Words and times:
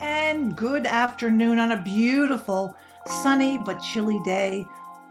and 0.00 0.56
good 0.56 0.86
afternoon 0.86 1.58
on 1.58 1.72
a 1.72 1.82
beautiful, 1.82 2.74
sunny 3.06 3.58
but 3.58 3.80
chilly 3.80 4.18
day, 4.24 4.64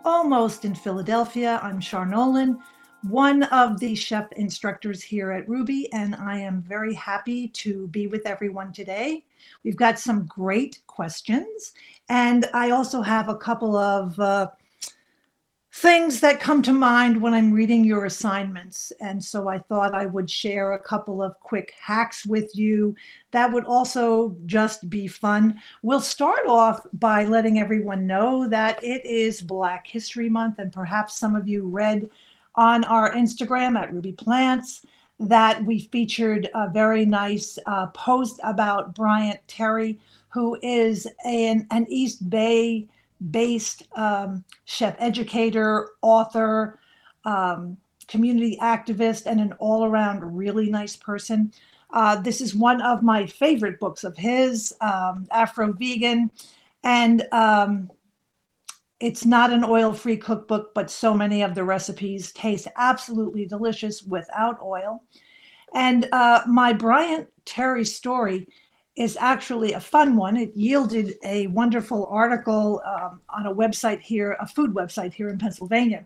almost 0.04 0.66
in 0.66 0.74
Philadelphia. 0.74 1.60
I'm 1.62 1.80
Char 1.80 2.06
Nolan, 2.06 2.58
one 3.04 3.44
of 3.44 3.80
the 3.80 3.94
chef 3.94 4.32
instructors 4.34 5.04
here 5.04 5.32
at 5.32 5.48
Rouxbe, 5.48 5.90
and 5.94 6.16
I 6.16 6.40
am 6.40 6.64
very 6.64 6.94
happy 6.96 7.50
to 7.50 7.88
be 7.90 8.08
with 8.08 8.26
everyone 8.26 8.74
today. 8.74 9.24
We've 9.64 9.76
got 9.76 10.00
some 10.00 10.26
great 10.26 10.80
questions, 10.88 11.74
and 12.10 12.50
I 12.54 12.72
also 12.72 13.04
have 13.04 13.30
a 13.30 13.38
couple 13.38 13.76
of 13.76 14.20
uh, 14.20 14.48
things 15.80 16.20
that 16.20 16.42
come 16.42 16.62
to 16.62 16.74
mind 16.74 17.22
when 17.22 17.34
I'm 17.34 17.54
reading 17.54 17.86
your 17.86 18.04
assignments. 18.04 18.92
And 19.00 19.24
so 19.24 19.48
I 19.48 19.60
thought 19.60 19.96
I 19.96 20.08
would 20.08 20.30
share 20.30 20.74
a 20.74 20.80
couple 20.80 21.24
of 21.24 21.40
quick 21.40 21.74
hacks 21.82 22.26
with 22.26 22.54
you 22.54 22.94
that 23.32 23.54
would 23.54 23.64
also 23.64 24.36
just 24.46 24.90
be 24.90 25.08
fun. 25.08 25.62
We'll 25.82 26.02
start 26.02 26.46
off 26.48 26.86
by 26.92 27.24
letting 27.24 27.60
everyone 27.60 28.06
know 28.06 28.46
that 28.50 28.84
it 28.84 29.06
is 29.06 29.42
Black 29.42 29.88
History 29.88 30.28
Month, 30.28 30.60
and 30.60 30.74
perhaps 30.74 31.18
some 31.18 31.34
of 31.34 31.48
you 31.48 31.66
read 31.66 32.10
on 32.56 32.84
our 32.84 33.14
Instagram 33.14 33.80
at 33.80 33.94
Rouxbe 33.94 34.18
Plants 34.18 34.86
that 35.18 35.64
we 35.64 35.88
featured 35.94 36.50
a 36.56 36.70
very 36.70 37.06
nice 37.06 37.58
uh, 37.68 37.88
post 37.88 38.42
about 38.44 38.96
Bryant 38.96 39.40
Terry, 39.48 39.98
who 40.28 40.58
is 40.62 41.08
an, 41.24 41.68
an 41.72 41.86
East 41.90 42.30
Bay 42.30 42.86
based 43.32 43.84
um, 43.96 44.44
chef 44.66 44.96
educator, 45.00 45.90
author, 46.02 46.80
um, 47.26 47.78
community 48.08 48.58
activist, 48.62 49.26
and 49.26 49.40
an 49.40 49.54
all 49.60 49.86
around 49.86 50.24
really 50.36 50.70
nice 50.70 50.96
person. 50.96 51.52
Uh, 51.92 52.16
this 52.22 52.42
is 52.42 52.56
one 52.56 52.82
of 52.82 53.04
my 53.04 53.26
favorite 53.26 53.80
books 53.80 54.04
of 54.04 54.16
his, 54.18 54.74
um, 54.82 55.28
Afro 55.32 55.74
Vegan. 55.74 56.32
And 56.84 57.28
um, 57.32 57.92
it's 59.00 59.26
not 59.26 59.52
an 59.52 59.64
oil 59.64 59.94
free 59.94 60.18
cookbook, 60.18 60.74
but 60.74 60.90
so 60.90 61.14
many 61.14 61.42
of 61.42 61.56
the 61.56 61.64
recipes 61.64 62.32
taste 62.34 62.68
absolutely 62.78 63.46
delicious 63.46 64.04
without 64.04 64.62
oil. 64.62 65.04
And 65.74 66.08
uh, 66.12 66.42
my 66.48 66.74
Bryant 66.74 67.28
Terry 67.46 67.86
story 67.86 68.48
is 68.96 69.18
actually 69.20 69.74
a 69.74 69.80
fun 69.80 70.16
one. 70.16 70.36
It 70.36 70.56
yielded 70.56 71.16
a 71.24 71.48
wonderful 71.48 72.06
article 72.08 72.82
um, 72.86 73.22
on 73.30 73.46
a 73.46 73.54
website 73.54 74.02
here, 74.02 74.36
a 74.40 74.48
food 74.48 74.74
website 74.74 75.14
here 75.14 75.30
in 75.30 75.38
Pennsylvania. 75.38 76.06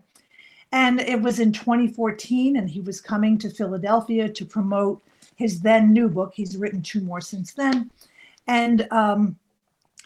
And 0.72 1.00
it 1.00 1.20
was 1.20 1.38
in 1.38 1.52
2014, 1.52 2.56
and 2.56 2.68
he 2.68 2.80
was 2.80 3.00
coming 3.00 3.38
to 3.38 3.50
Philadelphia 3.50 4.28
to 4.28 4.44
promote 4.44 5.02
his 5.36 5.60
then 5.60 5.92
new 5.92 6.08
book. 6.08 6.32
He's 6.34 6.56
written 6.56 6.82
two 6.82 7.00
more 7.00 7.20
since 7.20 7.52
then. 7.52 7.90
And 8.46 8.86
um, 8.90 9.36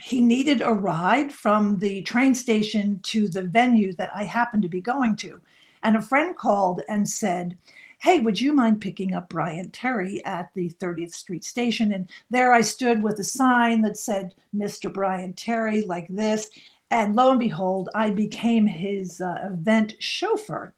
he 0.01 0.20
needed 0.20 0.63
a 0.63 0.73
ride 0.73 1.33
from 1.33 1.79
the 1.79 2.03
train 2.03 2.35
station 2.35 3.01
to 3.05 3.29
the 3.29 3.42
venue 3.42 3.92
that 3.95 4.11
I 4.15 4.25
happened 4.25 4.63
to 4.63 4.69
be 4.69 4.81
going 4.81 5.17
to. 5.17 5.41
And 5.83 5.97
a 5.97 6.03
friend 6.03 6.37
called 6.37 6.83
and 6.89 7.09
said, 7.09 7.57
hey, 7.99 8.21
would 8.21 8.41
you 8.41 8.53
mind 8.53 8.81
picking 8.81 9.15
up 9.15 9.29
Brian 9.29 9.71
Terry 9.71 10.25
at 10.25 10.51
the 10.55 10.71
30th 10.81 11.15
Street 11.15 11.45
station? 11.45 11.93
And 11.93 12.09
there 12.31 12.53
I 12.53 12.61
stood 12.61 13.03
with 13.03 13.19
a 13.19 13.25
sign 13.25 13.83
that 13.83 13.97
said, 13.97 14.35
Mr. 14.55 14.93
Brian 14.93 15.33
Terry, 15.33 15.83
like 15.83 16.07
this. 16.09 16.49
And 16.91 17.17
lo 17.17 17.31
and 17.31 17.41
behold, 17.41 17.91
I 17.95 18.11
became 18.11 18.67
his 18.67 19.21
uh, 19.21 19.51
event 19.51 19.95
chauffeur. 19.99 20.73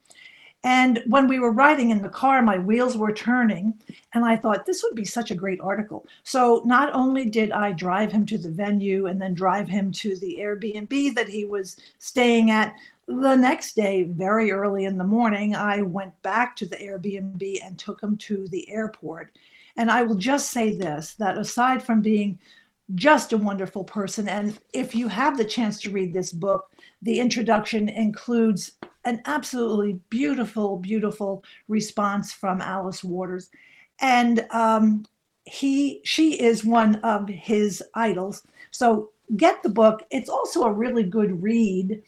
And 0.63 1.03
when 1.07 1.27
we 1.27 1.39
were 1.39 1.53
riding 1.53 1.91
in 1.91 2.03
the 2.03 2.11
car, 2.11 2.43
my 2.43 2.59
wheels 2.59 2.97
were 2.97 3.13
turning, 3.13 3.73
and 4.13 4.27
I 4.27 4.37
thought 4.37 4.67
this 4.67 4.83
would 4.83 4.95
be 4.95 5.07
such 5.07 5.31
a 5.31 5.35
great 5.35 5.59
article. 5.61 6.07
So 6.23 6.63
not 6.67 6.93
only 6.93 7.25
did 7.25 7.51
I 7.51 7.73
drive 7.73 8.13
him 8.13 8.27
to 8.27 8.37
the 8.37 8.51
venue 8.51 9.07
and 9.07 9.21
then 9.21 9.33
drive 9.33 9.69
him 9.69 9.91
to 9.93 10.17
the 10.17 10.37
Airbnb 10.39 11.15
that 11.15 11.29
he 11.29 11.47
was 11.47 11.79
staying 11.99 12.51
at, 12.51 12.75
the 13.11 13.37
next 13.37 13.75
day, 13.75 14.05
very 14.05 14.53
early 14.53 14.85
in 14.85 14.97
the 14.97 15.05
morning, 15.05 15.57
I 15.57 15.83
went 15.83 16.21
back 16.23 16.55
to 16.57 16.67
the 16.67 16.77
Airbnb 16.77 17.59
and 17.65 17.79
took 17.79 18.01
him 18.01 18.17
to 18.19 18.47
the 18.49 18.71
airport. 18.71 19.37
And 19.77 19.91
I 19.91 20.03
will 20.03 20.15
just 20.15 20.51
say 20.51 20.77
this 20.77 21.15
that 21.15 21.37
aside 21.37 21.83
from 21.83 22.03
being 22.03 22.39
just 22.95 23.33
a 23.33 23.39
wonderful 23.39 23.85
person, 23.85 24.29
and 24.29 24.59
if 24.73 24.95
you 24.95 25.09
have 25.09 25.37
the 25.37 25.45
chance 25.45 25.81
to 25.81 25.91
read 25.91 26.13
this 26.13 26.33
book, 26.33 26.71
the 27.03 27.21
introduction 27.21 27.89
includes 27.89 28.73
an 29.05 29.23
absolutely 29.27 30.01
beautiful, 30.11 30.77
beautiful 30.77 31.45
response 31.69 32.33
from 32.33 32.61
Alice 32.61 33.03
Waters. 33.03 33.51
And 34.01 34.47
um, 34.51 35.05
he, 35.45 36.01
she 36.05 36.41
is 36.41 36.65
one 36.65 36.97
of 36.97 37.29
his 37.29 37.83
idols. 37.95 38.43
So 38.71 39.11
get 39.37 39.63
the 39.63 39.69
book. 39.69 40.05
It's 40.11 40.29
also 40.29 40.65
a 40.65 40.73
really 40.73 41.05
good 41.05 41.43
read 41.43 42.03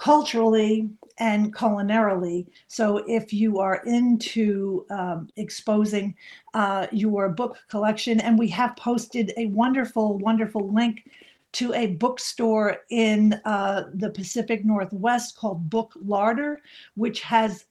culturally 0.00 0.88
and 1.18 1.54
culinarily. 1.54 2.46
So 2.68 3.04
if 3.06 3.32
you 3.32 3.58
are 3.60 3.82
into 3.84 4.86
um, 4.90 5.28
exposing 5.36 6.14
uh, 6.54 6.86
your 6.90 7.28
book 7.28 7.58
collection, 7.68 8.18
and 8.20 8.38
we 8.38 8.48
have 8.48 8.74
posted 8.76 9.32
a 9.36 9.46
wonderful, 9.46 10.18
wonderful 10.18 10.72
link 10.72 11.04
to 11.52 11.74
a 11.74 11.88
bookstore 11.88 12.78
in 12.88 13.34
uh, 13.44 13.84
the 13.92 14.10
Pacific 14.10 14.64
Northwest 14.64 15.36
called 15.36 15.68
Book 15.68 15.92
Larder, 16.02 16.62
which 16.94 17.20
has 17.20 17.66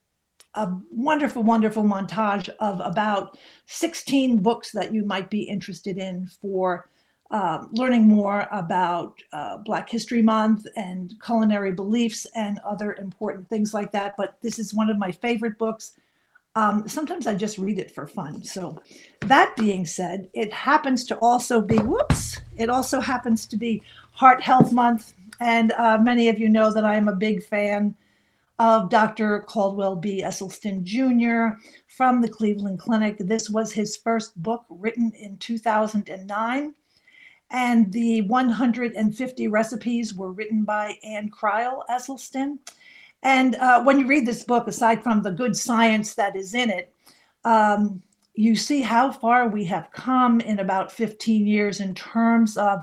a 0.53 0.69
wonderful, 0.91 1.41
wonderful 1.41 1.83
montage 1.83 2.49
of 2.59 2.79
about 2.81 3.39
16 3.65 4.37
books 4.37 4.71
that 4.71 4.93
you 4.93 5.03
might 5.03 5.29
be 5.31 5.41
interested 5.41 5.97
in 5.97 6.27
for 6.41 6.89
uh, 7.31 7.65
learning 7.73 8.07
more 8.07 8.47
about 8.51 9.19
uh, 9.33 9.57
Black 9.57 9.89
History 9.89 10.21
Month 10.21 10.65
and 10.75 11.13
culinary 11.23 11.71
beliefs 11.71 12.25
and 12.35 12.59
other 12.59 12.93
important 12.95 13.47
things 13.49 13.73
like 13.73 13.91
that. 13.91 14.15
But 14.17 14.37
this 14.41 14.57
is 14.57 14.73
one 14.73 14.89
of 14.89 14.97
my 14.97 15.11
favorite 15.11 15.57
books. 15.57 15.93
Um, 16.55 16.87
sometimes 16.87 17.27
I 17.27 17.35
just 17.35 17.59
read 17.59 17.77
it 17.77 17.91
for 17.91 18.07
fun. 18.07 18.43
So, 18.43 18.81
that 19.21 19.55
being 19.55 19.85
said, 19.85 20.27
it 20.33 20.51
happens 20.51 21.05
to 21.05 21.17
also 21.17 21.61
be, 21.61 21.77
whoops, 21.77 22.39
it 22.57 22.69
also 22.69 22.99
happens 22.99 23.45
to 23.47 23.57
be 23.57 23.83
Heart 24.11 24.41
Health 24.41 24.71
Month. 24.71 25.13
And 25.39 25.71
uh, 25.73 25.99
many 25.99 26.27
of 26.29 26.39
you 26.39 26.49
know 26.49 26.73
that 26.73 26.83
I 26.83 26.95
am 26.95 27.07
a 27.07 27.15
big 27.15 27.43
fan 27.43 27.95
of 28.57 28.89
Dr. 28.89 29.41
Caldwell 29.41 29.95
B. 29.95 30.23
Esselstyn 30.23 30.83
Jr. 30.83 31.57
from 31.87 32.21
the 32.21 32.27
Cleveland 32.27 32.79
Clinic. 32.79 33.17
This 33.19 33.49
was 33.49 33.71
his 33.71 33.95
first 33.95 34.35
book 34.41 34.65
written 34.69 35.13
in 35.17 35.37
2009 35.37 36.73
and 37.51 37.91
the 37.91 38.21
150 38.21 39.47
recipes 39.47 40.13
were 40.13 40.31
written 40.31 40.63
by 40.63 40.97
Ann 41.03 41.29
Crile 41.29 41.83
Esselstyn. 41.89 42.59
And 43.23 43.55
uh, 43.55 43.83
when 43.83 43.99
you 43.99 44.07
read 44.07 44.25
this 44.25 44.43
book, 44.43 44.67
aside 44.67 45.03
from 45.03 45.21
the 45.21 45.31
good 45.31 45.55
science 45.55 46.13
that 46.15 46.35
is 46.35 46.53
in 46.53 46.69
it, 46.69 46.93
um, 47.43 48.01
you 48.33 48.55
see 48.55 48.81
how 48.81 49.11
far 49.11 49.49
we 49.49 49.65
have 49.65 49.91
come 49.91 50.39
in 50.41 50.59
about 50.59 50.91
15 50.91 51.45
years 51.45 51.81
in 51.81 51.93
terms 51.93 52.55
of 52.55 52.79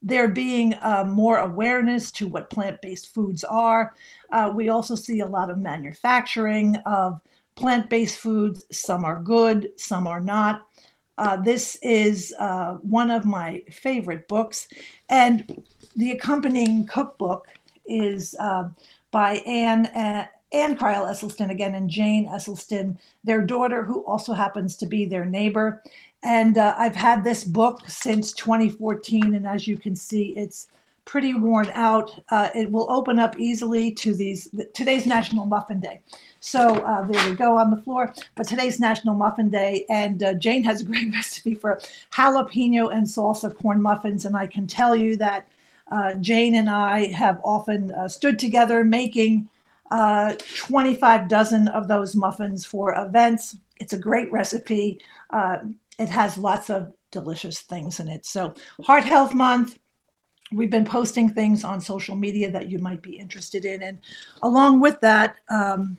there 0.00 0.28
being 0.28 0.74
uh, 0.74 1.04
more 1.06 1.38
awareness 1.38 2.10
to 2.12 2.28
what 2.28 2.48
plant 2.48 2.80
based 2.80 3.12
foods 3.12 3.44
are. 3.44 3.94
Uh, 4.32 4.52
we 4.54 4.68
also 4.68 4.94
see 4.94 5.20
a 5.20 5.26
lot 5.26 5.50
of 5.50 5.58
manufacturing 5.58 6.76
of 6.86 7.20
plant 7.56 7.90
based 7.90 8.18
foods. 8.18 8.64
Some 8.70 9.04
are 9.04 9.20
good, 9.20 9.70
some 9.76 10.06
are 10.06 10.20
not. 10.20 10.65
Uh, 11.18 11.36
this 11.36 11.76
is 11.82 12.34
uh, 12.38 12.74
one 12.74 13.10
of 13.10 13.24
my 13.24 13.62
favorite 13.70 14.28
books, 14.28 14.68
and 15.08 15.64
the 15.96 16.12
accompanying 16.12 16.86
cookbook 16.86 17.48
is 17.86 18.34
uh, 18.38 18.68
by 19.10 19.36
Anne 19.46 19.86
uh, 19.86 20.26
Ann 20.52 20.76
Crile 20.76 21.06
Esselstyn 21.06 21.50
again 21.50 21.74
and 21.74 21.90
Jane 21.90 22.28
Esselstyn, 22.28 22.98
their 23.24 23.42
daughter, 23.42 23.82
who 23.82 24.04
also 24.04 24.32
happens 24.32 24.76
to 24.76 24.86
be 24.86 25.04
their 25.04 25.24
neighbor. 25.24 25.82
And 26.22 26.58
uh, 26.58 26.74
I've 26.78 26.96
had 26.96 27.24
this 27.24 27.44
book 27.44 27.82
since 27.88 28.32
2014, 28.32 29.34
and 29.34 29.46
as 29.46 29.66
you 29.66 29.76
can 29.76 29.94
see, 29.96 30.34
it's 30.36 30.68
pretty 31.06 31.34
worn 31.34 31.70
out. 31.72 32.20
Uh, 32.28 32.50
it 32.54 32.70
will 32.70 32.90
open 32.90 33.18
up 33.18 33.38
easily 33.38 33.90
to 33.92 34.12
these. 34.12 34.48
Today's 34.74 35.06
National 35.06 35.46
Muffin 35.46 35.80
Day. 35.80 36.00
So 36.40 36.84
uh, 36.84 37.06
there 37.06 37.30
we 37.30 37.36
go 37.36 37.56
on 37.56 37.70
the 37.70 37.80
floor. 37.80 38.12
But 38.34 38.46
today's 38.46 38.78
National 38.78 39.14
Muffin 39.14 39.48
Day, 39.48 39.86
and 39.88 40.22
uh, 40.22 40.34
Jane 40.34 40.62
has 40.64 40.82
a 40.82 40.84
great 40.84 41.12
recipe 41.14 41.54
for 41.54 41.80
jalapeno 42.12 42.92
and 42.92 43.06
salsa 43.06 43.56
corn 43.56 43.80
muffins. 43.80 44.26
And 44.26 44.36
I 44.36 44.46
can 44.46 44.66
tell 44.66 44.94
you 44.94 45.16
that 45.16 45.48
uh, 45.90 46.14
Jane 46.14 46.56
and 46.56 46.68
I 46.68 47.06
have 47.12 47.40
often 47.42 47.92
uh, 47.92 48.08
stood 48.08 48.38
together 48.38 48.84
making 48.84 49.48
uh, 49.92 50.34
25 50.56 51.28
dozen 51.28 51.68
of 51.68 51.86
those 51.86 52.16
muffins 52.16 52.66
for 52.66 52.92
events. 52.98 53.56
It's 53.78 53.92
a 53.92 53.98
great 53.98 54.30
recipe. 54.32 55.00
It 55.98 56.08
has 56.10 56.36
lots 56.36 56.68
of 56.68 56.92
delicious 57.10 57.60
things 57.60 58.00
in 58.00 58.08
it. 58.08 58.26
So, 58.26 58.54
Heart 58.82 59.04
Health 59.04 59.32
Month, 59.32 59.78
we've 60.52 60.70
been 60.70 60.84
posting 60.84 61.28
things 61.28 61.64
on 61.64 61.80
social 61.80 62.16
media 62.16 62.50
that 62.50 62.68
you 62.70 62.78
might 62.78 63.02
be 63.02 63.18
interested 63.18 63.64
in. 63.64 63.82
And 63.82 63.98
along 64.42 64.80
with 64.80 65.00
that 65.00 65.36
um, 65.48 65.96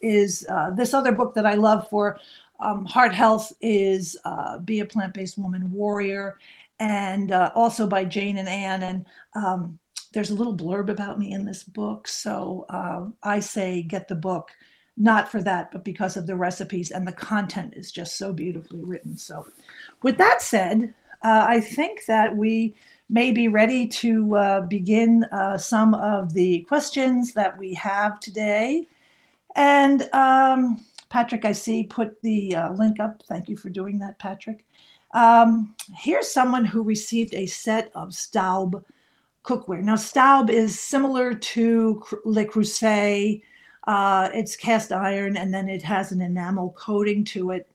is 0.00 0.46
uh, 0.48 0.70
this 0.70 0.94
other 0.94 1.12
book 1.12 1.34
that 1.34 1.46
I 1.46 1.54
love 1.54 1.88
for 1.88 2.18
um, 2.60 2.84
heart 2.84 3.14
health 3.14 3.52
is 3.60 4.16
uh, 4.24 4.58
Be 4.58 4.80
a 4.80 4.84
Plant 4.84 5.14
Based 5.14 5.38
Woman 5.38 5.70
Warrior. 5.72 6.38
and 6.80 7.30
uh, 7.30 7.50
also 7.54 7.86
by 7.86 8.04
Jane 8.04 8.38
and 8.38 8.48
Anne. 8.48 8.82
And 8.82 9.06
um, 9.36 9.78
there's 10.12 10.30
a 10.30 10.34
little 10.34 10.56
blurb 10.56 10.88
about 10.88 11.18
me 11.18 11.32
in 11.32 11.44
this 11.44 11.62
book. 11.62 12.08
So 12.08 12.66
uh, 12.70 13.06
I 13.22 13.40
say 13.40 13.82
get 13.82 14.08
the 14.08 14.14
book, 14.14 14.50
not 14.96 15.30
for 15.30 15.42
that, 15.42 15.70
but 15.70 15.84
because 15.84 16.16
of 16.16 16.26
the 16.26 16.36
recipes 16.36 16.90
and 16.90 17.06
the 17.06 17.12
content 17.12 17.74
is 17.76 17.92
just 17.92 18.16
so 18.16 18.32
beautifully 18.32 18.82
written. 18.82 19.16
So, 19.16 19.46
with 20.02 20.18
that 20.18 20.42
said, 20.42 20.94
uh, 21.22 21.46
I 21.48 21.60
think 21.60 22.06
that 22.06 22.36
we 22.36 22.74
may 23.10 23.32
be 23.32 23.48
ready 23.48 23.88
to 23.88 24.36
uh, 24.36 24.60
begin 24.62 25.24
uh, 25.24 25.58
some 25.58 25.94
of 25.94 26.32
the 26.32 26.60
questions 26.60 27.32
that 27.34 27.58
we 27.58 27.74
have 27.74 28.20
today. 28.20 28.86
And 29.56 30.08
um, 30.12 30.84
Patrick, 31.08 31.44
I 31.44 31.50
see, 31.50 31.82
put 31.82 32.22
the 32.22 32.54
uh, 32.54 32.72
link 32.72 33.00
up. 33.00 33.20
Thank 33.28 33.48
you 33.48 33.56
for 33.56 33.68
doing 33.68 33.98
that, 33.98 34.18
Patrick. 34.20 34.64
Um, 35.12 35.74
here's 35.96 36.32
someone 36.32 36.64
who 36.64 36.84
received 36.84 37.34
a 37.34 37.46
set 37.46 37.90
of 37.96 38.14
Staub 38.14 38.84
cookware. 39.44 39.82
Now, 39.82 39.96
Staub 39.96 40.48
is 40.48 40.78
similar 40.78 41.34
to 41.34 42.02
Le 42.24 42.44
Creuset. 42.44 43.42
Uh, 43.88 44.28
it's 44.32 44.54
cast 44.54 44.92
iron 44.92 45.36
and 45.36 45.52
then 45.52 45.68
it 45.68 45.82
has 45.82 46.12
an 46.12 46.20
enamel 46.20 46.76
coating 46.78 47.24
to 47.24 47.50
it. 47.50 47.68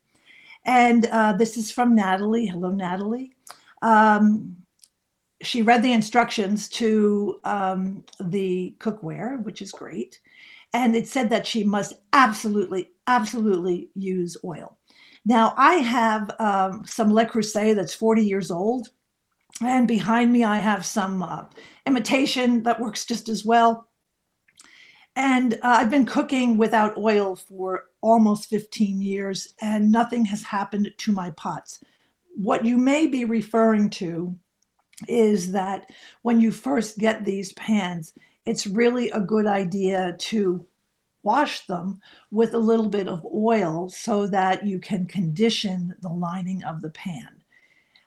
And 0.63 1.07
uh, 1.07 1.33
this 1.33 1.57
is 1.57 1.71
from 1.71 1.93
Natalie. 1.93 2.45
Hello, 2.45 2.69
Natalie. 2.69 3.33
Um, 3.81 4.55
she 5.41 5.61
read 5.61 5.83
the 5.83 5.93
instructions 5.93 6.69
to 6.69 7.39
um, 7.43 8.03
the 8.19 8.75
cookware, 8.79 9.41
which 9.43 9.61
is 9.61 9.71
great. 9.71 10.19
And 10.73 10.95
it 10.95 11.07
said 11.07 11.29
that 11.29 11.47
she 11.47 11.63
must 11.63 11.93
absolutely, 12.13 12.91
absolutely 13.07 13.89
use 13.95 14.37
oil. 14.43 14.77
Now, 15.25 15.53
I 15.57 15.75
have 15.75 16.31
um, 16.39 16.85
some 16.85 17.13
Le 17.13 17.25
Creuset 17.25 17.75
that's 17.75 17.95
40 17.95 18.23
years 18.23 18.51
old. 18.51 18.89
And 19.61 19.87
behind 19.87 20.33
me, 20.33 20.43
I 20.43 20.57
have 20.57 20.85
some 20.85 21.23
uh, 21.23 21.45
imitation 21.85 22.63
that 22.63 22.79
works 22.79 23.05
just 23.05 23.29
as 23.29 23.45
well. 23.45 23.87
And 25.15 25.53
uh, 25.55 25.59
I've 25.63 25.89
been 25.89 26.05
cooking 26.05 26.57
without 26.57 26.97
oil 26.97 27.37
for 27.37 27.85
almost 28.01 28.49
15 28.49 29.01
years, 29.01 29.53
and 29.61 29.91
nothing 29.91 30.25
has 30.25 30.43
happened 30.43 30.91
to 30.97 31.11
my 31.13 31.31
pots. 31.31 31.81
What 32.35 32.65
you 32.65 32.77
may 32.77 33.07
be 33.07 33.23
referring 33.23 33.89
to 33.91 34.37
is 35.07 35.51
that 35.51 35.91
when 36.21 36.39
you 36.39 36.51
first 36.51 36.97
get 36.97 37.25
these 37.25 37.53
pans, 37.53 38.13
it's 38.45 38.67
really 38.67 39.09
a 39.11 39.19
good 39.19 39.47
idea 39.47 40.15
to 40.19 40.65
wash 41.23 41.65
them 41.65 41.99
with 42.31 42.53
a 42.53 42.59
little 42.59 42.87
bit 42.87 43.07
of 43.07 43.25
oil 43.33 43.89
so 43.89 44.27
that 44.27 44.65
you 44.65 44.79
can 44.79 45.05
condition 45.05 45.93
the 46.01 46.09
lining 46.09 46.63
of 46.63 46.81
the 46.81 46.91
pan. 46.91 47.29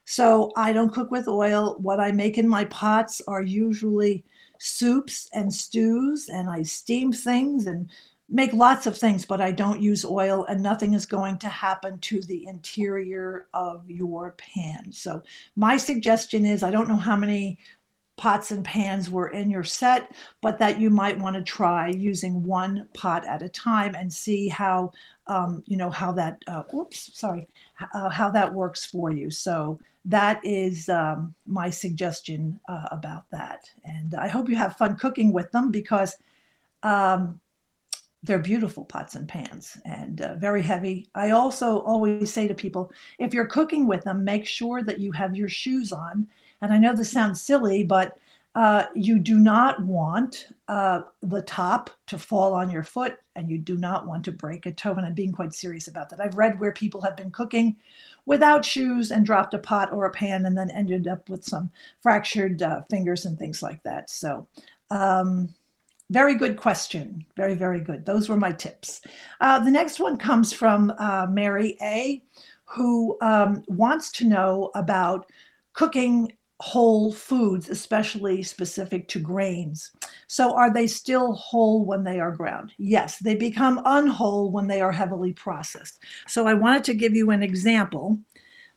So 0.05 0.53
I 0.57 0.73
don't 0.73 0.93
cook 0.93 1.11
with 1.11 1.29
oil. 1.29 1.77
What 1.79 2.01
I 2.01 2.13
make 2.13 2.39
in 2.39 2.49
my 2.49 2.65
pots 2.67 3.21
are 3.27 3.43
usually 3.43 4.25
soups 4.59 5.29
and 5.35 5.53
stews, 5.53 6.29
and 6.29 6.49
I 6.49 6.63
steam 6.63 7.13
things 7.13 7.67
and 7.67 7.91
make 8.29 8.53
lots 8.53 8.87
of 8.87 8.97
things, 8.97 9.25
but 9.25 9.41
I 9.41 9.53
don't 9.53 9.81
use 9.81 10.05
oil, 10.05 10.45
and 10.47 10.63
nothing 10.63 10.93
is 10.93 11.07
going 11.07 11.39
to 11.39 11.49
happen 11.49 11.99
to 12.01 12.21
the 12.23 12.47
interior 12.47 13.47
of 13.55 13.89
your 13.91 14.33
pan. 14.33 14.93
So, 14.93 15.23
my 15.57 15.77
suggestion 15.77 16.45
is 16.45 16.63
I 16.63 16.71
don't 16.71 16.89
know 16.89 16.97
how 16.97 17.17
many 17.17 17.59
pots 18.19 18.51
and 18.51 18.65
pans 18.65 19.09
were 19.09 19.29
in 19.29 19.49
your 19.51 19.65
set, 19.65 20.13
but 20.43 20.59
that 20.59 20.81
you 20.81 20.91
might 20.91 21.19
want 21.19 21.37
to 21.37 21.43
try 21.43 21.89
using 21.89 22.43
one 22.43 22.89
pot 22.93 23.25
at 23.27 23.43
a 23.43 23.49
time 23.49 23.95
and 23.95 24.13
see 24.13 24.49
how, 24.49 24.91
um, 25.29 25.63
you 25.67 25.77
know, 25.77 25.89
how 25.89 26.11
that, 26.13 26.43
uh, 26.49 26.65
oops, 26.75 27.11
sorry, 27.15 27.49
uh, 27.95 28.11
how 28.11 28.29
that 28.29 28.53
works 28.53 28.85
for 28.85 29.11
you. 29.13 29.31
So, 29.31 29.79
that 30.05 30.41
is 30.45 30.89
um, 30.89 31.35
my 31.47 31.71
suggestion 31.71 32.61
uh, 32.69 32.89
about 32.91 33.25
that. 33.31 33.61
And 33.85 34.15
I 34.15 34.29
hope 34.29 34.49
you 34.49 34.57
have 34.57 34.77
fun 34.77 34.97
cooking 34.97 35.33
with 35.33 35.51
them 35.53 35.71
because 35.71 36.17
um, 36.83 37.41
they're 38.23 38.39
beautiful 38.39 38.85
pots 38.85 39.15
and 39.15 39.29
pans 39.29 39.79
and 39.85 40.21
uh, 40.21 40.35
very 40.37 40.63
heavy. 40.63 41.09
I 41.15 41.31
also 41.31 41.81
always 41.81 42.33
say 42.33 42.49
to 42.49 42.55
people 42.55 42.93
if 43.19 43.33
you're 43.33 43.47
cooking 43.47 43.87
with 43.87 44.05
them, 44.05 44.25
make 44.25 44.47
sure 44.47 44.83
that 44.83 44.99
you 44.99 45.13
have 45.13 45.37
your 45.37 45.49
shoes 45.49 45.93
on. 45.93 46.27
And 46.61 46.73
I 46.73 46.79
know 46.79 46.95
this 46.95 47.13
sounds 47.13 47.41
silly, 47.41 47.85
but 47.85 48.19
uh, 48.55 48.87
you 48.95 49.21
do 49.21 49.39
not 49.39 49.81
want 49.85 50.49
uh, 50.67 51.03
the 51.23 51.43
top 51.43 51.91
to 52.09 52.19
fall 52.19 52.55
on 52.55 52.71
your 52.71 52.83
foot 52.83 53.19
and 53.37 53.49
you 53.49 53.57
do 53.57 53.77
not 53.77 54.05
want 54.05 54.25
to 54.25 54.33
break 54.33 54.67
a 54.67 54.73
toe. 54.73 54.95
And 54.95 55.07
I'm 55.07 55.15
being 55.15 55.33
quite 55.33 55.55
serious 55.55 55.87
about 55.87 56.11
that. 56.11 56.21
I've 56.21 56.37
read 56.37 56.59
where 56.59 56.73
people 56.73 57.01
have 57.03 57.17
been 57.17 57.31
cooking 57.31 57.77
without 58.27 58.65
shoes 58.65 59.13
and 59.13 59.25
dropped 59.25 59.55
a 59.55 59.59
pot 59.59 59.93
or 59.93 60.07
a 60.07 60.11
pan 60.11 60.45
and 60.47 60.59
then 60.59 60.73
ended 60.73 61.07
up 61.07 61.29
with 61.29 61.45
some 61.45 61.71
fractured 62.03 62.61
uh, 62.63 62.83
fingers 62.91 63.27
and 63.27 63.39
things 63.39 63.63
like 63.63 63.81
that. 63.85 64.11
So, 64.11 64.49
um, 64.91 65.55
very 66.11 66.35
good 66.35 66.57
question. 66.57 67.25
Very, 67.37 67.55
very 67.55 67.81
good. 67.81 68.07
Those 68.07 68.29
were 68.29 68.37
my 68.37 68.53
tips. 68.53 69.03
Uh, 69.41 69.59
the 69.59 69.71
next 69.71 70.01
one 70.01 70.17
comes 70.17 70.53
from 70.53 70.93
uh, 70.99 71.27
Mary 71.29 71.77
A., 71.83 72.23
who 72.65 73.17
um, 73.23 73.63
wants 73.67 74.13
to 74.13 74.27
know 74.27 74.71
about 74.75 75.31
cooking 75.73 76.33
whole 76.61 77.13
foods, 77.13 77.69
especially 77.69 78.43
specific 78.43 79.07
to 79.09 79.21
grains. 79.21 79.93
So, 80.27 80.55
are 80.55 80.73
they 80.73 80.87
still 80.87 81.33
whole 81.35 81.85
when 81.85 82.05
they 82.05 82.21
are 82.21 82.33
ground? 82.33 82.73
Yes, 82.79 83.19
they 83.19 83.37
become 83.37 83.83
unwhole 83.85 84.51
when 84.51 84.67
they 84.67 84.81
are 84.81 84.93
heavily 84.93 85.33
processed. 85.33 86.03
So, 86.27 86.47
I 86.47 86.55
wanted 86.55 86.85
to 86.85 86.95
give 86.95 87.15
you 87.15 87.31
an 87.31 87.43
example 87.43 88.19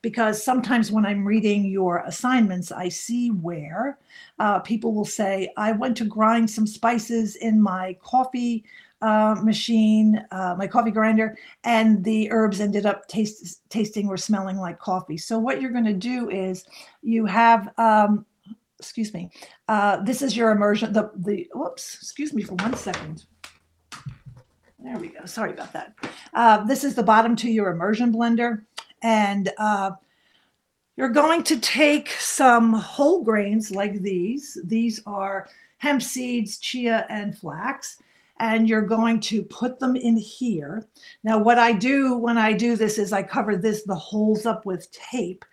because 0.01 0.43
sometimes 0.43 0.91
when 0.91 1.05
I'm 1.05 1.25
reading 1.25 1.65
your 1.65 1.99
assignments, 1.99 2.71
I 2.71 2.89
see 2.89 3.29
where 3.29 3.99
uh, 4.39 4.59
people 4.59 4.93
will 4.93 5.05
say, 5.05 5.51
I 5.57 5.71
went 5.71 5.97
to 5.97 6.05
grind 6.05 6.49
some 6.49 6.65
spices 6.65 7.35
in 7.35 7.61
my 7.61 7.97
coffee 8.01 8.63
uh, 9.01 9.35
machine, 9.43 10.23
uh, 10.31 10.55
my 10.57 10.67
coffee 10.67 10.91
grinder, 10.91 11.37
and 11.63 12.03
the 12.03 12.31
herbs 12.31 12.61
ended 12.61 12.85
up 12.85 13.07
taste, 13.07 13.61
tasting 13.69 14.07
or 14.07 14.17
smelling 14.17 14.57
like 14.57 14.79
coffee. 14.79 15.17
So, 15.17 15.39
what 15.39 15.61
you're 15.61 15.71
going 15.71 15.85
to 15.85 15.93
do 15.93 16.29
is 16.29 16.65
you 17.01 17.25
have, 17.25 17.69
um, 17.79 18.25
excuse 18.79 19.13
me, 19.13 19.31
uh, 19.67 19.97
this 20.03 20.21
is 20.21 20.37
your 20.37 20.51
immersion. 20.51 20.93
The, 20.93 21.11
the, 21.15 21.47
whoops, 21.53 21.95
excuse 21.95 22.33
me 22.33 22.43
for 22.43 22.55
one 22.55 22.75
second. 22.75 23.25
There 24.83 24.97
we 24.97 25.09
go. 25.09 25.25
Sorry 25.25 25.51
about 25.51 25.73
that. 25.73 25.93
Uh, 26.33 26.63
this 26.65 26.83
is 26.83 26.95
the 26.95 27.03
bottom 27.03 27.35
to 27.37 27.49
your 27.49 27.69
immersion 27.69 28.11
blender. 28.11 28.63
And 29.01 29.49
uh, 29.57 29.91
you're 30.95 31.09
going 31.09 31.43
to 31.43 31.59
take 31.59 32.09
some 32.11 32.73
whole 32.73 33.23
grains 33.23 33.71
like 33.71 34.01
these. 34.01 34.57
These 34.65 35.01
are 35.05 35.47
hemp 35.77 36.01
seeds, 36.01 36.59
chia, 36.59 37.05
and 37.09 37.37
flax. 37.37 37.97
And 38.39 38.67
you're 38.67 38.81
going 38.81 39.19
to 39.21 39.43
put 39.43 39.79
them 39.79 39.95
in 39.95 40.17
here. 40.17 40.85
Now, 41.23 41.37
what 41.37 41.59
I 41.59 41.73
do 41.73 42.17
when 42.17 42.37
I 42.37 42.53
do 42.53 42.75
this 42.75 42.97
is 42.97 43.13
I 43.13 43.23
cover 43.23 43.55
this, 43.55 43.83
the 43.83 43.95
holes 43.95 44.45
up 44.45 44.65
with 44.65 44.91
tape. 44.91 45.45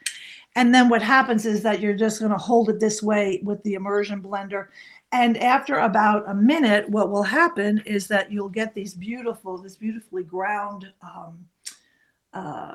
And 0.56 0.74
then 0.74 0.88
what 0.88 1.02
happens 1.02 1.46
is 1.46 1.62
that 1.62 1.80
you're 1.80 1.94
just 1.94 2.18
going 2.18 2.32
to 2.32 2.38
hold 2.38 2.68
it 2.68 2.80
this 2.80 3.02
way 3.02 3.40
with 3.44 3.62
the 3.62 3.74
immersion 3.74 4.22
blender. 4.22 4.68
And 5.12 5.38
after 5.38 5.78
about 5.78 6.28
a 6.28 6.34
minute, 6.34 6.88
what 6.90 7.10
will 7.10 7.22
happen 7.22 7.78
is 7.86 8.08
that 8.08 8.30
you'll 8.30 8.48
get 8.48 8.74
these 8.74 8.94
beautiful, 8.94 9.56
this 9.56 9.76
beautifully 9.76 10.24
ground 10.24 10.92
um, 11.02 11.46
uh, 12.34 12.74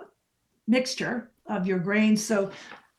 mixture 0.67 1.31
of 1.47 1.67
your 1.67 1.79
grains. 1.79 2.23
So 2.23 2.51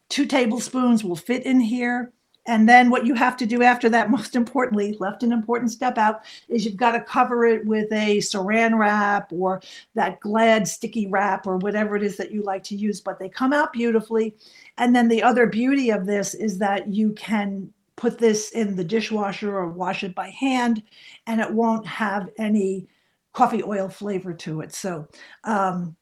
two 0.08 0.26
tablespoons 0.26 1.04
will 1.04 1.16
fit 1.16 1.44
in 1.44 1.60
here. 1.60 2.12
And 2.46 2.68
then 2.68 2.90
what 2.90 3.06
you 3.06 3.14
have 3.14 3.38
to 3.38 3.46
do 3.46 3.62
after 3.62 3.88
that, 3.88 4.10
most 4.18 4.36
importantly, 4.36 4.96
left 5.00 5.22
an 5.22 5.32
important 5.32 5.72
step 5.72 5.96
out, 5.96 6.22
is 6.48 6.64
you've 6.64 6.76
got 6.76 6.92
to 6.92 7.00
cover 7.00 7.46
it 7.46 7.64
with 7.64 7.90
a 7.92 8.18
saran 8.18 8.78
wrap 8.78 9.32
or 9.32 9.62
that 9.94 10.20
Glad 10.20 10.68
sticky 10.68 11.06
wrap 11.06 11.46
or 11.46 11.56
whatever 11.56 11.96
it 11.96 12.02
is 12.02 12.16
that 12.18 12.32
you 12.32 12.42
like 12.42 12.62
to 12.64 12.76
use. 12.76 13.00
But 13.00 13.18
they 13.18 13.28
come 13.28 13.52
out 13.52 13.72
beautifully. 13.72 14.36
And 14.76 14.94
then 14.94 15.08
the 15.08 15.22
other 15.22 15.46
beauty 15.46 15.90
of 15.90 16.06
this 16.06 16.34
is 16.34 16.58
that 16.58 16.88
you 16.92 17.12
can 17.12 17.72
put 17.96 18.18
this 18.18 18.50
in 18.50 18.76
the 18.76 18.84
dishwasher 18.84 19.56
or 19.56 19.68
wash 19.68 20.02
it 20.04 20.14
by 20.14 20.28
hand, 20.30 20.82
and 21.26 21.40
it 21.40 21.50
won't 21.50 21.86
have 21.86 22.28
any 22.38 22.88
coffee 23.32 23.62
oil 23.62 23.88
flavor 23.88 24.32
to 24.32 24.60
it. 24.60 24.72
So 24.72 25.08
um, 25.44 25.96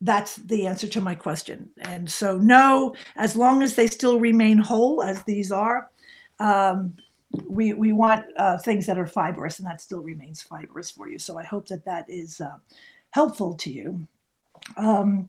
that's 0.00 0.36
the 0.36 0.66
answer 0.66 0.86
to 0.88 1.00
my 1.00 1.14
question. 1.14 1.70
And 1.78 2.10
so, 2.10 2.38
no, 2.38 2.94
as 3.16 3.34
long 3.34 3.62
as 3.62 3.74
they 3.74 3.86
still 3.86 4.20
remain 4.20 4.58
whole, 4.58 5.02
as 5.02 5.22
these 5.24 5.50
are, 5.50 5.90
um, 6.38 6.94
we 7.46 7.74
we 7.74 7.92
want 7.92 8.24
uh, 8.36 8.58
things 8.58 8.86
that 8.86 8.98
are 8.98 9.06
fibrous, 9.06 9.58
and 9.58 9.66
that 9.66 9.80
still 9.80 10.00
remains 10.00 10.40
fibrous 10.40 10.90
for 10.90 11.08
you. 11.08 11.18
So 11.18 11.38
I 11.38 11.44
hope 11.44 11.68
that 11.68 11.84
that 11.84 12.08
is 12.08 12.40
uh, 12.40 12.56
helpful 13.10 13.54
to 13.54 13.70
you. 13.70 14.06
Um, 14.76 15.28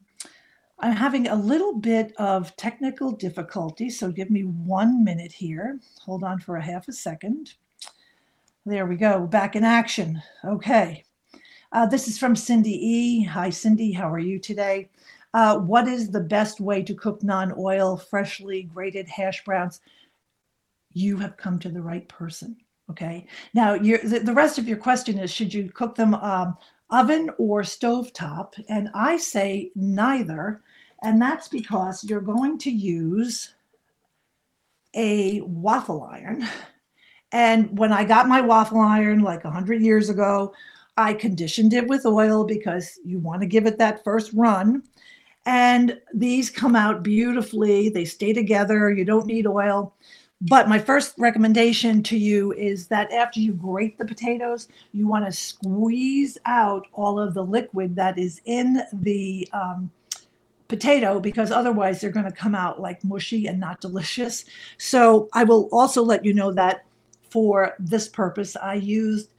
I'm 0.80 0.96
having 0.96 1.28
a 1.28 1.36
little 1.36 1.74
bit 1.74 2.14
of 2.18 2.56
technical 2.56 3.12
difficulty, 3.12 3.90
so 3.90 4.12
give 4.12 4.30
me 4.30 4.44
one 4.44 5.04
minute 5.04 5.32
here. 5.32 5.80
Hold 6.06 6.24
on 6.24 6.40
for 6.40 6.56
a 6.56 6.64
half 6.64 6.88
a 6.88 6.94
second. 6.94 7.56
There 8.66 8.86
we 8.86 8.96
go, 8.96 9.26
back 9.28 9.56
in 9.56 9.64
action. 9.66 10.22
Okay. 10.46 11.04
Uh, 11.72 11.86
this 11.86 12.08
is 12.08 12.18
from 12.18 12.36
Cindy 12.36 12.74
E. 12.74 13.24
Hi, 13.24 13.50
Cindy. 13.50 13.92
How 13.92 14.12
are 14.12 14.20
you 14.20 14.40
today? 14.40 14.90
uh, 15.34 15.58
what 15.58 15.88
is 15.88 16.10
the 16.10 16.20
best 16.20 16.60
way 16.60 16.82
to 16.84 16.96
cook 16.96 17.24
non-oil, 17.24 17.98
freshly 17.98 18.64
grated 18.64 19.08
hash 19.08 19.44
browns? 19.44 19.82
You 20.92 21.18
have 21.18 21.38
come 21.38 21.60
to 21.60 21.70
the 21.70 21.82
right 21.82 22.08
person. 22.08 22.58
Okay. 22.90 23.28
Now, 23.54 23.78
the, 23.78 24.22
the 24.24 24.34
rest 24.34 24.58
of 24.58 24.68
your 24.68 24.78
question 24.78 25.20
is: 25.20 25.30
Should 25.30 25.54
you 25.54 25.72
cook 25.72 25.94
them 25.96 26.16
um, 26.16 26.58
oven 26.90 27.30
or 27.38 27.62
stovetop? 27.62 28.54
And 28.68 28.90
I 28.96 29.18
say 29.18 29.72
neither, 29.76 30.64
and 31.04 31.22
that's 31.22 31.48
because 31.48 32.04
you're 32.04 32.22
going 32.22 32.58
to 32.60 32.72
use 32.72 33.54
a 34.96 35.42
waffle 35.42 36.04
iron. 36.12 36.48
And 37.32 37.78
when 37.78 37.94
I 37.94 38.06
got 38.06 38.28
my 38.28 38.42
waffle 38.42 38.80
iron 38.80 39.20
like 39.20 39.44
100 39.44 39.84
years 39.84 40.10
ago, 40.10 40.52
I 41.00 41.14
conditioned 41.14 41.74
it 41.74 41.88
with 41.88 42.06
oil 42.06 42.44
because 42.44 43.00
you 43.06 43.20
want 43.20 43.42
to 43.42 43.48
give 43.48 43.66
it 43.66 43.78
that 43.78 44.04
first 44.04 44.32
run. 44.34 44.84
And 45.46 45.98
these 46.14 46.50
come 46.50 46.76
out 46.76 47.04
beautifully. 47.04 47.88
They 47.88 48.04
stay 48.04 48.34
together. 48.34 48.92
You 48.92 49.06
don't 49.06 49.26
need 49.26 49.48
oil. 49.48 49.96
But 50.42 50.68
my 50.68 50.78
first 50.78 51.16
recommendation 51.18 52.04
to 52.04 52.18
you 52.18 52.52
is 52.52 52.88
that 52.88 53.14
after 53.14 53.40
you 53.40 53.54
grate 53.54 53.98
the 53.98 54.04
potatoes, 54.04 54.68
you 54.92 55.08
want 55.08 55.26
to 55.26 55.32
squeeze 55.32 56.38
out 56.46 56.86
all 56.92 57.18
of 57.18 57.34
the 57.34 57.46
liquid 57.46 57.96
that 57.96 58.20
is 58.20 58.42
in 58.44 58.82
the 58.92 59.48
um, 59.54 59.90
potato 60.68 61.18
because 61.18 61.50
otherwise 61.50 62.02
they're 62.02 62.10
going 62.10 62.26
to 62.26 62.32
come 62.32 62.56
out 62.56 62.82
like 62.82 63.02
mushy 63.06 63.48
and 63.48 63.58
not 63.58 63.80
delicious. 63.80 64.44
So 64.78 65.30
I 65.32 65.46
will 65.46 65.70
also 65.72 66.04
let 66.04 66.26
you 66.26 66.34
know 66.34 66.52
that 66.52 66.84
for 67.30 67.76
this 67.80 68.10
purpose, 68.10 68.58
I 68.58 68.74
used 68.74 69.30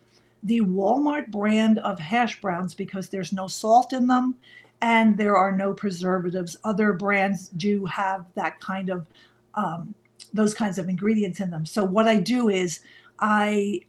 the 0.42 0.60
Walmart 0.60 1.30
brand 1.30 1.78
of 1.80 1.98
hash 1.98 2.40
browns 2.40 2.74
because 2.74 3.08
there's 3.08 3.32
no 3.32 3.46
salt 3.46 3.92
in 3.92 4.06
them 4.06 4.36
and 4.80 5.16
there 5.16 5.36
are 5.36 5.52
no 5.52 5.74
preservatives. 5.74 6.56
Other 6.64 6.92
brands 6.92 7.48
do 7.50 7.84
have 7.86 8.24
that 8.34 8.60
kind 8.60 8.88
of 8.88 9.06
um, 9.54 9.94
those 10.32 10.54
kinds 10.54 10.78
of 10.78 10.88
ingredients 10.88 11.40
in 11.40 11.50
them. 11.50 11.66
So 11.66 11.84
what 11.84 12.06
I 12.06 12.16
do 12.16 12.48
is 12.48 12.80
I 13.18 13.80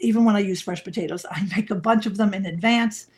even 0.00 0.24
when 0.24 0.36
I 0.36 0.40
use 0.40 0.60
fresh 0.60 0.82
potatoes, 0.82 1.24
I 1.30 1.46
make 1.56 1.70
a 1.70 1.76
bunch 1.76 2.06
of 2.06 2.16
them 2.16 2.34
in 2.34 2.46
advance. 2.46 3.08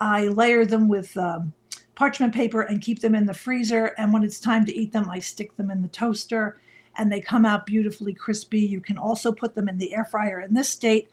I 0.00 0.28
layer 0.28 0.64
them 0.64 0.88
with 0.88 1.16
um, 1.16 1.52
parchment 1.94 2.34
paper 2.34 2.62
and 2.62 2.80
keep 2.80 3.00
them 3.00 3.14
in 3.14 3.26
the 3.26 3.34
freezer. 3.34 3.86
And 3.98 4.12
when 4.12 4.22
it's 4.22 4.38
time 4.38 4.64
to 4.66 4.74
eat 4.74 4.92
them, 4.92 5.08
I 5.10 5.18
stick 5.18 5.56
them 5.56 5.70
in 5.70 5.82
the 5.82 5.88
toaster 5.88 6.60
and 6.96 7.10
they 7.10 7.20
come 7.20 7.44
out 7.44 7.66
beautifully 7.66 8.12
crispy. 8.12 8.60
You 8.60 8.80
can 8.80 8.98
also 8.98 9.32
put 9.32 9.54
them 9.54 9.68
in 9.68 9.78
the 9.78 9.94
air 9.94 10.04
fryer 10.04 10.40
in 10.40 10.54
this 10.54 10.68
state. 10.68 11.10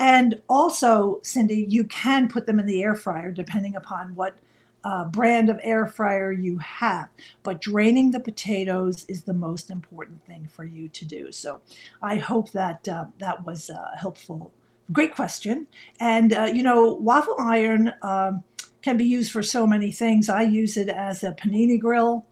And 0.00 0.40
also, 0.48 1.20
Cindy, 1.22 1.66
you 1.68 1.84
can 1.84 2.26
put 2.26 2.46
them 2.46 2.58
in 2.58 2.66
the 2.66 2.82
air 2.82 2.96
fryer 2.96 3.30
depending 3.30 3.76
upon 3.76 4.14
what 4.14 4.34
uh, 4.82 5.04
brand 5.04 5.50
of 5.50 5.60
air 5.62 5.86
fryer 5.86 6.32
you 6.32 6.56
have. 6.56 7.08
But 7.42 7.60
draining 7.60 8.10
the 8.10 8.18
potatoes 8.18 9.04
is 9.08 9.22
the 9.22 9.34
most 9.34 9.70
important 9.70 10.24
thing 10.24 10.48
for 10.50 10.64
you 10.64 10.88
to 10.88 11.04
do. 11.04 11.30
So 11.30 11.60
I 12.02 12.16
hope 12.16 12.50
that 12.52 12.88
uh, 12.88 13.04
that 13.18 13.44
was 13.44 13.68
uh, 13.68 13.90
helpful. 13.94 14.50
Great 14.90 15.14
question. 15.14 15.66
And, 16.00 16.32
uh, 16.32 16.44
you 16.52 16.62
know, 16.62 16.94
waffle 16.94 17.36
iron 17.38 17.92
um, 18.00 18.42
can 18.80 18.96
be 18.96 19.04
used 19.04 19.30
for 19.30 19.42
so 19.42 19.66
many 19.66 19.92
things. 19.92 20.30
I 20.30 20.42
use 20.42 20.78
it 20.78 20.88
as 20.88 21.22
a 21.22 21.32
panini 21.32 21.78
grill. 21.78 22.24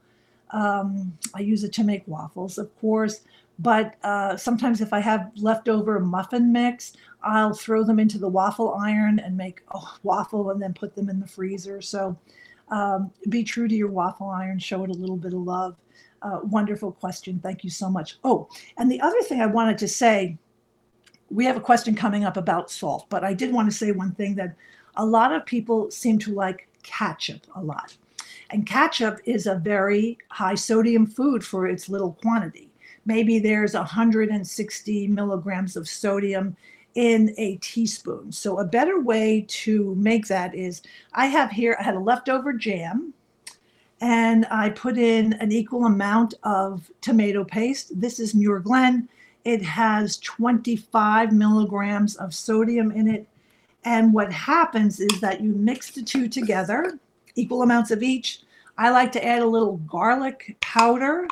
Um, 0.50 1.18
I 1.34 1.40
use 1.40 1.64
it 1.64 1.74
to 1.74 1.84
make 1.84 2.02
waffles, 2.08 2.56
of 2.56 2.74
course. 2.80 3.20
But 3.58 3.96
uh, 4.04 4.36
sometimes, 4.36 4.80
if 4.80 4.92
I 4.92 5.00
have 5.00 5.32
leftover 5.36 5.98
muffin 5.98 6.52
mix, 6.52 6.92
I'll 7.22 7.54
throw 7.54 7.84
them 7.84 7.98
into 7.98 8.18
the 8.18 8.28
waffle 8.28 8.74
iron 8.74 9.18
and 9.18 9.36
make 9.36 9.62
a 9.72 9.80
waffle 10.02 10.50
and 10.50 10.62
then 10.62 10.74
put 10.74 10.94
them 10.94 11.08
in 11.08 11.20
the 11.20 11.26
freezer. 11.26 11.80
So 11.80 12.16
um, 12.70 13.10
be 13.28 13.42
true 13.42 13.68
to 13.68 13.74
your 13.74 13.88
waffle 13.88 14.28
iron, 14.28 14.58
show 14.58 14.84
it 14.84 14.90
a 14.90 14.94
little 14.94 15.16
bit 15.16 15.32
of 15.32 15.40
love. 15.40 15.76
Uh, 16.22 16.40
wonderful 16.42 16.92
question. 16.92 17.40
Thank 17.40 17.64
you 17.64 17.70
so 17.70 17.88
much. 17.88 18.18
Oh, 18.24 18.48
and 18.76 18.90
the 18.90 19.00
other 19.00 19.20
thing 19.22 19.40
I 19.40 19.46
wanted 19.46 19.78
to 19.78 19.88
say 19.88 20.36
we 21.30 21.44
have 21.44 21.56
a 21.56 21.60
question 21.60 21.94
coming 21.94 22.24
up 22.24 22.36
about 22.36 22.70
salt, 22.70 23.06
but 23.08 23.24
I 23.24 23.34
did 23.34 23.52
want 23.52 23.70
to 23.70 23.76
say 23.76 23.92
one 23.92 24.12
thing 24.12 24.34
that 24.36 24.54
a 24.96 25.04
lot 25.04 25.32
of 25.32 25.44
people 25.46 25.90
seem 25.90 26.18
to 26.20 26.34
like 26.34 26.68
ketchup 26.82 27.46
a 27.54 27.62
lot. 27.62 27.96
And 28.50 28.66
ketchup 28.66 29.18
is 29.24 29.46
a 29.46 29.56
very 29.56 30.18
high 30.30 30.54
sodium 30.54 31.06
food 31.06 31.44
for 31.44 31.66
its 31.66 31.88
little 31.88 32.14
quantity. 32.22 32.70
Maybe 33.04 33.38
there's 33.38 33.74
160 33.74 35.06
milligrams 35.08 35.76
of 35.76 35.88
sodium 35.88 36.56
in 36.98 37.32
a 37.38 37.54
teaspoon. 37.58 38.32
So, 38.32 38.58
a 38.58 38.64
better 38.64 39.00
way 39.00 39.44
to 39.46 39.94
make 39.94 40.26
that 40.26 40.52
is 40.52 40.82
I 41.12 41.26
have 41.26 41.48
here, 41.48 41.76
I 41.78 41.84
had 41.84 41.94
a 41.94 42.00
leftover 42.00 42.52
jam 42.52 43.14
and 44.00 44.46
I 44.50 44.70
put 44.70 44.98
in 44.98 45.34
an 45.34 45.52
equal 45.52 45.84
amount 45.84 46.34
of 46.42 46.90
tomato 47.00 47.44
paste. 47.44 48.00
This 48.00 48.18
is 48.18 48.34
Muir 48.34 48.58
Glen. 48.58 49.08
It 49.44 49.62
has 49.62 50.16
25 50.18 51.32
milligrams 51.32 52.16
of 52.16 52.34
sodium 52.34 52.90
in 52.90 53.06
it. 53.06 53.28
And 53.84 54.12
what 54.12 54.32
happens 54.32 54.98
is 54.98 55.20
that 55.20 55.40
you 55.40 55.52
mix 55.52 55.92
the 55.92 56.02
two 56.02 56.28
together, 56.28 56.98
equal 57.36 57.62
amounts 57.62 57.92
of 57.92 58.02
each. 58.02 58.40
I 58.76 58.90
like 58.90 59.12
to 59.12 59.24
add 59.24 59.42
a 59.42 59.46
little 59.46 59.76
garlic 59.86 60.56
powder 60.58 61.28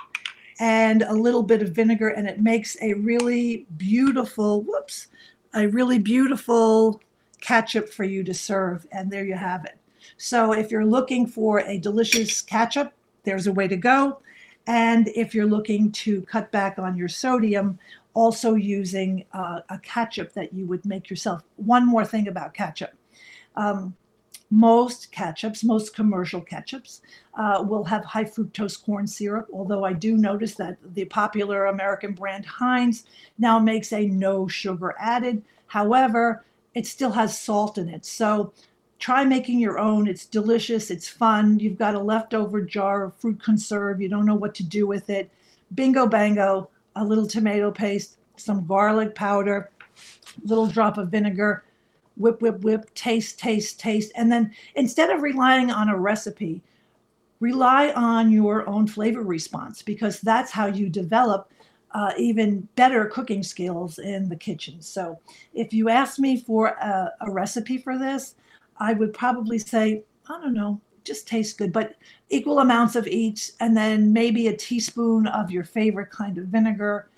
and 0.61 1.03
a 1.03 1.13
little 1.13 1.43
bit 1.43 1.61
of 1.61 1.71
vinegar, 1.71 2.11
and 2.11 2.29
it 2.29 2.41
makes 2.41 2.77
a 2.81 2.95
really 2.95 3.67
beautiful, 3.77 4.63
whoops, 4.63 5.09
a 5.57 5.67
really 5.69 5.99
beautiful 5.99 7.01
ketchup 7.41 7.89
for 7.89 8.05
you 8.05 8.23
to 8.23 8.35
serve. 8.35 8.87
And 8.93 9.11
there 9.11 9.25
you 9.25 9.35
have 9.35 9.65
it. 9.65 9.79
So 10.19 10.53
if 10.53 10.71
you're 10.71 10.87
looking 10.87 11.27
for 11.27 11.61
a 11.61 11.79
delicious 11.79 12.41
ketchup, 12.43 12.93
there's 13.25 13.47
a 13.47 13.53
way 13.53 13.67
to 13.67 13.77
go. 13.77 14.21
And 14.67 15.09
if 15.09 15.35
you're 15.35 15.47
looking 15.47 15.91
to 15.93 16.23
cut 16.23 16.53
back 16.53 16.79
on 16.79 16.97
your 16.97 17.09
sodium, 17.09 17.79
also 18.15 18.55
using 18.55 19.25
uh, 19.33 19.61
a 19.71 19.79
ketchup 19.79 20.33
that 20.35 20.53
you 20.53 20.67
would 20.67 20.85
make 20.85 21.09
yourself. 21.11 21.43
One 21.57 21.87
more 21.87 22.05
thing 22.05 22.29
about 22.29 22.55
ketchup. 22.55 22.93
Um, 23.57 23.97
most 24.51 25.13
ketchups, 25.13 25.65
most 25.65 25.95
commercial 25.95 26.41
ketchups, 26.41 27.01
uh, 27.35 27.65
will 27.67 27.85
have 27.85 28.05
high 28.05 28.25
fructose 28.25 28.83
corn 28.83 29.07
syrup, 29.07 29.49
although 29.53 29.85
I 29.85 29.93
do 29.93 30.17
notice 30.17 30.55
that 30.55 30.77
the 30.95 31.05
popular 31.07 31.67
American 31.67 32.13
brand 32.13 32.47
Heinz 32.47 33.05
now 33.39 33.59
makes 33.59 33.93
a 33.93 34.07
no 34.07 34.47
sugar 34.47 34.95
added. 34.99 35.43
However, 35.67 36.45
it 36.75 36.87
still 36.87 37.11
has 37.11 37.39
salt 37.39 37.79
in 37.79 37.89
it. 37.89 38.05
So 38.05 38.53
try 38.99 39.25
making 39.25 39.59
your 39.59 39.79
own. 39.79 40.07
It's 40.07 40.27
delicious, 40.27 40.91
it's 40.91 41.09
fun. 41.09 41.59
You've 41.59 41.79
got 41.79 41.95
a 41.95 41.99
leftover 41.99 42.61
jar 42.63 43.05
of 43.05 43.17
fruit 43.17 43.43
conserve, 43.43 44.01
you 44.01 44.09
don't 44.09 44.27
know 44.27 44.35
what 44.35 44.55
to 44.57 44.63
do 44.63 44.87
with 44.87 45.11
it. 45.11 45.31
Bingo 45.75 46.07
bango, 46.07 46.71
a 46.95 47.05
little 47.05 47.27
tomato 47.27 47.71
paste, 47.71 48.19
some 48.37 48.67
garlic 48.67 49.15
powder, 49.15 49.71
little 50.45 50.67
drop 50.67 50.99
of 50.99 51.11
vinegar, 51.11 51.65
whip, 52.17 52.43
whip, 52.43 52.61
whip, 52.61 52.93
taste, 52.95 53.39
taste, 53.39 53.79
taste. 53.79 54.13
And 54.17 54.31
then 54.31 54.53
instead 54.75 55.11
of 55.11 55.23
relying 55.23 55.71
on 55.71 55.89
a 55.89 55.99
recipe, 55.99 56.63
rely 57.41 57.93
on 57.93 58.31
your 58.31 58.69
own 58.69 58.87
flavor 58.87 59.23
response 59.23 59.83
because 59.83 60.21
that's 60.21 60.51
how 60.51 60.67
you 60.67 60.89
develop 60.89 61.53
uh, 61.93 62.13
even 62.19 62.69
better 62.75 63.07
cooking 63.07 63.43
skills 63.43 63.99
in 63.99 64.29
the 64.29 64.37
kitchen. 64.37 64.81
So 64.83 65.19
if 65.55 65.73
you 65.73 65.89
ask 65.89 66.19
me 66.19 66.39
for 66.39 66.69
a, 66.69 67.13
a 67.21 67.31
recipe 67.31 67.79
for 67.79 67.99
this, 67.99 68.35
I 68.79 68.93
would 68.93 69.15
probably 69.15 69.59
say, 69.59 70.03
I 70.29 70.41
don't 70.41 70.55
know, 70.55 70.81
just 71.05 71.29
tastes 71.29 71.55
good, 71.55 71.73
but 71.73 71.95
equal 72.31 72.59
amounts 72.59 72.97
of 72.97 73.07
each, 73.07 73.53
and 73.61 73.77
then 73.77 74.13
maybe 74.13 74.49
a 74.49 74.57
teaspoon 74.57 75.27
of 75.29 75.51
your 75.51 75.65
favorite 75.65 76.11
kind 76.11 76.37
of 76.37 76.47
vinegar 76.47 77.09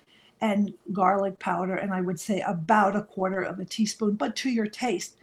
and 0.41 0.73
garlic 0.93 1.37
powder, 1.39 1.75
and 1.75 1.93
I 1.93 2.01
would 2.01 2.19
say 2.19 2.41
about 2.41 2.95
a 2.95 3.03
quarter 3.03 3.41
of 3.41 3.59
a 3.59 3.65
teaspoon, 3.65 4.15
but 4.15 4.35
to 4.37 4.49
your 4.49 4.67
taste. 4.67 5.17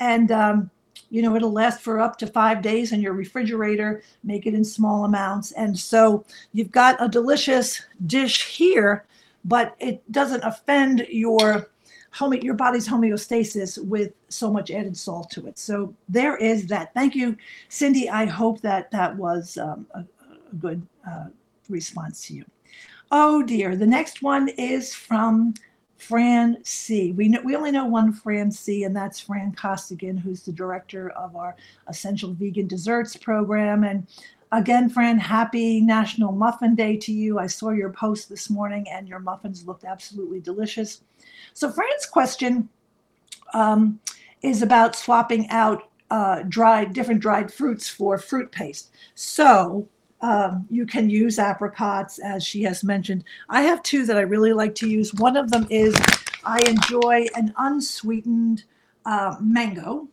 And 0.00 0.32
um, 0.32 0.70
you 1.10 1.22
know, 1.22 1.36
it'll 1.36 1.52
last 1.52 1.80
for 1.80 2.00
up 2.00 2.18
to 2.18 2.26
five 2.26 2.62
days 2.62 2.92
in 2.92 3.00
your 3.00 3.12
refrigerator. 3.12 4.02
Make 4.24 4.46
it 4.46 4.54
in 4.54 4.64
small 4.64 5.04
amounts, 5.04 5.52
and 5.52 5.78
so 5.78 6.24
you've 6.52 6.70
got 6.70 7.02
a 7.02 7.08
delicious 7.08 7.82
dish 8.06 8.46
here, 8.56 9.04
but 9.44 9.76
it 9.78 10.10
doesn't 10.10 10.42
offend 10.42 11.06
your 11.10 11.68
home, 12.12 12.34
your 12.34 12.54
body's 12.54 12.86
homeostasis 12.86 13.82
with 13.84 14.12
so 14.28 14.50
much 14.50 14.70
added 14.70 14.96
salt 14.96 15.30
to 15.30 15.46
it. 15.46 15.58
So 15.58 15.94
there 16.08 16.36
is 16.36 16.66
that. 16.68 16.92
Thank 16.94 17.14
you, 17.14 17.36
Cindy. 17.68 18.08
I 18.08 18.26
hope 18.26 18.60
that 18.60 18.90
that 18.90 19.16
was 19.16 19.56
um, 19.58 19.86
a, 19.94 20.00
a, 20.00 20.54
good 20.58 20.86
uh, 21.08 21.26
response 21.68 22.26
to 22.26 22.34
you. 22.34 22.44
Oh 23.14 23.42
dear. 23.42 23.76
The 23.76 23.86
next 23.86 24.22
one 24.22 24.48
is 24.48 24.94
from 24.94 25.52
Fran 25.98 26.56
C. 26.64 27.12
We 27.12 27.28
know, 27.28 27.42
we 27.44 27.54
only 27.54 27.70
know 27.70 27.84
one 27.84 28.10
Fran 28.10 28.50
C, 28.50 28.84
and 28.84 28.96
that's 28.96 29.20
Fran 29.20 29.52
Costigan, 29.52 30.16
who's 30.16 30.40
the 30.40 30.50
director 30.50 31.10
of 31.10 31.36
our 31.36 31.54
Essential 31.88 32.32
Vegan 32.32 32.66
Desserts 32.66 33.14
program. 33.14 33.84
And 33.84 34.06
again, 34.50 34.88
Fran, 34.88 35.18
happy 35.18 35.82
National 35.82 36.32
Muffin 36.32 36.74
Day 36.74 36.96
to 36.96 37.12
you. 37.12 37.38
I 37.38 37.48
saw 37.48 37.68
your 37.68 37.90
post 37.90 38.30
this 38.30 38.48
morning, 38.48 38.88
and 38.90 39.06
your 39.06 39.20
muffins 39.20 39.66
looked 39.66 39.84
absolutely 39.84 40.40
delicious. 40.40 41.02
So, 41.52 41.70
Fran's 41.70 42.06
question 42.06 42.70
um, 43.52 44.00
is 44.40 44.62
about 44.62 44.96
swapping 44.96 45.50
out 45.50 45.82
uh, 46.12 46.42
dried 46.46 46.92
different 46.92 47.20
dried 47.20 47.52
fruits 47.52 47.88
for 47.88 48.18
fruit 48.18 48.52
paste. 48.52 48.90
So 49.14 49.88
um, 50.22 50.66
you 50.70 50.86
can 50.86 51.10
use 51.10 51.38
apricots, 51.38 52.18
as 52.20 52.44
she 52.44 52.62
has 52.62 52.84
mentioned. 52.84 53.24
I 53.48 53.62
have 53.62 53.82
two 53.82 54.06
that 54.06 54.16
I 54.16 54.22
really 54.22 54.52
like 54.52 54.74
to 54.76 54.88
use. 54.88 55.12
One 55.14 55.36
of 55.36 55.50
them 55.50 55.66
is 55.68 55.94
I 56.44 56.60
enjoy 56.60 57.26
an 57.34 57.52
unsweetened 57.58 58.64
uh, 59.04 59.36
mango. 59.40 60.08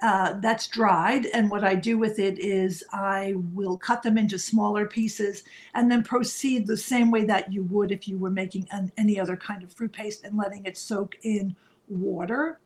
Uh, 0.00 0.38
that's 0.40 0.68
dried, 0.68 1.26
and 1.26 1.50
what 1.50 1.64
I 1.64 1.74
do 1.74 1.98
with 1.98 2.20
it 2.20 2.38
is 2.38 2.84
I 2.92 3.34
will 3.52 3.76
cut 3.76 4.00
them 4.00 4.16
into 4.16 4.38
smaller 4.38 4.86
pieces 4.86 5.42
and 5.74 5.90
then 5.90 6.04
proceed 6.04 6.68
the 6.68 6.76
same 6.76 7.10
way 7.10 7.24
that 7.24 7.52
you 7.52 7.64
would 7.64 7.90
if 7.90 8.06
you 8.06 8.16
were 8.16 8.30
making 8.30 8.68
an, 8.70 8.92
any 8.96 9.18
other 9.18 9.36
kind 9.36 9.64
of 9.64 9.72
fruit 9.72 9.92
paste 9.92 10.22
and 10.22 10.36
letting 10.36 10.64
it 10.66 10.78
soak 10.78 11.16
in 11.22 11.56
water. 11.88 12.60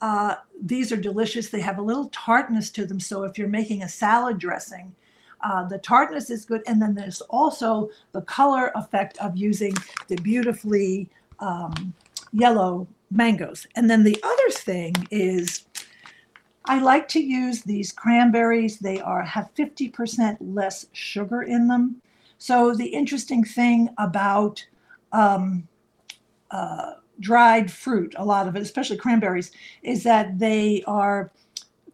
Uh, 0.00 0.36
these 0.62 0.90
are 0.90 0.96
delicious. 0.96 1.50
They 1.50 1.60
have 1.60 1.78
a 1.78 1.82
little 1.82 2.08
tartness 2.08 2.70
to 2.70 2.86
them. 2.86 3.00
So 3.00 3.24
if 3.24 3.36
you're 3.36 3.48
making 3.48 3.82
a 3.82 3.88
salad 3.88 4.38
dressing, 4.38 4.94
uh, 5.42 5.64
the 5.64 5.78
tartness 5.78 6.30
is 6.30 6.44
good. 6.44 6.62
And 6.66 6.80
then 6.80 6.94
there's 6.94 7.20
also 7.22 7.90
the 8.12 8.22
color 8.22 8.72
effect 8.74 9.18
of 9.18 9.36
using 9.36 9.74
the 10.08 10.16
beautifully 10.16 11.08
um, 11.38 11.92
yellow 12.32 12.86
mangoes. 13.10 13.66
And 13.76 13.88
then 13.88 14.04
the 14.04 14.18
other 14.22 14.50
thing 14.50 14.94
is 15.10 15.64
I 16.64 16.80
like 16.80 17.08
to 17.08 17.20
use 17.20 17.62
these 17.62 17.92
cranberries. 17.92 18.78
They 18.78 19.00
are 19.00 19.22
have 19.22 19.48
50% 19.54 20.36
less 20.40 20.86
sugar 20.92 21.42
in 21.42 21.66
them. 21.66 22.02
So 22.36 22.74
the 22.74 22.86
interesting 22.86 23.42
thing 23.42 23.88
about 23.98 24.64
um, 25.12 25.66
uh, 26.50 26.94
dried 27.20 27.70
fruit, 27.70 28.14
a 28.18 28.24
lot 28.24 28.46
of 28.46 28.54
it, 28.54 28.62
especially 28.62 28.98
cranberries, 28.98 29.50
is 29.82 30.02
that 30.04 30.38
they 30.38 30.84
are 30.86 31.30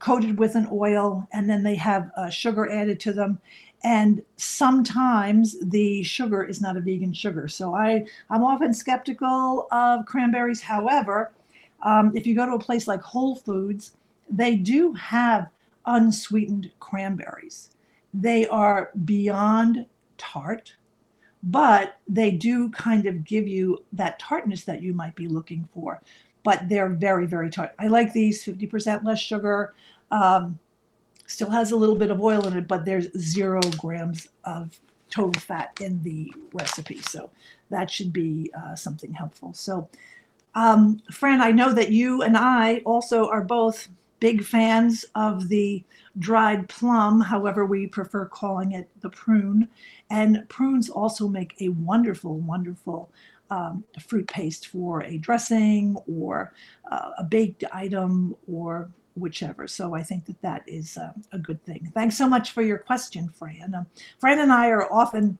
coated 0.04 0.38
with 0.38 0.54
an 0.54 0.68
oil 0.70 1.26
and 1.32 1.48
then 1.48 1.62
they 1.62 1.74
have 1.74 2.10
uh, 2.18 2.28
sugar 2.28 2.70
added 2.70 3.00
to 3.00 3.10
them. 3.10 3.38
And 3.84 4.22
sometimes 4.36 5.56
the 5.70 6.02
sugar 6.02 6.44
is 6.44 6.60
not 6.60 6.76
a 6.76 6.80
vegan 6.80 7.14
sugar. 7.14 7.48
So 7.48 7.74
i 7.74 8.04
i'm 8.28 8.44
often 8.44 8.74
skeptical 8.74 9.66
of 9.72 10.04
cranberries. 10.04 10.60
However 10.60 11.32
um, 11.82 12.14
if 12.14 12.26
you 12.26 12.34
go 12.34 12.44
to 12.44 12.52
a 12.52 12.58
place 12.58 12.86
like 12.86 13.00
whole 13.00 13.36
foods 13.36 13.92
they 14.28 14.56
do 14.56 14.92
have 14.92 15.48
unsweetened 15.86 16.70
cranberries. 16.80 17.70
They 18.12 18.46
are 18.48 18.90
beyond 19.06 19.86
tart 20.18 20.74
but 21.42 21.98
they 22.08 22.30
do 22.30 22.68
kind 22.70 23.06
of 23.06 23.24
give 23.24 23.48
you 23.48 23.82
that 23.92 24.18
tartness 24.18 24.64
that 24.64 24.82
you 24.82 24.92
might 24.92 25.14
be 25.14 25.28
looking 25.28 25.66
for 25.72 26.02
but 26.42 26.68
they're 26.68 26.90
very 26.90 27.26
very 27.26 27.48
tart. 27.48 27.72
I 27.78 27.86
like 27.86 28.12
these 28.12 28.44
50% 28.44 29.02
less 29.02 29.18
sugar 29.18 29.72
um, 30.14 30.58
still 31.26 31.50
has 31.50 31.72
a 31.72 31.76
little 31.76 31.96
bit 31.96 32.10
of 32.10 32.20
oil 32.20 32.46
in 32.46 32.56
it, 32.56 32.68
but 32.68 32.84
there's 32.84 33.08
zero 33.18 33.60
grams 33.76 34.28
of 34.44 34.78
total 35.10 35.40
fat 35.40 35.76
in 35.80 36.00
the 36.02 36.32
recipe. 36.52 37.00
So 37.02 37.30
that 37.70 37.90
should 37.90 38.12
be 38.12 38.50
uh, 38.56 38.76
something 38.76 39.12
helpful. 39.12 39.52
So, 39.54 39.88
um, 40.54 41.02
Fran, 41.10 41.40
I 41.40 41.50
know 41.50 41.72
that 41.72 41.90
you 41.90 42.22
and 42.22 42.36
I 42.36 42.78
also 42.84 43.28
are 43.28 43.42
both 43.42 43.88
big 44.20 44.44
fans 44.44 45.04
of 45.16 45.48
the 45.48 45.82
dried 46.20 46.68
plum. 46.68 47.20
However, 47.20 47.66
we 47.66 47.88
prefer 47.88 48.26
calling 48.26 48.72
it 48.72 48.88
the 49.00 49.10
prune. 49.10 49.68
And 50.10 50.48
prunes 50.48 50.88
also 50.88 51.26
make 51.26 51.56
a 51.60 51.70
wonderful, 51.70 52.38
wonderful 52.38 53.10
um, 53.50 53.82
fruit 54.06 54.28
paste 54.28 54.68
for 54.68 55.02
a 55.02 55.18
dressing 55.18 55.96
or 56.06 56.52
uh, 56.90 57.10
a 57.18 57.24
baked 57.24 57.64
item 57.72 58.36
or 58.46 58.88
whichever. 59.16 59.66
So 59.68 59.94
I 59.94 60.02
think 60.02 60.24
that 60.26 60.40
that 60.42 60.62
is 60.66 60.96
uh, 60.96 61.12
a 61.32 61.38
good 61.38 61.62
thing. 61.64 61.90
Thanks 61.94 62.16
so 62.16 62.28
much 62.28 62.52
for 62.52 62.62
your 62.62 62.78
question, 62.78 63.28
Fran. 63.28 63.74
Um, 63.74 63.86
Fran 64.18 64.40
and 64.40 64.52
I 64.52 64.68
are 64.68 64.92
often 64.92 65.38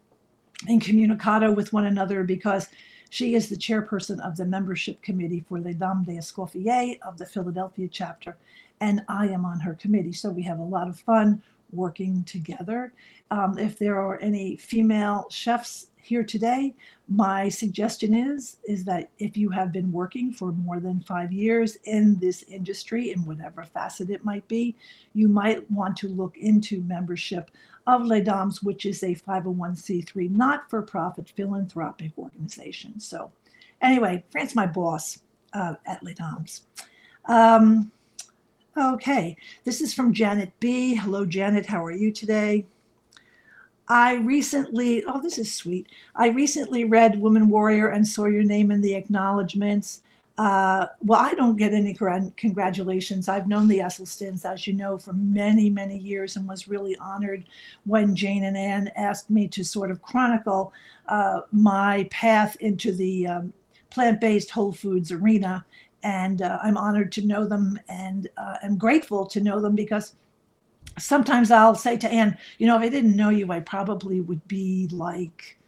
in 0.69 0.81
incommunicado 0.81 1.54
with 1.54 1.73
one 1.73 1.87
another 1.87 2.25
because 2.25 2.69
she 3.11 3.35
is 3.35 3.49
the 3.49 3.57
chairperson 3.57 4.20
of 4.27 4.37
the 4.37 4.44
membership 4.44 5.01
committee 5.03 5.44
for 5.49 5.61
Les 5.61 5.75
Dames 5.75 6.07
d'Escoffier 6.07 6.99
of 7.07 7.18
the 7.18 7.27
Philadelphia 7.27 7.88
chapter, 7.90 8.37
and 8.81 9.03
I 9.09 9.29
am 9.29 9.44
on 9.44 9.61
her 9.61 9.75
committee. 9.75 10.12
So 10.12 10.31
we 10.31 10.42
have 10.42 10.59
a 10.59 10.64
lot 10.64 10.88
of 10.88 10.99
fun 10.99 11.42
working 11.70 12.25
together. 12.25 12.92
Um, 13.31 13.59
if 13.59 13.79
there 13.79 14.01
are 14.01 14.18
any 14.20 14.57
female 14.57 15.27
chefs 15.31 15.88
here 16.05 16.25
today, 16.25 16.75
my 17.09 17.49
suggestion 17.49 18.14
is 18.14 18.59
is 18.64 18.85
that 18.85 19.11
if 19.19 19.37
you 19.37 19.49
have 19.51 19.73
been 19.73 19.90
working 19.90 20.33
for 20.33 20.53
more 20.53 20.81
than 20.81 21.01
five 21.01 21.33
years 21.33 21.77
in 21.85 22.19
this 22.19 22.43
industry, 22.45 23.12
in 23.12 23.25
whatever 23.25 23.64
facet 23.64 24.11
it 24.11 24.25
might 24.25 24.47
be, 24.49 24.77
you 25.14 25.29
might 25.29 25.71
want 25.71 25.97
to 25.99 26.09
look 26.09 26.37
into 26.37 26.83
membership 26.83 27.51
of 27.87 28.05
Les 28.05 28.21
Dames, 28.21 28.62
which 28.62 28.87
is 28.87 29.03
a 29.03 29.14
501c3 29.14 30.31
not-for-profit 30.31 31.29
philanthropic 31.29 32.12
organization. 32.17 32.99
So, 32.99 33.31
anyway, 33.81 34.25
Fran's 34.31 34.55
my 34.55 34.67
boss 34.67 35.19
uh, 35.53 35.75
at 35.87 36.03
Les 36.03 36.14
Dames. 36.14 36.62
Um, 37.27 37.93
okay, 38.77 39.37
this 39.64 39.81
is 39.81 39.95
from 39.95 40.12
Janet 40.12 40.53
B. 40.61 40.95
Hello, 40.95 41.25
Janet. 41.25 41.67
How 41.67 41.85
are 41.85 41.93
you 41.93 42.11
today? 42.11 42.67
I 43.88 44.14
recently, 44.14 45.05
oh, 45.05 45.20
this 45.20 45.38
is 45.38 45.55
sweet. 45.55 45.88
I 46.14 46.29
recently 46.29 46.85
read 46.85 47.20
Woman 47.20 47.49
Warrior 47.49 47.88
and 47.88 48.07
saw 48.07 48.27
your 48.27 48.42
name 48.42 48.70
in 48.70 48.81
the 48.81 48.94
acknowledgments. 48.94 50.01
Uh, 50.38 50.87
well, 51.05 51.20
I 51.20 51.35
don't 51.35 51.57
get 51.57 51.75
any 51.75 51.94
congratulations. 51.94 53.29
I've 53.29 53.47
known 53.47 53.68
the 53.68 53.79
Esselstyns, 53.79 54.44
as 54.44 54.66
you 54.66 54.73
know, 54.73 54.99
for 54.99 55.12
many, 55.12 55.70
many 55.70 55.99
years 55.99 56.37
and 56.37 56.49
was 56.49 56.66
really 56.66 56.97
honored 56.97 57.44
when 57.85 58.16
Jane 58.16 58.44
and 58.44 58.57
Anne 58.57 58.90
asked 58.97 59.31
me 59.31 59.47
to 59.49 59.62
sort 59.62 59.90
of 59.90 60.03
chronicle 60.03 60.73
uh, 61.09 61.42
my 61.53 62.09
path 62.11 62.57
into 62.61 62.90
the 62.90 63.27
um, 63.27 63.53
plant 63.90 64.20
based 64.20 64.51
Whole 64.51 64.73
Foods 64.73 65.12
arena. 65.12 65.64
And 66.03 66.42
uh, 66.42 66.59
I'm 66.62 66.77
honored 66.77 67.12
to 67.12 67.27
know 67.27 67.47
them 67.47 67.79
and 67.88 68.29
uh, 68.37 68.57
am 68.62 68.77
grateful 68.77 69.27
to 69.27 69.40
know 69.40 69.61
them 69.61 69.77
because 69.77 70.14
sometimes 70.98 71.50
I'll 71.50 71.74
say 71.74 71.96
to 71.98 72.09
Anne, 72.09 72.37
you 72.59 72.66
know, 72.66 72.76
if 72.76 72.83
I 72.83 72.88
didn't 72.88 73.16
know 73.16 73.30
you, 73.30 73.50
I 73.50 73.61
probably 73.61 74.20
would 74.20 74.46
be 74.48 74.88
like, 74.92 75.59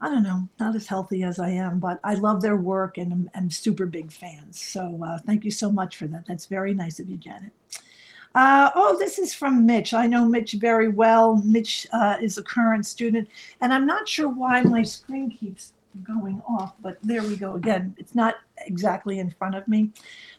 I 0.00 0.08
don't 0.08 0.22
know, 0.22 0.48
not 0.60 0.76
as 0.76 0.86
healthy 0.86 1.22
as 1.22 1.38
I 1.38 1.50
am, 1.50 1.78
but 1.78 2.00
I 2.04 2.14
love 2.14 2.42
their 2.42 2.56
work 2.56 2.98
and 2.98 3.12
I'm, 3.12 3.30
I'm 3.34 3.50
super 3.50 3.86
big 3.86 4.12
fans. 4.12 4.60
So 4.60 5.00
uh, 5.04 5.18
thank 5.18 5.44
you 5.44 5.50
so 5.50 5.70
much 5.72 5.96
for 5.96 6.06
that. 6.08 6.24
That's 6.26 6.46
very 6.46 6.74
nice 6.74 7.00
of 7.00 7.08
you, 7.08 7.16
Janet. 7.16 7.52
Uh, 8.34 8.70
oh, 8.74 8.98
this 8.98 9.18
is 9.18 9.32
from 9.32 9.64
Mitch. 9.64 9.94
I 9.94 10.08
know 10.08 10.26
Mitch 10.26 10.54
very 10.54 10.88
well. 10.88 11.36
Mitch 11.44 11.86
uh, 11.92 12.16
is 12.20 12.36
a 12.36 12.42
current 12.42 12.84
student, 12.84 13.28
and 13.60 13.72
I'm 13.72 13.86
not 13.86 14.08
sure 14.08 14.28
why 14.28 14.60
my 14.62 14.82
screen 14.82 15.30
keeps 15.30 15.72
going 16.02 16.42
off, 16.48 16.74
but 16.82 16.98
there 17.04 17.22
we 17.22 17.36
go 17.36 17.54
again. 17.54 17.94
It's 17.96 18.16
not 18.16 18.34
exactly 18.66 19.20
in 19.20 19.30
front 19.30 19.54
of 19.54 19.68
me. 19.68 19.90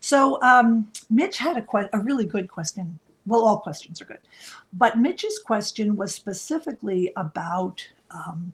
So 0.01 0.41
um, 0.41 0.91
Mitch 1.09 1.37
had 1.37 1.55
a, 1.55 1.61
que- 1.61 1.89
a 1.93 1.99
really 1.99 2.25
good 2.25 2.49
question 2.51 2.99
well, 3.25 3.45
all 3.45 3.59
questions 3.59 4.01
are 4.01 4.05
good. 4.05 4.19
But 4.73 4.97
Mitch's 4.97 5.39
question 5.39 5.95
was 5.95 6.13
specifically 6.13 7.11
about 7.15 7.85
um, 8.11 8.53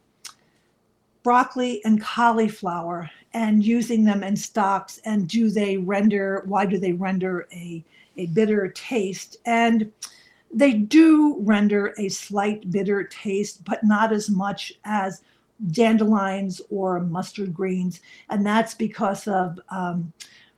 broccoli 1.23 1.83
and 1.85 2.01
cauliflower 2.01 3.09
and 3.33 3.63
using 3.63 4.03
them 4.03 4.23
in 4.23 4.35
stocks 4.35 4.99
and 5.05 5.27
do 5.27 5.49
they 5.49 5.77
render, 5.77 6.43
why 6.45 6.65
do 6.65 6.77
they 6.77 6.93
render 6.93 7.47
a, 7.53 7.83
a 8.17 8.25
bitter 8.27 8.69
taste? 8.69 9.37
And 9.45 9.91
they 10.53 10.73
do 10.73 11.37
render 11.39 11.93
a 11.97 12.09
slight 12.09 12.71
bitter 12.71 13.03
taste, 13.03 13.63
but 13.63 13.83
not 13.83 14.11
as 14.11 14.29
much 14.29 14.73
as 14.83 15.21
dandelions 15.71 16.61
or 16.69 16.99
mustard 16.99 17.53
greens. 17.53 18.01
And 18.29 18.45
that's 18.45 18.73
because 18.73 19.27
of 19.27 19.59
um, 19.69 20.11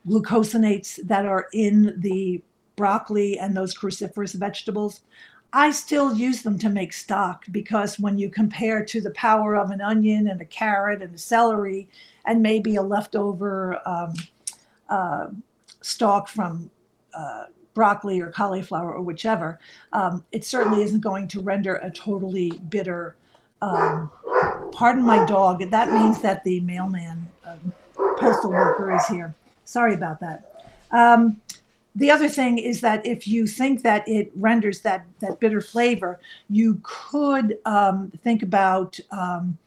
glucosinates 0.08 1.06
that 1.08 1.26
are 1.26 1.47
in 1.54 1.93
the 1.97 2.41
broccoli 2.75 3.39
and 3.39 3.55
those 3.55 3.75
cruciferous 3.77 4.33
vegetables, 4.33 5.01
I 5.55 5.69
still 5.69 6.15
use 6.15 6.41
them 6.41 6.57
to 6.59 6.69
make 6.69 6.93
stock 6.93 7.45
because 7.51 7.99
when 7.99 8.17
you 8.17 8.29
compare 8.29 8.83
to 8.86 8.99
the 8.99 9.12
power 9.12 9.55
of 9.55 9.69
an 9.69 9.81
onion 9.81 10.27
and 10.27 10.41
a 10.41 10.45
carrot 10.45 11.03
and 11.03 11.13
a 11.13 11.17
celery 11.17 11.88
and 12.25 12.41
maybe 12.41 12.75
a 12.75 12.81
leftover 12.81 13.79
um, 13.88 14.13
uh, 14.89 15.27
stalk 15.81 16.27
from 16.27 16.71
uh, 17.13 17.45
broccoli 17.75 18.19
or 18.19 18.31
cauliflower 18.31 18.93
or 18.93 19.03
whichever, 19.03 19.59
um, 19.93 20.25
it 20.31 20.43
certainly 20.43 20.81
isn't 20.81 21.01
going 21.01 21.27
to 21.27 21.39
render 21.39 21.75
a 21.75 21.91
totally 21.91 22.51
bitter. 22.69 23.15
Um, 23.62 24.09
pardon 24.71 25.03
my 25.03 25.23
dog. 25.25 25.69
That 25.69 25.91
means 25.91 26.19
that 26.21 26.43
the 26.43 26.62
mailman, 26.62 27.29
um, 27.45 27.73
postal 28.17 28.49
worker, 28.49 28.95
is 28.95 29.05
here. 29.05 29.36
Sorry 29.65 29.93
about 29.93 30.19
that. 30.21 30.65
The 31.95 32.10
other 32.10 32.27
thing 32.27 32.58
is 32.58 32.82
that 32.82 33.06
if 33.06 33.27
you 33.27 33.45
think 33.45 33.84
that 33.84 34.08
it 34.08 34.32
renders 34.36 34.82
that 34.82 35.06
that 35.19 35.39
bitter 35.39 35.62
flavor, 35.62 36.19
you 36.49 36.79
could 36.82 37.58
um, 37.65 38.12
think 38.23 38.41
about 38.41 38.99
um, 39.12 39.58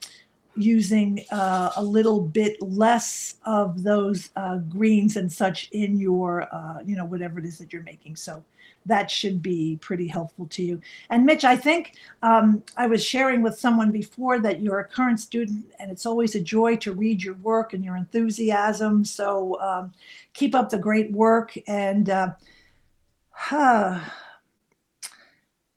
using 0.56 1.24
uh, 1.30 1.70
a 1.76 1.82
little 1.82 2.20
bit 2.20 2.60
less 2.62 3.36
of 3.44 3.82
those 3.82 4.30
uh, 4.36 4.56
greens 4.56 5.16
and 5.16 5.30
such 5.30 5.68
in 5.72 5.98
your, 5.98 6.42
uh, 6.54 6.78
you 6.84 6.96
know, 6.96 7.04
whatever 7.04 7.38
it 7.38 7.44
is 7.44 7.58
that 7.58 7.72
you're 7.72 7.82
making. 7.82 8.16
So 8.16 8.42
that 8.86 9.10
should 9.10 9.42
be 9.42 9.78
pretty 9.80 10.06
helpful 10.06 10.46
to 10.46 10.62
you. 10.62 10.80
And 11.10 11.26
Mitch, 11.26 11.44
I 11.44 11.56
think 11.56 11.94
um, 12.22 12.62
I 12.76 12.86
was 12.86 13.04
sharing 13.04 13.42
with 13.42 13.58
someone 13.58 13.90
before 13.90 14.38
that 14.40 14.60
you're 14.60 14.78
a 14.78 14.84
current 14.84 15.20
student, 15.20 15.66
and 15.80 15.90
it's 15.90 16.06
always 16.06 16.34
a 16.36 16.40
joy 16.40 16.76
to 16.76 16.92
read 16.92 17.22
your 17.22 17.34
work 17.34 17.72
and 17.72 17.84
your 17.84 17.96
enthusiasm. 17.96 19.04
So 19.04 19.60
um, 19.60 19.92
keep 20.34 20.54
up 20.54 20.70
the 20.70 20.78
great 20.78 21.10
work. 21.10 21.58
And 21.66 22.08
uh, 22.08 22.30
huh, 23.30 24.00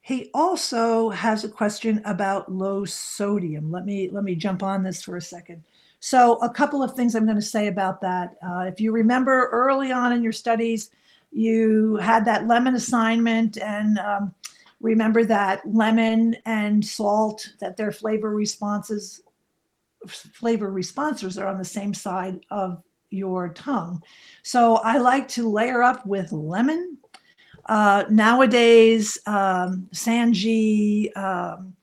he 0.09 0.31
also 0.33 1.11
has 1.11 1.43
a 1.43 1.49
question 1.49 2.01
about 2.03 2.51
low 2.51 2.83
sodium. 2.83 3.69
Let 3.69 3.85
me 3.85 4.09
let 4.09 4.23
me 4.23 4.33
jump 4.33 4.63
on 4.63 4.81
this 4.81 5.03
for 5.03 5.17
a 5.17 5.21
second. 5.21 5.63
So 5.99 6.37
a 6.37 6.49
couple 6.49 6.81
of 6.81 6.95
things 6.95 7.13
I'm 7.13 7.25
going 7.25 7.35
to 7.35 7.43
say 7.43 7.67
about 7.67 8.01
that. 8.01 8.35
Uh, 8.43 8.61
if 8.61 8.81
you 8.81 8.91
remember 8.91 9.49
early 9.51 9.91
on 9.91 10.11
in 10.11 10.23
your 10.23 10.31
studies, 10.31 10.89
you 11.31 11.97
had 11.97 12.25
that 12.25 12.47
lemon 12.47 12.73
assignment 12.73 13.59
and 13.59 13.99
um, 13.99 14.33
remember 14.81 15.23
that 15.25 15.61
lemon 15.71 16.35
and 16.47 16.83
salt 16.83 17.47
that 17.59 17.77
their 17.77 17.91
flavor 17.91 18.33
responses 18.33 19.21
flavor 20.07 20.71
responsors 20.71 21.37
are 21.37 21.47
on 21.47 21.59
the 21.59 21.65
same 21.65 21.93
side 21.93 22.39
of 22.49 22.81
your 23.09 23.49
tongue 23.49 24.01
so 24.43 24.77
i 24.77 24.97
like 24.97 25.27
to 25.27 25.49
layer 25.49 25.83
up 25.83 26.05
with 26.05 26.31
lemon 26.31 26.97
uh, 27.69 28.03
nowadays 28.09 29.17
um, 29.25 29.87
San-J 29.93 31.11
um, 31.11 31.73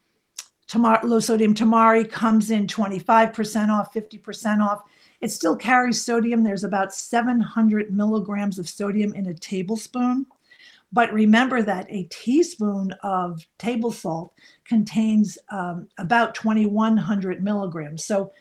tamar- 0.66 1.00
low 1.02 1.20
sodium 1.20 1.54
tamari 1.54 2.10
comes 2.10 2.50
in 2.50 2.66
25% 2.66 3.68
off 3.70 3.94
50% 3.94 4.60
off 4.60 4.82
it 5.20 5.30
still 5.30 5.56
carries 5.56 6.02
sodium. 6.02 6.42
There's 6.42 6.64
about 6.64 6.94
700 6.94 7.92
milligrams 7.92 8.58
of 8.58 8.68
sodium 8.68 9.14
in 9.14 9.26
a 9.28 9.34
tablespoon. 9.34 10.26
But 10.92 11.12
remember 11.12 11.62
that 11.62 11.86
a 11.88 12.04
teaspoon 12.10 12.92
of 13.02 13.46
table 13.58 13.90
salt 13.90 14.32
contains 14.64 15.38
um, 15.50 15.88
about 15.98 16.34
2100 16.34 17.42
milligrams. 17.42 18.04
So 18.04 18.32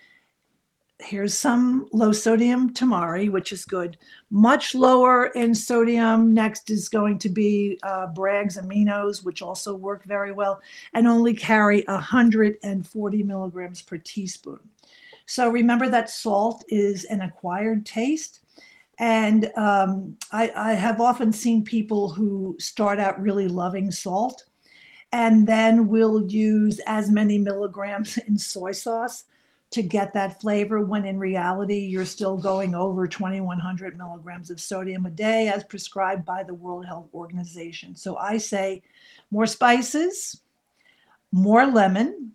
here's 1.00 1.38
some 1.38 1.88
low 1.92 2.12
sodium 2.12 2.74
tamari, 2.74 3.30
which 3.30 3.52
is 3.52 3.66
good. 3.66 3.98
Much 4.32 4.74
lower 4.74 5.28
in 5.28 5.54
sodium. 5.54 6.34
Next 6.34 6.70
is 6.70 6.90
going 6.90 7.20
to 7.20 7.30
be 7.30 7.78
uh, 7.84 8.08
Bragg's 8.08 8.58
aminos, 8.58 9.24
which 9.24 9.42
also 9.42 9.76
work 9.76 10.06
very 10.06 10.32
well 10.32 10.62
and 10.94 11.08
only 11.08 11.34
carry 11.34 11.84
140 11.88 13.24
milligrams 13.24 13.82
per 13.82 13.98
teaspoon. 13.98 14.60
So 15.26 15.50
remember 15.50 15.90
that 15.90 16.10
salt 16.10 16.64
is 16.70 17.04
an 17.06 17.22
acquired 17.22 17.86
taste. 17.86 18.40
And 18.98 19.52
um, 19.58 20.16
I, 20.32 20.52
I 20.56 20.74
have 20.74 21.02
often 21.02 21.34
seen 21.34 21.66
people 21.66 22.10
who 22.10 22.56
start 22.60 23.00
out 23.00 23.22
really 23.22 23.50
loving 23.50 23.92
salt 23.92 24.46
and 25.12 25.46
then 25.46 25.90
will 25.90 26.26
use 26.28 26.80
as 26.88 27.10
many 27.10 27.38
milligrams 27.38 28.18
in 28.28 28.38
soy 28.38 28.72
sauce 28.72 29.26
to 29.76 29.84
get 29.84 30.14
that 30.14 30.40
flavor 30.40 30.80
when 30.86 31.06
in 31.06 31.20
reality 31.20 31.80
you're 31.80 32.06
still 32.06 32.38
going 32.38 32.74
over 32.74 33.06
2100 33.10 33.98
milligrams 33.98 34.50
of 34.50 34.58
sodium 34.58 35.06
a 35.06 35.10
day 35.10 35.50
as 35.50 35.66
prescribed 35.66 36.26
by 36.26 36.44
the 36.44 36.54
World 36.54 36.86
Health 36.86 37.10
Organization. 37.14 37.94
So 37.94 38.16
I 38.16 38.38
say 38.38 38.82
more 39.32 39.46
spices, 39.46 40.40
more 41.34 41.66
lemon, 41.66 42.32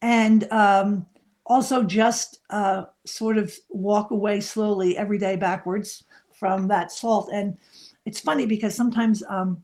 and 0.00 0.46
um, 0.52 1.06
also 1.44 1.82
just 1.82 2.38
uh, 2.50 2.84
sort 3.04 3.36
of 3.36 3.52
walk 3.68 4.12
away 4.12 4.40
slowly 4.40 4.96
every 4.96 5.18
day 5.18 5.34
backwards 5.34 6.04
from 6.38 6.68
that 6.68 6.92
salt. 6.92 7.30
And 7.32 7.58
it's 8.04 8.20
funny 8.20 8.46
because 8.46 8.76
sometimes 8.76 9.24
um, 9.28 9.60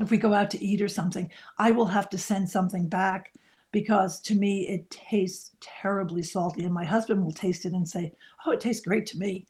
if 0.00 0.10
we 0.10 0.16
go 0.16 0.34
out 0.34 0.50
to 0.50 0.64
eat 0.64 0.82
or 0.82 0.88
something, 0.88 1.30
I 1.58 1.70
will 1.70 1.86
have 1.86 2.10
to 2.10 2.18
send 2.18 2.50
something 2.50 2.88
back 2.88 3.32
because 3.76 4.22
to 4.22 4.34
me 4.34 4.66
it 4.68 4.88
tastes 4.88 5.50
terribly 5.60 6.22
salty. 6.22 6.64
And 6.64 6.72
my 6.72 6.82
husband 6.82 7.22
will 7.22 7.30
taste 7.30 7.66
it 7.66 7.74
and 7.74 7.86
say, 7.86 8.10
Oh, 8.46 8.52
it 8.52 8.58
tastes 8.58 8.86
great 8.86 9.04
to 9.08 9.18
me. 9.18 9.44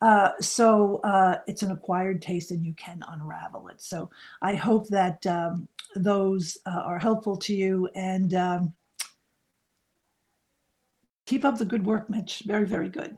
Uh, 0.00 0.30
so 0.40 1.00
uh, 1.02 1.38
it's 1.48 1.62
an 1.62 1.72
acquired 1.72 2.22
taste 2.22 2.52
and 2.52 2.64
you 2.64 2.74
can 2.74 3.02
unravel 3.08 3.66
it. 3.66 3.80
So 3.80 4.08
I 4.40 4.54
hope 4.54 4.86
that 4.90 5.26
um, 5.26 5.66
those 5.96 6.58
uh, 6.64 6.82
are 6.84 7.00
helpful 7.00 7.36
to 7.38 7.52
you. 7.52 7.88
And 7.96 8.34
um, 8.34 8.72
Keep 11.26 11.44
up 11.44 11.58
the 11.58 11.64
good 11.64 11.84
work, 11.84 12.08
Mitch. 12.08 12.44
Very, 12.46 12.66
very 12.66 12.88
good. 12.88 13.16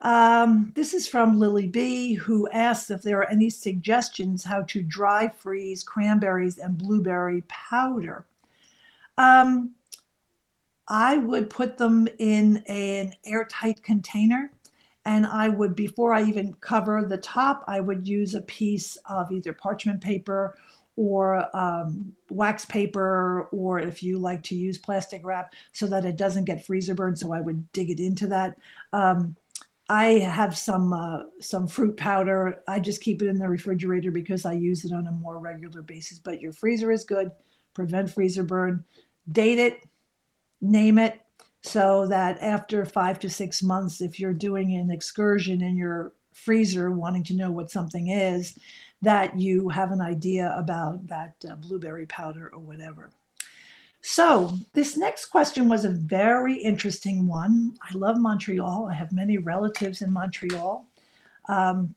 Um, 0.00 0.72
this 0.74 0.94
is 0.94 1.06
from 1.06 1.38
Lily 1.38 1.68
B, 1.68 2.14
who 2.14 2.48
asks 2.48 2.90
if 2.90 3.02
there 3.02 3.18
are 3.18 3.30
any 3.30 3.50
suggestions 3.50 4.42
how 4.42 4.62
to 4.62 4.82
dry 4.82 5.28
freeze 5.28 5.84
cranberries 5.84 6.58
and 6.58 6.76
blueberry 6.76 7.44
powder. 7.46 8.26
Um, 9.16 9.76
I 10.88 11.18
would 11.18 11.48
put 11.48 11.78
them 11.78 12.08
in 12.18 12.58
an 12.66 13.14
airtight 13.24 13.82
container 13.82 14.50
and 15.04 15.26
I 15.26 15.48
would, 15.48 15.74
before 15.74 16.12
I 16.12 16.22
even 16.24 16.54
cover 16.54 17.04
the 17.04 17.16
top, 17.16 17.64
I 17.66 17.80
would 17.80 18.06
use 18.06 18.34
a 18.34 18.42
piece 18.42 18.96
of 19.08 19.32
either 19.32 19.52
parchment 19.52 20.00
paper 20.00 20.56
or 20.94 21.44
um, 21.56 22.12
wax 22.30 22.64
paper, 22.64 23.48
or 23.50 23.80
if 23.80 24.02
you 24.02 24.18
like 24.18 24.42
to 24.44 24.54
use 24.54 24.78
plastic 24.78 25.24
wrap 25.24 25.54
so 25.72 25.86
that 25.86 26.04
it 26.04 26.16
doesn't 26.16 26.44
get 26.44 26.64
freezer 26.64 26.94
burn. 26.94 27.16
So 27.16 27.32
I 27.32 27.40
would 27.40 27.70
dig 27.72 27.90
it 27.90 27.98
into 27.98 28.26
that. 28.28 28.58
Um, 28.92 29.34
I 29.88 30.04
have 30.20 30.56
some 30.56 30.92
uh, 30.92 31.24
some 31.40 31.66
fruit 31.66 31.96
powder. 31.96 32.62
I 32.68 32.78
just 32.78 33.00
keep 33.00 33.22
it 33.22 33.28
in 33.28 33.38
the 33.38 33.48
refrigerator 33.48 34.10
because 34.10 34.44
I 34.44 34.52
use 34.52 34.84
it 34.84 34.92
on 34.92 35.06
a 35.06 35.12
more 35.12 35.38
regular 35.38 35.82
basis. 35.82 36.18
But 36.18 36.40
your 36.40 36.52
freezer 36.52 36.92
is 36.92 37.04
good. 37.04 37.30
Prevent 37.74 38.10
freezer 38.10 38.44
burn. 38.44 38.84
Date 39.32 39.58
it. 39.58 39.88
Name 40.62 40.98
it 40.98 41.20
so 41.62 42.06
that 42.08 42.40
after 42.40 42.84
five 42.84 43.18
to 43.20 43.30
six 43.30 43.62
months, 43.62 44.00
if 44.00 44.18
you're 44.18 44.32
doing 44.32 44.74
an 44.74 44.90
excursion 44.90 45.62
in 45.62 45.76
your 45.76 46.12
freezer 46.32 46.90
wanting 46.90 47.24
to 47.24 47.34
know 47.34 47.50
what 47.50 47.70
something 47.70 48.08
is, 48.08 48.58
that 49.02 49.38
you 49.38 49.68
have 49.68 49.92
an 49.92 50.00
idea 50.00 50.54
about 50.56 51.06
that 51.08 51.34
uh, 51.48 51.56
blueberry 51.56 52.06
powder 52.06 52.50
or 52.52 52.60
whatever. 52.60 53.10
So, 54.00 54.58
this 54.72 54.96
next 54.96 55.26
question 55.26 55.68
was 55.68 55.84
a 55.84 55.90
very 55.90 56.54
interesting 56.54 57.28
one. 57.28 57.76
I 57.88 57.96
love 57.96 58.18
Montreal. 58.18 58.88
I 58.90 58.94
have 58.94 59.12
many 59.12 59.38
relatives 59.38 60.02
in 60.02 60.12
Montreal. 60.12 60.84
Um, 61.48 61.94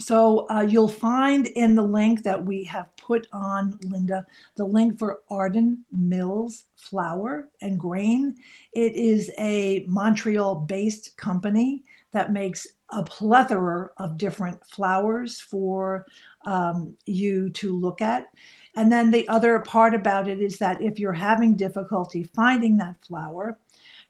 so, 0.00 0.46
uh, 0.48 0.62
you'll 0.62 0.88
find 0.88 1.48
in 1.48 1.74
the 1.74 1.82
link 1.82 2.22
that 2.22 2.42
we 2.42 2.64
have 2.64 2.96
put 2.96 3.26
on, 3.32 3.78
Linda, 3.84 4.24
the 4.56 4.64
link 4.64 4.98
for 4.98 5.20
Ardent 5.28 5.80
Mills 5.90 6.64
Flour 6.76 7.50
and 7.60 7.78
Grain. 7.78 8.34
It 8.72 8.94
is 8.94 9.30
a 9.38 9.84
Montreal 9.86 10.54
based 10.54 11.16
company 11.18 11.84
that 12.12 12.32
makes 12.32 12.66
a 12.88 13.02
plethora 13.02 13.90
of 13.98 14.16
different 14.16 14.64
flours 14.66 15.40
for 15.40 16.06
um, 16.46 16.96
you 17.04 17.50
to 17.50 17.76
look 17.76 18.00
at. 18.00 18.28
And 18.76 18.90
then 18.90 19.10
the 19.10 19.28
other 19.28 19.58
part 19.58 19.94
about 19.94 20.28
it 20.28 20.40
is 20.40 20.58
that 20.58 20.80
if 20.80 20.98
you're 20.98 21.12
having 21.12 21.54
difficulty 21.54 22.24
finding 22.34 22.78
that 22.78 22.96
flour, 23.06 23.58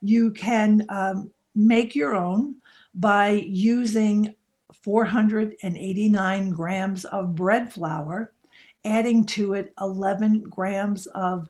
you 0.00 0.30
can 0.30 0.86
um, 0.88 1.30
make 1.54 1.94
your 1.94 2.14
own 2.14 2.56
by 2.94 3.30
using 3.30 4.34
489 4.82 6.50
grams 6.50 7.04
of 7.06 7.34
bread 7.34 7.72
flour, 7.72 8.32
adding 8.84 9.24
to 9.26 9.54
it 9.54 9.72
11 9.80 10.44
grams 10.44 11.06
of 11.08 11.48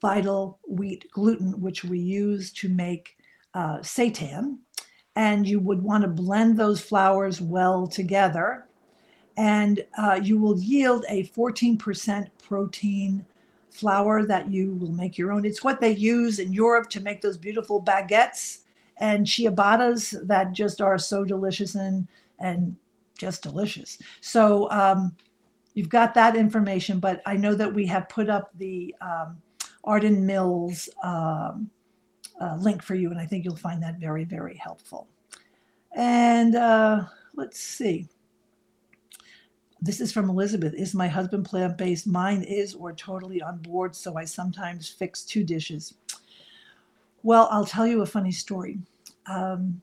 vital 0.00 0.58
wheat 0.68 1.10
gluten, 1.12 1.60
which 1.60 1.84
we 1.84 1.98
use 1.98 2.52
to 2.52 2.68
make 2.68 3.16
uh, 3.54 3.78
seitan. 3.78 4.58
And 5.16 5.46
you 5.46 5.60
would 5.60 5.82
want 5.82 6.02
to 6.02 6.08
blend 6.08 6.58
those 6.58 6.80
flours 6.80 7.40
well 7.40 7.86
together 7.86 8.66
and 9.40 9.84
uh, 9.96 10.20
you 10.22 10.38
will 10.38 10.58
yield 10.58 11.06
a 11.08 11.24
14% 11.28 12.28
protein 12.42 13.24
flour 13.70 14.26
that 14.26 14.50
you 14.50 14.74
will 14.74 14.92
make 14.92 15.16
your 15.16 15.32
own. 15.32 15.46
It's 15.46 15.64
what 15.64 15.80
they 15.80 15.92
use 15.92 16.40
in 16.40 16.52
Europe 16.52 16.90
to 16.90 17.00
make 17.00 17.22
those 17.22 17.38
beautiful 17.38 17.82
baguettes 17.82 18.58
and 18.98 19.24
ciabattas 19.24 20.26
that 20.26 20.52
just 20.52 20.82
are 20.82 20.98
so 20.98 21.24
delicious 21.24 21.74
and 21.74 22.06
and 22.40 22.76
just 23.18 23.42
delicious. 23.42 23.98
So 24.20 24.70
um, 24.70 25.14
you've 25.74 25.88
got 25.88 26.14
that 26.14 26.36
information, 26.36 26.98
but 26.98 27.22
I 27.26 27.36
know 27.36 27.54
that 27.54 27.72
we 27.72 27.86
have 27.86 28.08
put 28.08 28.28
up 28.28 28.50
the 28.56 28.94
um, 29.00 29.40
Ardent 29.84 30.20
Mills 30.20 30.88
um, 31.02 31.70
uh, 32.40 32.56
link 32.56 32.82
for 32.82 32.94
you, 32.94 33.10
and 33.10 33.20
I 33.20 33.26
think 33.26 33.44
you'll 33.44 33.56
find 33.56 33.82
that 33.82 33.98
very, 33.98 34.24
very 34.24 34.56
helpful. 34.56 35.06
And 35.94 36.54
uh, 36.56 37.04
let's 37.34 37.60
see. 37.60 38.08
This 39.82 40.00
is 40.00 40.12
from 40.12 40.28
Elizabeth. 40.28 40.74
Is 40.74 40.94
my 40.94 41.08
husband 41.08 41.46
plant 41.46 41.78
based? 41.78 42.06
Mine 42.06 42.42
is, 42.42 42.74
or 42.74 42.92
totally 42.92 43.40
on 43.40 43.58
board. 43.58 43.96
So 43.96 44.16
I 44.16 44.24
sometimes 44.24 44.88
fix 44.88 45.24
two 45.24 45.42
dishes. 45.42 45.94
Well, 47.22 47.48
I'll 47.50 47.64
tell 47.64 47.86
you 47.86 48.02
a 48.02 48.06
funny 48.06 48.32
story. 48.32 48.78
Um, 49.26 49.80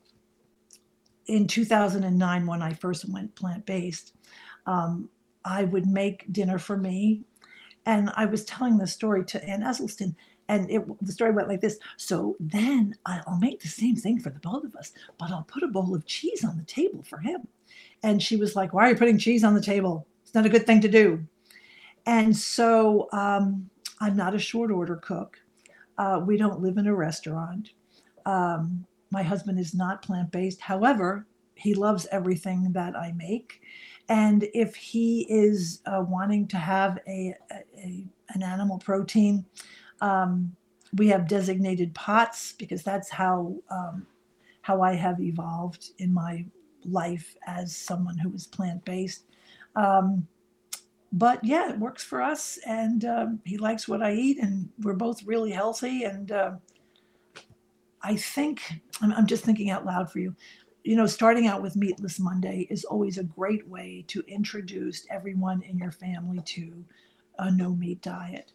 in 1.28 1.48
2009, 1.48 2.48
when 2.48 2.62
I 2.62 2.74
first 2.74 3.08
went 3.10 3.36
plant 3.36 3.66
based, 3.66 4.13
um, 4.66 5.10
I 5.46 5.63
would 5.63 5.86
make 5.86 6.32
dinner 6.32 6.58
for 6.58 6.78
me. 6.78 7.22
And 7.86 8.12
I 8.16 8.26
was 8.26 8.44
telling 8.46 8.78
the 8.78 8.88
story 8.88 9.24
to 9.26 9.44
Ann 9.46 9.62
Esselstyn, 9.62 10.13
and 10.50 10.70
it, 10.70 10.84
the 11.02 11.12
story 11.12 11.32
went 11.32 11.48
like 11.48 11.62
this. 11.62 11.80
So 11.96 12.36
then 12.40 12.96
I'll 13.06 13.40
make 13.40 13.62
the 13.62 13.68
same 13.68 13.96
thing 13.96 14.20
for 14.20 14.30
the 14.30 14.40
both 14.40 14.63
of 14.63 14.76
us, 14.76 14.92
but 15.18 15.32
I'll 15.32 15.44
put 15.44 15.63
a 15.63 15.68
bowl 15.68 15.96
of 15.96 16.06
cheese 16.06 16.44
on 16.44 16.58
the 16.58 16.63
table 16.63 17.04
for 17.04 17.20
him. 17.20 17.48
And 18.04 18.22
she 18.22 18.36
was 18.36 18.56
like, 18.56 18.74
Why 18.74 18.88
are 18.88 18.90
you 18.92 18.98
putting 18.98 19.18
cheese 19.18 19.44
on 19.44 19.54
the 19.54 19.62
table? 19.62 20.06
It's 20.24 20.34
not 20.34 20.46
a 20.46 20.50
good 20.50 20.66
thing 20.66 20.82
to 20.82 20.90
do. 20.90 21.26
And 22.06 22.36
so 22.36 23.10
um, 23.12 23.70
I'm 24.00 24.16
not 24.16 24.36
a 24.36 24.40
short 24.40 24.72
order 24.72 24.98
cook. 24.98 25.40
Uh, 25.98 26.22
we 26.26 26.38
don't 26.38 26.62
live 26.62 26.78
in 26.78 26.88
a 26.88 26.96
restaurant. 26.96 27.72
Um, 28.26 28.86
my 29.12 29.24
husband 29.24 29.60
is 29.60 29.74
not 29.74 30.02
plant 30.02 30.32
based. 30.32 30.62
However, 30.62 31.26
he 31.56 31.74
loves 31.74 32.08
everything 32.12 32.72
that 32.74 32.96
I 32.96 33.13
make. 33.13 33.62
And 34.10 34.48
if 34.54 34.76
he 34.76 35.26
is 35.30 35.82
uh, 35.86 36.04
wanting 36.08 36.48
to 36.50 36.58
have 36.58 37.00
a, 37.08 37.36
a, 37.52 38.06
an 38.30 38.43
animal 38.43 38.78
protein, 38.78 39.46
um, 40.02 40.56
we 40.93 41.08
have 41.08 41.28
designated 41.28 41.93
pots 41.93 42.54
because 42.54 42.84
that's 42.84 43.10
how 43.10 43.56
um, 43.70 44.06
how 44.62 44.82
I 44.82 44.93
have 44.93 45.20
evolved 45.22 45.91
in 46.00 46.13
my 46.13 46.46
life 46.86 47.36
as 47.46 47.76
someone 47.76 48.17
who 48.17 48.34
is 48.34 48.48
plant 48.48 48.84
based. 48.86 49.24
Um, 49.76 50.28
but 51.13 51.43
yeah, 51.43 51.70
it 51.70 51.80
works 51.80 52.04
for 52.04 52.22
us, 52.22 52.60
and 52.65 53.06
um, 53.06 53.39
he 53.46 53.58
likes 53.58 53.88
what 53.88 54.02
I 54.02 54.13
eat, 54.13 54.39
and 54.39 54.70
we're 54.80 54.93
both 54.93 55.24
really 55.24 55.52
healthy. 55.52 56.04
And 56.04 56.32
uh, 56.32 56.52
I 58.02 58.16
think 58.16 58.62
I'm, 59.02 59.14
I'm 59.14 59.28
just 59.28 59.44
thinking 59.44 59.70
out 59.70 59.86
loud 59.86 60.12
for 60.12 60.20
you. 60.20 60.36
You 60.84 60.96
know, 60.96 61.06
starting 61.06 61.48
out 61.48 61.62
with 61.62 61.76
Meatless 61.76 62.20
Monday 62.20 62.68
is 62.70 62.86
always 62.86 63.18
a 63.18 63.24
great 63.24 63.68
way 63.68 64.06
to 64.08 64.24
introduce 64.28 65.06
everyone 65.10 65.62
in 65.64 65.78
your 65.78 65.92
family 65.92 66.42
to 66.46 66.86
a 67.40 67.52
no 67.52 67.72
meat 67.72 68.02
diet. 68.02 68.52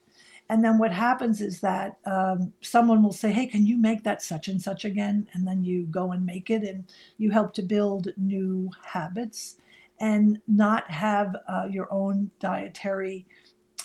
And 0.49 0.65
then 0.65 0.79
what 0.79 0.93
happens 0.93 1.41
is 1.41 1.61
that 1.61 1.99
um, 2.05 2.53
someone 2.61 3.03
will 3.03 3.13
say, 3.13 3.33
Hey, 3.33 3.47
can 3.47 3.67
you 3.67 3.79
make 3.79 4.03
that 4.05 4.23
such 4.23 4.49
and 4.49 4.61
such 4.61 4.85
again? 4.85 5.27
And 5.33 5.47
then 5.47 5.63
you 5.63 5.85
go 5.85 6.13
and 6.13 6.27
make 6.27 6.51
it, 6.51 6.63
and 6.63 6.85
you 7.19 7.31
help 7.31 7.55
to 7.55 7.63
build 7.63 8.09
new 8.17 8.71
habits 8.85 9.57
and 10.01 10.39
not 10.49 10.91
have 10.91 11.37
uh, 11.49 11.69
your 11.71 11.91
own 11.93 12.31
dietary 12.41 13.25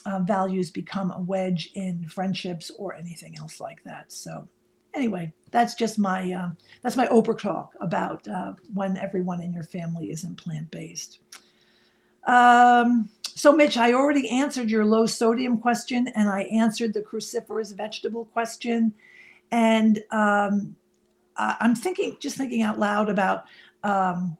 uh, 0.05 0.19
values 0.19 0.71
become 0.71 1.11
a 1.11 1.21
wedge 1.21 1.69
in 1.75 2.07
friendships 2.09 2.71
or 2.77 2.95
anything 2.95 3.37
else 3.37 3.59
like 3.59 3.83
that. 3.83 4.11
So, 4.11 4.47
anyway, 4.97 5.31
that's 5.51 5.75
just 5.75 5.97
my 5.97 6.31
uh, 6.33 6.49
that's 6.81 6.97
my 6.97 7.07
Oprah 7.07 7.39
talk 7.39 7.73
about 7.79 8.27
uh, 8.27 8.53
when 8.73 8.97
everyone 8.97 9.41
in 9.41 9.53
your 9.53 9.63
family 9.63 10.11
isn't 10.11 10.35
plant 10.35 10.69
based. 10.71 11.19
Um, 12.25 13.09
so, 13.23 13.53
Mitch, 13.53 13.77
I 13.77 13.93
already 13.93 14.27
answered 14.29 14.69
your 14.69 14.83
low 14.83 15.05
sodium 15.05 15.59
question, 15.59 16.07
and 16.15 16.27
I 16.27 16.41
answered 16.43 16.93
the 16.93 17.01
cruciferous 17.01 17.75
vegetable 17.75 18.25
question, 18.25 18.93
and 19.51 20.03
um, 20.11 20.75
I'm 21.37 21.75
thinking, 21.75 22.17
just 22.19 22.35
thinking 22.35 22.63
out 22.63 22.79
loud 22.79 23.09
about 23.09 23.45
um, 23.83 24.37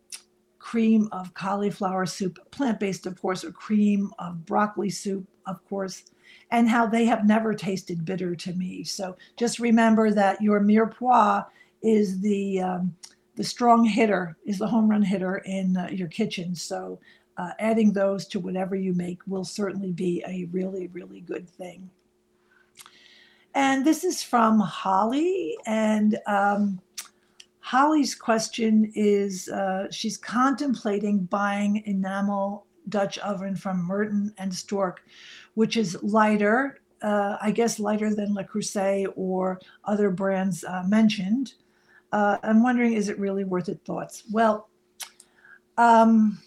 cream 0.58 1.08
of 1.12 1.34
cauliflower 1.34 2.06
soup, 2.06 2.40
plant 2.52 2.80
based, 2.80 3.06
of 3.06 3.22
course, 3.22 3.46
or 3.46 3.52
cream 3.52 4.12
of 4.20 4.46
broccoli 4.46 4.90
soup, 4.90 5.26
of 5.46 5.64
course, 5.70 6.04
and 6.52 6.70
how 6.70 6.86
they 6.86 7.06
have 7.06 7.26
never 7.26 7.54
tasted 7.54 8.06
bitter 8.06 8.36
to 8.36 8.54
me. 8.54 8.84
So 8.84 9.18
just 9.36 9.60
remember 9.60 10.12
that 10.12 10.42
your 10.42 10.62
mirepoix 10.62 11.46
is 11.82 12.20
the 12.22 12.62
um, 12.62 12.96
the 13.36 13.44
strong 13.44 13.86
hitter, 13.86 14.36
is 14.46 14.58
the 14.58 14.68
home 14.68 14.90
run 14.90 15.04
hitter 15.04 15.38
in 15.46 15.78
uh, 15.78 15.88
your 15.92 16.08
kitchen. 16.08 16.56
So 16.56 17.00
uh, 17.38 17.52
adding 17.60 17.94
those 17.94 18.28
to 18.28 18.40
whatever 18.40 18.76
you 18.76 18.94
make 18.94 19.20
will 19.28 19.44
certainly 19.44 19.92
be 19.92 20.24
a 20.28 20.46
really, 20.52 20.88
really 20.88 21.22
good 21.22 21.48
thing. 21.48 21.90
And 23.54 23.86
this 23.86 24.04
is 24.04 24.24
from 24.24 24.60
Holly, 24.60 25.56
and 25.66 26.18
um, 26.28 26.80
Holly's 27.60 28.16
question 28.16 28.92
is 28.96 29.50
uh, 29.50 29.88
she's 29.92 30.18
contemplating 30.18 31.26
buying 31.26 31.84
enamel 31.86 32.67
Dutch 32.90 33.18
oven 33.20 33.56
from 33.56 33.88
Merten 33.88 34.34
and 34.38 34.54
Storck, 34.54 35.02
which 35.56 35.78
is 35.78 36.02
lighter, 36.04 36.80
uh, 37.02 37.38
I 37.42 37.52
guess 37.52 37.80
lighter 37.80 38.14
than 38.14 38.34
Le 38.34 38.44
Creuset 38.44 39.08
or 39.16 39.60
other 39.84 40.10
brands 40.10 40.64
uh, 40.64 40.84
mentioned. 40.88 41.54
Uh, 42.12 42.38
I'm 42.44 42.64
wondering, 42.64 42.94
is 42.94 43.10
it 43.10 43.20
really 43.20 43.44
worth 43.44 43.70
it? 43.70 43.82
Thoughts? 43.86 44.24
Well, 44.32 44.70
um, 45.78 46.40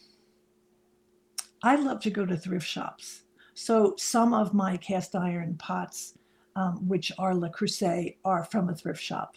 I 1.63 1.77
love 1.77 2.01
to 2.01 2.11
go 2.11 2.25
to 2.25 2.37
thrift 2.37 2.67
shops. 2.67 3.23
So 3.55 3.95
some 3.99 4.33
of 4.33 4.55
my 4.55 4.79
cast 4.79 5.15
iron 5.15 5.57
pots, 5.59 6.15
um, 6.57 6.89
which 6.89 7.13
are 7.19 7.35
Le 7.35 7.51
Creuset, 7.51 8.17
are 8.25 8.45
from 8.45 8.71
a 8.71 8.75
thrift 8.75 9.03
shop. 9.03 9.37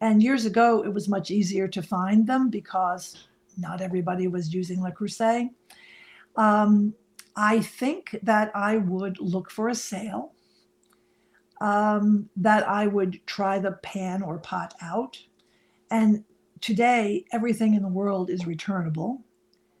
And 0.00 0.22
years 0.22 0.44
ago, 0.44 0.84
it 0.84 0.92
was 0.92 1.08
much 1.08 1.30
easier 1.30 1.66
to 1.68 1.82
find 1.82 2.26
them 2.26 2.50
because 2.50 3.26
not 3.58 3.80
everybody 3.80 4.28
was 4.28 4.54
using 4.54 4.82
Le 4.82 4.92
Creuset. 4.92 5.50
Um, 6.36 6.94
I 7.36 7.60
think 7.60 8.16
that 8.22 8.50
I 8.54 8.76
would 8.76 9.18
look 9.20 9.50
for 9.50 9.68
a 9.68 9.74
sale, 9.74 10.32
um, 11.60 12.28
that 12.36 12.68
I 12.68 12.86
would 12.86 13.20
try 13.26 13.58
the 13.58 13.72
pan 13.82 14.22
or 14.22 14.38
pot 14.38 14.74
out. 14.80 15.18
And 15.90 16.24
today, 16.60 17.24
everything 17.32 17.74
in 17.74 17.82
the 17.82 17.88
world 17.88 18.30
is 18.30 18.46
returnable. 18.46 19.22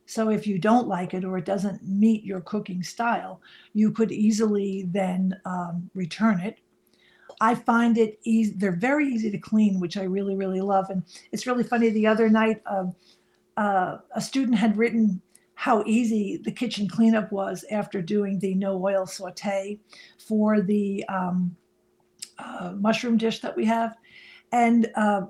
So 0.06 0.28
if 0.30 0.46
you 0.46 0.58
don't 0.58 0.88
like 0.88 1.14
it 1.14 1.24
or 1.24 1.38
it 1.38 1.44
doesn't 1.44 1.82
meet 1.82 2.24
your 2.24 2.40
cooking 2.40 2.82
style, 2.82 3.40
you 3.72 3.90
could 3.90 4.12
easily 4.12 4.86
then 4.90 5.34
um, 5.46 5.90
return 5.94 6.40
it 6.40 6.58
I 7.40 7.54
find 7.54 7.98
it 7.98 8.18
easy. 8.24 8.54
They're 8.56 8.72
very 8.72 9.08
easy 9.08 9.30
to 9.30 9.38
clean, 9.38 9.80
which 9.80 9.96
I 9.96 10.04
really, 10.04 10.34
really 10.34 10.60
love. 10.60 10.90
And 10.90 11.02
it's 11.32 11.46
really 11.46 11.64
funny. 11.64 11.90
The 11.90 12.06
other 12.06 12.28
night, 12.28 12.62
uh, 12.66 12.86
uh, 13.56 13.98
a 14.14 14.20
student 14.20 14.58
had 14.58 14.76
written 14.76 15.20
how 15.54 15.82
easy 15.86 16.40
the 16.44 16.52
kitchen 16.52 16.88
cleanup 16.88 17.30
was 17.32 17.64
after 17.70 18.02
doing 18.02 18.38
the 18.38 18.54
no 18.54 18.84
oil 18.84 19.06
saute 19.06 19.78
for 20.18 20.60
the 20.60 21.04
um, 21.08 21.56
uh, 22.38 22.72
mushroom 22.76 23.16
dish 23.16 23.40
that 23.40 23.56
we 23.56 23.64
have. 23.64 23.96
And 24.52 24.90
uh, 24.94 25.22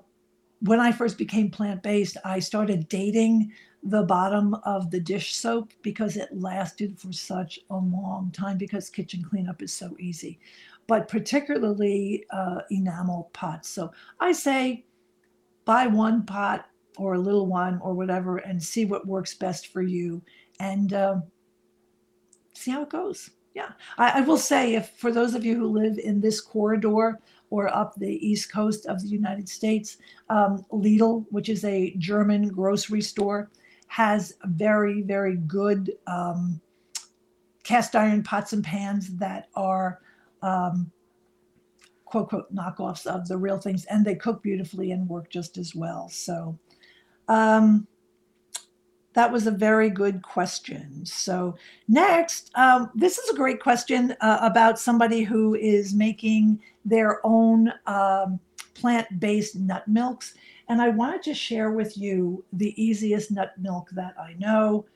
when 0.60 0.80
I 0.80 0.92
first 0.92 1.18
became 1.18 1.50
plant 1.50 1.82
based, 1.82 2.16
I 2.24 2.38
started 2.38 2.88
dating 2.88 3.52
the 3.82 4.02
bottom 4.02 4.54
of 4.64 4.90
the 4.90 5.00
dish 5.00 5.34
soap 5.34 5.72
because 5.82 6.16
it 6.16 6.30
lasted 6.32 6.98
for 6.98 7.12
such 7.12 7.58
a 7.68 7.76
long 7.76 8.30
time 8.32 8.56
because 8.56 8.88
kitchen 8.88 9.22
cleanup 9.22 9.60
is 9.60 9.74
so 9.74 9.94
easy 10.00 10.40
but 10.86 11.08
particularly 11.08 12.24
uh, 12.30 12.60
enamel 12.70 13.30
pots. 13.32 13.68
So 13.68 13.92
I 14.20 14.32
say 14.32 14.84
buy 15.64 15.86
one 15.86 16.24
pot 16.24 16.66
or 16.96 17.14
a 17.14 17.18
little 17.18 17.46
one 17.46 17.78
or 17.82 17.94
whatever 17.94 18.38
and 18.38 18.62
see 18.62 18.84
what 18.84 19.06
works 19.06 19.34
best 19.34 19.68
for 19.68 19.82
you 19.82 20.22
and 20.60 20.92
uh, 20.92 21.16
see 22.54 22.70
how 22.70 22.82
it 22.82 22.90
goes. 22.90 23.30
Yeah, 23.54 23.70
I, 23.98 24.18
I, 24.18 24.20
will 24.22 24.38
say 24.38 24.74
if 24.74 24.90
for 24.96 25.12
those 25.12 25.34
of 25.34 25.44
you 25.44 25.56
who 25.56 25.68
live 25.68 25.98
in 25.98 26.20
this 26.20 26.40
corridor 26.40 27.20
or 27.50 27.72
up 27.72 27.94
the 27.96 28.26
east 28.26 28.52
coast 28.52 28.86
of 28.86 29.00
the 29.00 29.08
United 29.08 29.48
States, 29.48 29.98
um, 30.28 30.64
Lidl, 30.72 31.24
which 31.30 31.48
is 31.48 31.64
a 31.64 31.94
German 31.98 32.48
grocery 32.48 33.00
store, 33.00 33.50
has 33.86 34.34
very, 34.46 35.02
very 35.02 35.36
good 35.36 35.92
um, 36.08 36.60
cast 37.62 37.94
iron 37.94 38.24
pots 38.24 38.52
and 38.52 38.64
pans 38.64 39.16
that 39.18 39.48
are 39.54 40.00
um, 40.42 40.90
quote, 42.04 42.28
quote, 42.28 42.54
knockoffs 42.54 43.06
of 43.06 43.26
the 43.26 43.36
real 43.36 43.58
things, 43.58 43.84
and 43.86 44.04
they 44.04 44.14
cook 44.14 44.42
beautifully 44.42 44.92
and 44.92 45.08
work 45.08 45.28
just 45.30 45.58
as 45.58 45.74
well. 45.74 46.08
So, 46.08 46.56
um, 47.28 47.86
that 49.14 49.30
was 49.30 49.46
a 49.46 49.52
very 49.52 49.90
good 49.90 50.22
question. 50.22 51.06
So, 51.06 51.56
next, 51.86 52.50
um, 52.56 52.90
this 52.94 53.18
is 53.18 53.30
a 53.30 53.36
great 53.36 53.60
question 53.60 54.14
uh, 54.20 54.38
about 54.42 54.78
somebody 54.78 55.22
who 55.22 55.54
is 55.54 55.94
making 55.94 56.60
their 56.84 57.24
own 57.24 57.72
um, 57.86 58.40
plant 58.74 59.20
based 59.20 59.56
nut 59.56 59.86
milks. 59.86 60.34
And 60.68 60.82
I 60.82 60.88
wanted 60.88 61.22
to 61.24 61.34
share 61.34 61.70
with 61.70 61.96
you 61.96 62.44
the 62.52 62.74
easiest 62.82 63.30
nut 63.30 63.52
milk 63.58 63.90
that 63.92 64.14
I 64.18 64.34
know 64.38 64.86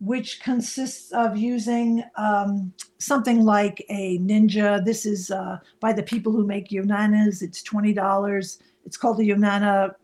which 0.00 0.40
consists 0.40 1.12
of 1.12 1.36
using 1.36 2.02
um, 2.16 2.72
something 2.98 3.44
like 3.44 3.84
a 3.90 4.18
Ninja. 4.18 4.82
This 4.84 5.04
is 5.04 5.30
uh, 5.30 5.58
by 5.78 5.92
the 5.92 6.02
people 6.02 6.32
who 6.32 6.46
make 6.46 6.70
Yonanas. 6.70 7.42
It's 7.42 7.62
$20. 7.62 8.58
It's 8.86 8.96
called 8.96 9.18
the 9.18 9.28
Yonana 9.28 9.94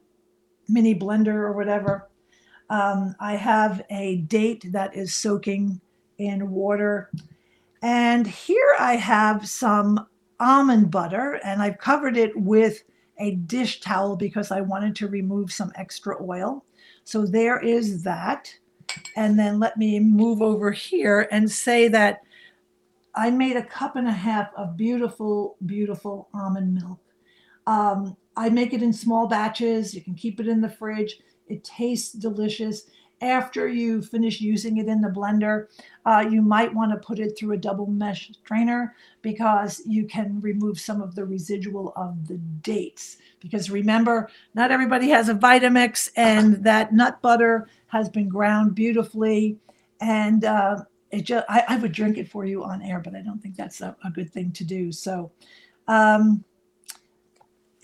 mini 0.68 0.94
blender 0.94 1.34
or 1.34 1.52
whatever. 1.52 2.08
Um, 2.70 3.14
I 3.20 3.36
have 3.36 3.82
a 3.90 4.16
date 4.16 4.72
that 4.72 4.96
is 4.96 5.14
soaking 5.14 5.80
in 6.18 6.50
water. 6.50 7.10
And 7.82 8.26
here 8.26 8.74
I 8.78 8.96
have 8.96 9.48
some 9.48 10.06
almond 10.40 10.90
butter, 10.90 11.40
and 11.44 11.62
I've 11.62 11.78
covered 11.78 12.16
it 12.16 12.36
with 12.36 12.82
a 13.18 13.32
dish 13.32 13.80
towel 13.80 14.16
because 14.16 14.50
I 14.50 14.60
wanted 14.60 14.94
to 14.96 15.08
remove 15.08 15.52
some 15.52 15.72
extra 15.76 16.16
oil. 16.22 16.64
So 17.04 17.24
there 17.24 17.58
is 17.58 18.02
that. 18.02 18.52
And 19.16 19.38
then 19.38 19.58
let 19.58 19.76
me 19.76 20.00
move 20.00 20.42
over 20.42 20.70
here 20.70 21.28
and 21.30 21.50
say 21.50 21.88
that 21.88 22.22
I 23.14 23.30
made 23.30 23.56
a 23.56 23.64
cup 23.64 23.96
and 23.96 24.06
a 24.06 24.12
half 24.12 24.50
of 24.56 24.76
beautiful, 24.76 25.56
beautiful 25.64 26.28
almond 26.34 26.74
milk. 26.74 26.98
Um, 27.66 28.16
I 28.36 28.50
make 28.50 28.72
it 28.72 28.82
in 28.82 28.92
small 28.92 29.26
batches. 29.26 29.94
You 29.94 30.02
can 30.02 30.14
keep 30.14 30.40
it 30.40 30.48
in 30.48 30.60
the 30.60 30.68
fridge. 30.68 31.18
It 31.48 31.64
tastes 31.64 32.12
delicious. 32.12 32.84
After 33.22 33.66
you 33.66 34.02
finish 34.02 34.42
using 34.42 34.76
it 34.76 34.88
in 34.88 35.00
the 35.00 35.08
blender, 35.08 35.68
uh, 36.04 36.26
you 36.30 36.42
might 36.42 36.74
want 36.74 36.92
to 36.92 36.98
put 36.98 37.18
it 37.18 37.36
through 37.36 37.52
a 37.52 37.56
double 37.56 37.86
mesh 37.86 38.30
strainer 38.32 38.94
because 39.22 39.80
you 39.86 40.06
can 40.06 40.38
remove 40.42 40.78
some 40.78 41.00
of 41.00 41.14
the 41.14 41.24
residual 41.24 41.94
of 41.96 42.28
the 42.28 42.36
dates. 42.36 43.16
Because 43.40 43.70
remember, 43.70 44.28
not 44.54 44.70
everybody 44.70 45.08
has 45.08 45.30
a 45.30 45.34
Vitamix, 45.34 46.10
and 46.16 46.62
that 46.62 46.92
nut 46.92 47.22
butter 47.22 47.68
has 47.86 48.10
been 48.10 48.28
ground 48.28 48.74
beautifully. 48.74 49.56
And 50.02 50.44
uh, 50.44 50.84
it 51.10 51.22
just, 51.22 51.46
I, 51.48 51.64
I, 51.68 51.76
would 51.76 51.92
drink 51.92 52.18
it 52.18 52.28
for 52.28 52.44
you 52.44 52.64
on 52.64 52.82
air, 52.82 53.00
but 53.00 53.14
I 53.14 53.22
don't 53.22 53.40
think 53.40 53.56
that's 53.56 53.80
a, 53.80 53.96
a 54.04 54.10
good 54.10 54.30
thing 54.30 54.52
to 54.52 54.64
do. 54.64 54.92
So, 54.92 55.30
um, 55.88 56.44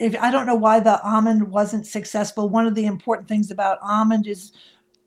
if 0.03 0.17
I 0.21 0.33
don't 0.33 0.47
know 0.47 0.57
why 0.57 0.81
the 0.81 1.01
almond 1.03 1.49
wasn't 1.49 1.87
successful, 1.87 2.49
one 2.49 2.67
of 2.67 2.75
the 2.75 2.87
important 2.87 3.29
things 3.29 3.53
about 3.53 3.79
almond 3.81 4.27
is 4.27 4.53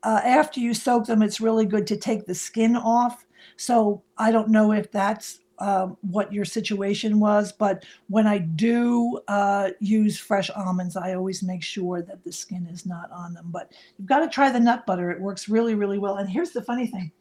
uh, 0.03 0.21
after 0.23 0.61
you 0.61 0.73
soak 0.73 1.05
them, 1.05 1.21
it's 1.21 1.41
really 1.41 1.65
good 1.65 1.85
to 1.87 1.97
take 1.97 2.25
the 2.25 2.33
skin 2.33 2.77
off. 2.77 3.25
So 3.57 4.01
I 4.17 4.31
don't 4.31 4.47
know 4.47 4.71
if 4.71 4.89
that's 4.91 5.39
uh, 5.59 5.87
what 6.01 6.31
your 6.31 6.45
situation 6.45 7.19
was, 7.19 7.51
but 7.51 7.83
when 8.07 8.25
I 8.25 8.37
do 8.37 9.19
uh, 9.27 9.71
use 9.79 10.17
fresh 10.17 10.49
almonds, 10.49 10.95
I 10.95 11.13
always 11.13 11.43
make 11.43 11.61
sure 11.61 12.01
that 12.01 12.23
the 12.23 12.31
skin 12.31 12.65
is 12.71 12.85
not 12.85 13.11
on 13.11 13.33
them. 13.33 13.47
But 13.49 13.73
you've 13.97 14.07
got 14.07 14.19
to 14.19 14.29
try 14.29 14.49
the 14.49 14.59
nut 14.61 14.85
butter; 14.85 15.11
it 15.11 15.19
works 15.19 15.49
really, 15.49 15.75
really 15.75 15.97
well. 15.97 16.17
And 16.17 16.29
here's 16.29 16.51
the 16.51 16.61
funny 16.61 16.87
thing: 16.87 17.11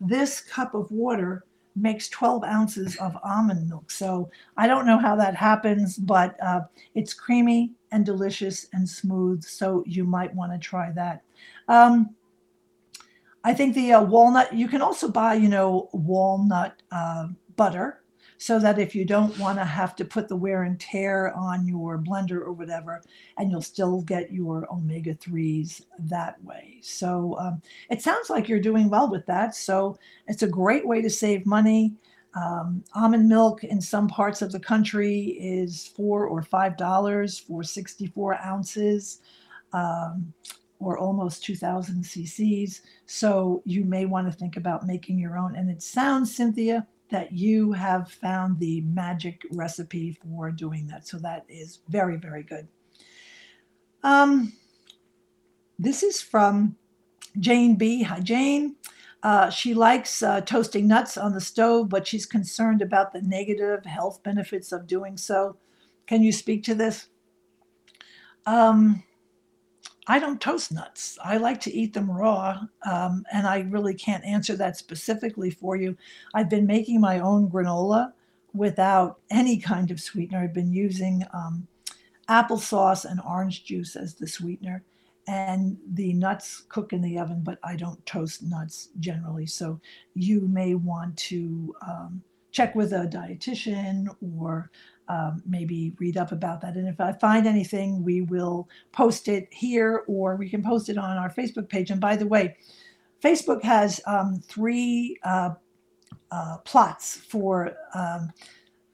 this 0.00 0.40
cup 0.40 0.74
of 0.74 0.90
water 0.92 1.44
makes 1.76 2.08
12 2.08 2.44
ounces 2.44 2.96
of 2.96 3.16
almond 3.22 3.68
milk. 3.68 3.90
So 3.90 4.30
I 4.56 4.66
don't 4.66 4.86
know 4.86 4.98
how 4.98 5.16
that 5.16 5.34
happens, 5.34 5.96
but 5.96 6.36
uh, 6.42 6.62
it's 6.94 7.14
creamy 7.14 7.72
and 7.92 8.04
delicious 8.04 8.66
and 8.72 8.88
smooth. 8.88 9.42
So 9.44 9.84
you 9.86 10.04
might 10.04 10.34
want 10.34 10.52
to 10.52 10.58
try 10.58 10.90
that. 10.92 11.22
Um, 11.68 12.14
I 13.42 13.54
think 13.54 13.74
the 13.74 13.94
uh, 13.94 14.02
walnut, 14.02 14.52
you 14.52 14.68
can 14.68 14.82
also 14.82 15.08
buy, 15.08 15.34
you 15.34 15.48
know, 15.48 15.88
walnut 15.92 16.82
uh, 16.90 17.28
butter 17.56 18.02
so 18.40 18.58
that 18.58 18.78
if 18.78 18.94
you 18.94 19.04
don't 19.04 19.38
want 19.38 19.58
to 19.58 19.64
have 19.66 19.94
to 19.94 20.02
put 20.02 20.26
the 20.26 20.34
wear 20.34 20.62
and 20.62 20.80
tear 20.80 21.30
on 21.36 21.68
your 21.68 21.98
blender 21.98 22.40
or 22.40 22.52
whatever, 22.52 23.02
and 23.36 23.50
you'll 23.50 23.60
still 23.60 24.00
get 24.00 24.32
your 24.32 24.66
omega 24.72 25.14
3s 25.14 25.82
that 25.98 26.42
way. 26.42 26.78
So 26.80 27.36
um, 27.38 27.60
it 27.90 28.00
sounds 28.00 28.30
like 28.30 28.48
you're 28.48 28.58
doing 28.58 28.88
well 28.88 29.10
with 29.10 29.26
that. 29.26 29.54
So 29.54 29.98
it's 30.26 30.42
a 30.42 30.48
great 30.48 30.86
way 30.86 31.02
to 31.02 31.10
save 31.10 31.44
money. 31.44 31.92
Um, 32.34 32.82
almond 32.94 33.28
milk 33.28 33.62
in 33.62 33.78
some 33.78 34.08
parts 34.08 34.40
of 34.40 34.52
the 34.52 34.60
country 34.60 35.36
is 35.38 35.88
four 35.94 36.24
or 36.24 36.40
five 36.40 36.78
dollars 36.78 37.38
for 37.38 37.62
64 37.62 38.40
ounces. 38.42 39.20
Um, 39.74 40.32
or 40.78 40.96
almost 40.96 41.44
2000 41.44 42.02
cc's. 42.02 42.80
So 43.04 43.60
you 43.66 43.84
may 43.84 44.06
want 44.06 44.26
to 44.28 44.32
think 44.32 44.56
about 44.56 44.86
making 44.86 45.18
your 45.18 45.36
own. 45.36 45.54
And 45.54 45.68
it 45.68 45.82
sounds, 45.82 46.34
Cynthia, 46.34 46.86
that 47.10 47.32
you 47.32 47.72
have 47.72 48.10
found 48.10 48.58
the 48.58 48.80
magic 48.82 49.42
recipe 49.52 50.12
for 50.22 50.50
doing 50.50 50.86
that. 50.88 51.06
So 51.06 51.18
that 51.18 51.44
is 51.48 51.80
very, 51.88 52.16
very 52.16 52.42
good. 52.42 52.68
Um, 54.02 54.52
this 55.78 56.02
is 56.02 56.20
from 56.20 56.76
Jane 57.38 57.76
B. 57.76 58.02
Hi, 58.02 58.20
Jane. 58.20 58.76
Uh, 59.22 59.50
she 59.50 59.74
likes 59.74 60.22
uh, 60.22 60.40
toasting 60.40 60.88
nuts 60.88 61.18
on 61.18 61.32
the 61.34 61.40
stove, 61.40 61.88
but 61.88 62.06
she's 62.06 62.24
concerned 62.24 62.80
about 62.80 63.12
the 63.12 63.20
negative 63.22 63.84
health 63.84 64.22
benefits 64.22 64.72
of 64.72 64.86
doing 64.86 65.16
so. 65.16 65.56
Can 66.06 66.22
you 66.22 66.32
speak 66.32 66.64
to 66.64 66.74
this? 66.74 67.08
Um, 68.46 69.02
I 70.10 70.18
don't 70.18 70.40
toast 70.40 70.72
nuts. 70.72 71.16
I 71.24 71.36
like 71.36 71.60
to 71.60 71.72
eat 71.72 71.94
them 71.94 72.10
raw, 72.10 72.62
um, 72.84 73.24
and 73.32 73.46
I 73.46 73.60
really 73.60 73.94
can't 73.94 74.24
answer 74.24 74.56
that 74.56 74.76
specifically 74.76 75.50
for 75.50 75.76
you. 75.76 75.96
I've 76.34 76.50
been 76.50 76.66
making 76.66 77.00
my 77.00 77.20
own 77.20 77.48
granola 77.48 78.12
without 78.52 79.20
any 79.30 79.56
kind 79.56 79.92
of 79.92 80.00
sweetener. 80.00 80.40
I've 80.40 80.52
been 80.52 80.72
using 80.72 81.22
um, 81.32 81.68
applesauce 82.28 83.04
and 83.08 83.20
orange 83.20 83.62
juice 83.62 83.94
as 83.94 84.14
the 84.14 84.26
sweetener, 84.26 84.82
and 85.28 85.76
the 85.92 86.12
nuts 86.14 86.64
cook 86.68 86.92
in 86.92 87.02
the 87.02 87.16
oven, 87.16 87.42
but 87.44 87.60
I 87.62 87.76
don't 87.76 88.04
toast 88.04 88.42
nuts 88.42 88.88
generally. 88.98 89.46
So 89.46 89.80
you 90.14 90.40
may 90.48 90.74
want 90.74 91.16
to 91.18 91.72
um, 91.86 92.20
check 92.50 92.74
with 92.74 92.92
a 92.92 93.06
dietitian 93.06 94.08
or 94.40 94.72
um, 95.10 95.42
maybe 95.44 95.92
read 95.98 96.16
up 96.16 96.30
about 96.30 96.60
that. 96.60 96.76
And 96.76 96.86
if 96.86 97.00
I 97.00 97.12
find 97.12 97.46
anything, 97.46 98.04
we 98.04 98.20
will 98.20 98.68
post 98.92 99.26
it 99.26 99.48
here 99.50 100.04
or 100.06 100.36
we 100.36 100.48
can 100.48 100.62
post 100.62 100.88
it 100.88 100.96
on 100.96 101.16
our 101.16 101.28
Facebook 101.28 101.68
page. 101.68 101.90
And 101.90 102.00
by 102.00 102.14
the 102.14 102.28
way, 102.28 102.56
Facebook 103.22 103.60
has 103.62 104.00
um, 104.06 104.40
three 104.46 105.18
uh, 105.24 105.50
uh, 106.30 106.58
plots 106.58 107.16
for 107.16 107.72
um, 107.92 108.30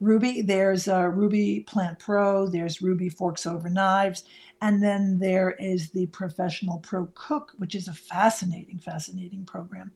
Rouxbe. 0.00 0.46
There's 0.46 0.88
uh, 0.88 1.10
Rouxbe 1.10 1.66
Plant 1.66 1.98
Pro, 1.98 2.48
there's 2.48 2.78
Rouxbe 2.78 3.12
Forks 3.12 3.44
Over 3.44 3.68
Knives, 3.68 4.24
and 4.62 4.82
then 4.82 5.18
there 5.18 5.52
is 5.52 5.90
the 5.90 6.06
Professional 6.06 6.78
Pro 6.78 7.06
Cook, 7.14 7.52
which 7.58 7.74
is 7.74 7.88
a 7.88 7.92
fascinating, 7.92 8.78
fascinating 8.78 9.44
program. 9.44 9.92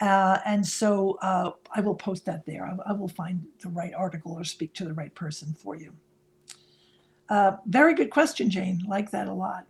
Uh, 0.00 0.38
and 0.44 0.66
so 0.66 1.18
uh, 1.22 1.52
I 1.74 1.80
will 1.80 1.94
post 1.94 2.26
that 2.26 2.44
there. 2.44 2.66
I, 2.66 2.90
I, 2.90 2.92
will 2.92 3.08
find 3.08 3.44
the 3.62 3.68
right 3.70 3.94
article 3.94 4.32
or 4.32 4.44
speak 4.44 4.74
to 4.74 4.84
the 4.84 4.92
right 4.94 5.14
person 5.14 5.54
for 5.54 5.76
you. 5.76 5.92
Uh, 7.28 7.52
very 7.66 7.94
good 7.94 8.10
question, 8.10 8.50
Jane. 8.50 8.82
Like 8.86 9.10
that 9.12 9.28
a 9.28 9.32
lot. 9.32 9.66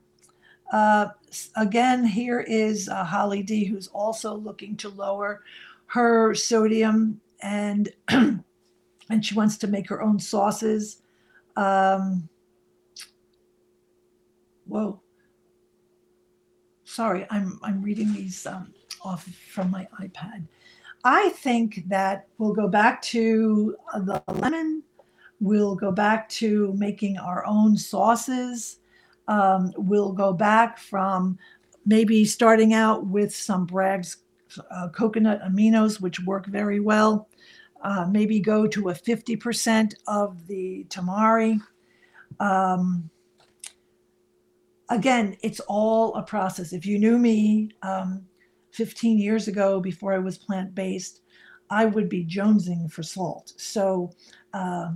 Uh, 0.72 1.08
again, 1.56 2.04
here 2.04 2.40
is 2.40 2.88
uh, 2.88 3.04
Holly 3.04 3.42
D, 3.42 3.64
who's 3.64 3.88
also 3.88 4.34
looking 4.34 4.76
to 4.78 4.88
lower 4.88 5.42
her 5.86 6.34
sodium 6.34 7.20
and 7.42 7.90
and 8.08 8.42
she 9.20 9.34
wants 9.34 9.58
to 9.58 9.66
make 9.66 9.88
her 9.88 10.02
own 10.02 10.18
sauces. 10.18 11.02
Um, 11.56 12.28
whoa. 14.72 14.98
Sorry, 16.84 17.26
I'm 17.30 17.60
I'm 17.62 17.82
reading 17.82 18.12
these 18.12 18.46
um, 18.46 18.72
off 19.04 19.24
from 19.50 19.70
my 19.70 19.86
iPad. 20.00 20.46
I 21.04 21.28
think 21.30 21.82
that 21.88 22.28
we'll 22.38 22.54
go 22.54 22.68
back 22.68 23.02
to 23.02 23.76
the 23.94 24.22
lemon. 24.28 24.82
We'll 25.40 25.74
go 25.74 25.92
back 25.92 26.28
to 26.40 26.72
making 26.74 27.18
our 27.18 27.44
own 27.46 27.76
sauces. 27.76 28.78
Um, 29.28 29.72
we'll 29.76 30.12
go 30.12 30.32
back 30.32 30.78
from 30.78 31.38
maybe 31.84 32.24
starting 32.24 32.72
out 32.72 33.06
with 33.06 33.34
some 33.34 33.66
Bragg's 33.66 34.18
uh, 34.70 34.88
coconut 34.88 35.42
aminos, 35.42 36.00
which 36.00 36.20
work 36.20 36.46
very 36.46 36.80
well. 36.80 37.28
Uh, 37.82 38.06
maybe 38.08 38.40
go 38.40 38.66
to 38.68 38.88
a 38.90 38.94
50% 38.94 39.94
of 40.06 40.46
the 40.46 40.86
tamari. 40.88 41.60
Um, 42.38 43.10
again, 44.92 45.36
it's 45.42 45.60
all 45.60 46.14
a 46.14 46.22
process. 46.22 46.72
If 46.72 46.86
you 46.86 46.98
knew 46.98 47.18
me 47.18 47.70
um, 47.82 48.24
15 48.72 49.18
years 49.18 49.48
ago, 49.48 49.80
before 49.80 50.12
I 50.12 50.18
was 50.18 50.38
plant 50.38 50.74
based, 50.74 51.20
I 51.70 51.86
would 51.86 52.08
be 52.08 52.24
jonesing 52.24 52.90
for 52.90 53.02
salt. 53.02 53.52
So 53.56 54.12
uh, 54.52 54.92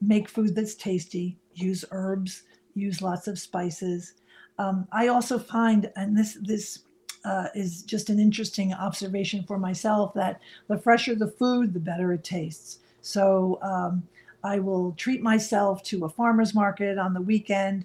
make 0.00 0.28
food 0.28 0.54
that's 0.54 0.74
tasty, 0.74 1.38
use 1.54 1.84
herbs, 1.90 2.44
use 2.74 3.02
lots 3.02 3.26
of 3.26 3.38
spices. 3.38 4.14
Um, 4.58 4.86
I 4.92 5.08
also 5.08 5.38
find, 5.38 5.90
and 5.96 6.16
this 6.16 6.38
this 6.40 6.80
uh, 7.24 7.48
is 7.54 7.82
just 7.82 8.08
an 8.08 8.20
interesting 8.20 8.72
observation 8.72 9.42
for 9.42 9.58
myself, 9.58 10.14
that 10.14 10.40
the 10.68 10.78
fresher 10.78 11.14
the 11.16 11.32
food, 11.32 11.74
the 11.74 11.80
better 11.80 12.12
it 12.12 12.22
tastes. 12.22 12.78
So 13.00 13.58
um, 13.62 14.04
I 14.44 14.60
will 14.60 14.92
treat 14.92 15.22
myself 15.22 15.82
to 15.84 16.04
a 16.04 16.08
farmer's 16.08 16.54
market 16.54 16.98
on 16.98 17.12
the 17.14 17.20
weekend 17.20 17.84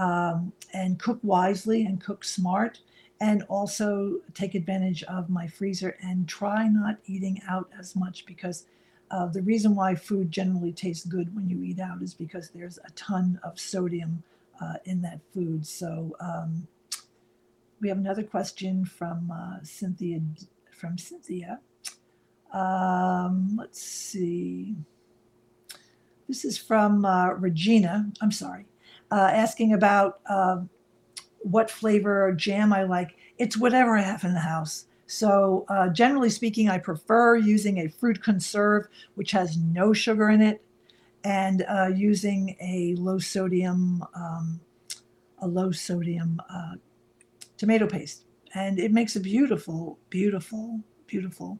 um, 0.00 0.52
and 0.72 0.98
cook 0.98 1.18
wisely 1.22 1.84
and 1.84 2.00
cook 2.00 2.24
smart 2.24 2.80
and 3.20 3.42
also 3.48 4.16
take 4.32 4.54
advantage 4.54 5.02
of 5.04 5.28
my 5.28 5.46
freezer 5.46 5.96
and 6.00 6.26
try 6.26 6.66
not 6.66 6.96
eating 7.06 7.40
out 7.46 7.70
as 7.78 7.94
much 7.94 8.24
because 8.24 8.64
uh, 9.10 9.26
the 9.26 9.42
reason 9.42 9.74
why 9.74 9.94
food 9.94 10.30
generally 10.30 10.72
tastes 10.72 11.04
good 11.04 11.34
when 11.36 11.50
you 11.50 11.62
eat 11.62 11.78
out 11.80 12.00
is 12.00 12.14
because 12.14 12.48
there's 12.48 12.78
a 12.78 12.90
ton 12.92 13.38
of 13.42 13.60
sodium 13.60 14.22
uh, 14.62 14.74
in 14.86 15.02
that 15.02 15.20
food. 15.34 15.66
So 15.66 16.16
um, 16.20 16.66
we 17.80 17.88
have 17.88 17.98
another 17.98 18.22
question 18.22 18.86
from 18.86 19.30
uh, 19.30 19.58
Cynthia. 19.62 20.20
From 20.70 20.96
Cynthia, 20.96 21.60
um, 22.54 23.54
let's 23.58 23.82
see. 23.82 24.76
This 26.26 26.46
is 26.46 26.56
from 26.56 27.04
uh, 27.04 27.32
Regina. 27.32 28.06
I'm 28.22 28.32
sorry. 28.32 28.64
Uh, 29.10 29.30
asking 29.32 29.72
about 29.72 30.20
uh, 30.28 30.60
what 31.40 31.70
flavor 31.70 32.32
jam 32.32 32.72
I 32.72 32.84
like. 32.84 33.16
It's 33.38 33.56
whatever 33.56 33.96
I 33.96 34.02
have 34.02 34.24
in 34.24 34.34
the 34.34 34.40
house. 34.40 34.86
So, 35.06 35.64
uh, 35.68 35.88
generally 35.88 36.30
speaking, 36.30 36.68
I 36.68 36.78
prefer 36.78 37.36
using 37.36 37.78
a 37.78 37.88
fruit 37.88 38.22
conserve, 38.22 38.86
which 39.16 39.32
has 39.32 39.56
no 39.56 39.92
sugar 39.92 40.30
in 40.30 40.40
it, 40.40 40.62
and 41.24 41.64
uh, 41.68 41.88
using 41.92 42.56
a 42.60 42.94
low 42.96 43.18
sodium, 43.18 44.04
um, 44.14 44.60
a 45.40 45.48
low 45.48 45.72
sodium 45.72 46.40
uh, 46.48 46.74
tomato 47.56 47.88
paste, 47.88 48.24
and 48.54 48.78
it 48.78 48.92
makes 48.92 49.16
a 49.16 49.20
beautiful, 49.20 49.98
beautiful, 50.10 50.80
beautiful 51.08 51.58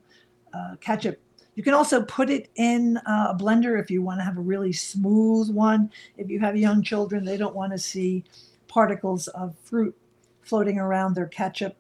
uh, 0.55 0.77
ketchup. 0.81 1.19
You 1.55 1.63
can 1.63 1.75
also 1.75 2.03
put 2.03 2.31
it 2.31 2.49
in 2.57 2.97
a 3.07 3.35
blender 3.35 3.81
if 3.81 3.91
you 3.91 4.03
want 4.03 4.21
to 4.21 4.25
have 4.25 4.39
a 4.39 4.43
really 4.43 4.73
smooth 4.73 5.51
one. 5.51 5.91
If 6.17 6.31
you 6.31 6.41
have 6.41 6.57
young 6.57 6.83
children, 6.83 7.25
they 7.25 7.37
don't 7.37 7.55
want 7.55 7.73
to 7.73 7.79
see 7.79 8.25
particles 8.69 9.29
of 9.29 9.55
fruit 9.63 9.97
floating 10.43 10.79
around 10.79 11.15
their 11.15 11.27
ketchup 11.27 11.77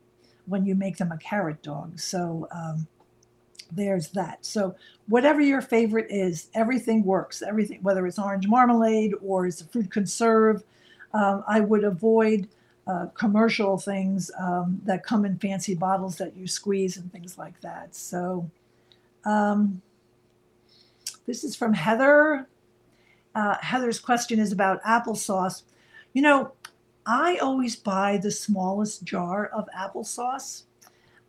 when 0.46 0.66
you 0.66 0.74
make 0.74 0.96
them 0.96 1.12
a 1.12 1.18
carrot 1.18 1.62
dog. 1.62 1.98
So 1.98 2.48
um, 2.50 2.86
there's 3.72 4.08
that. 4.08 4.44
So 4.44 4.74
whatever 5.08 5.40
your 5.40 5.60
favorite 5.60 6.08
is, 6.10 6.48
everything 6.54 7.04
works. 7.04 7.42
Everything, 7.42 7.78
whether 7.82 8.06
it's 8.06 8.18
orange 8.18 8.48
marmalade 8.48 9.14
or 9.22 9.46
it's 9.46 9.60
a 9.60 9.64
fruit 9.64 9.90
conserve, 9.90 10.62
um, 11.14 11.44
I 11.48 11.60
would 11.60 11.84
avoid 11.84 12.48
uh, 12.86 13.06
commercial 13.14 13.78
things 13.78 14.30
um, 14.38 14.80
that 14.84 15.04
come 15.04 15.24
in 15.24 15.38
fancy 15.38 15.74
bottles 15.74 16.16
that 16.16 16.36
you 16.36 16.46
squeeze 16.46 16.96
and 16.96 17.10
things 17.12 17.38
like 17.38 17.60
that. 17.60 17.94
So 17.94 18.50
um, 19.24 19.82
this 21.26 21.44
is 21.44 21.54
from 21.54 21.72
Heather. 21.72 22.48
Uh, 23.34 23.56
Heather's 23.60 24.00
question 24.00 24.38
is 24.38 24.52
about 24.52 24.82
applesauce. 24.82 25.62
You 26.12 26.22
know, 26.22 26.52
I 27.06 27.36
always 27.36 27.76
buy 27.76 28.16
the 28.16 28.30
smallest 28.30 29.04
jar 29.04 29.46
of 29.46 29.68
applesauce. 29.76 30.64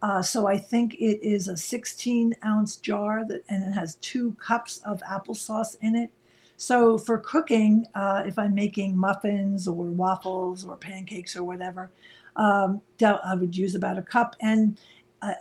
Uh, 0.01 0.21
so 0.21 0.47
I 0.47 0.57
think 0.57 0.95
it 0.95 1.19
is 1.21 1.47
a 1.47 1.55
16 1.55 2.35
ounce 2.43 2.77
jar 2.77 3.23
that, 3.27 3.43
and 3.49 3.63
it 3.63 3.71
has 3.71 3.95
two 3.95 4.35
cups 4.39 4.81
of 4.83 5.01
applesauce 5.01 5.77
in 5.81 5.95
it. 5.95 6.09
So 6.57 6.97
for 6.97 7.19
cooking, 7.19 7.85
uh, 7.95 8.23
if 8.25 8.37
I'm 8.37 8.55
making 8.55 8.97
muffins 8.97 9.67
or 9.67 9.73
waffles 9.73 10.65
or 10.65 10.75
pancakes 10.77 11.35
or 11.35 11.43
whatever, 11.43 11.91
um, 12.35 12.81
I 13.01 13.35
would 13.35 13.55
use 13.55 13.75
about 13.75 13.97
a 13.97 14.01
cup 14.01 14.35
and 14.41 14.77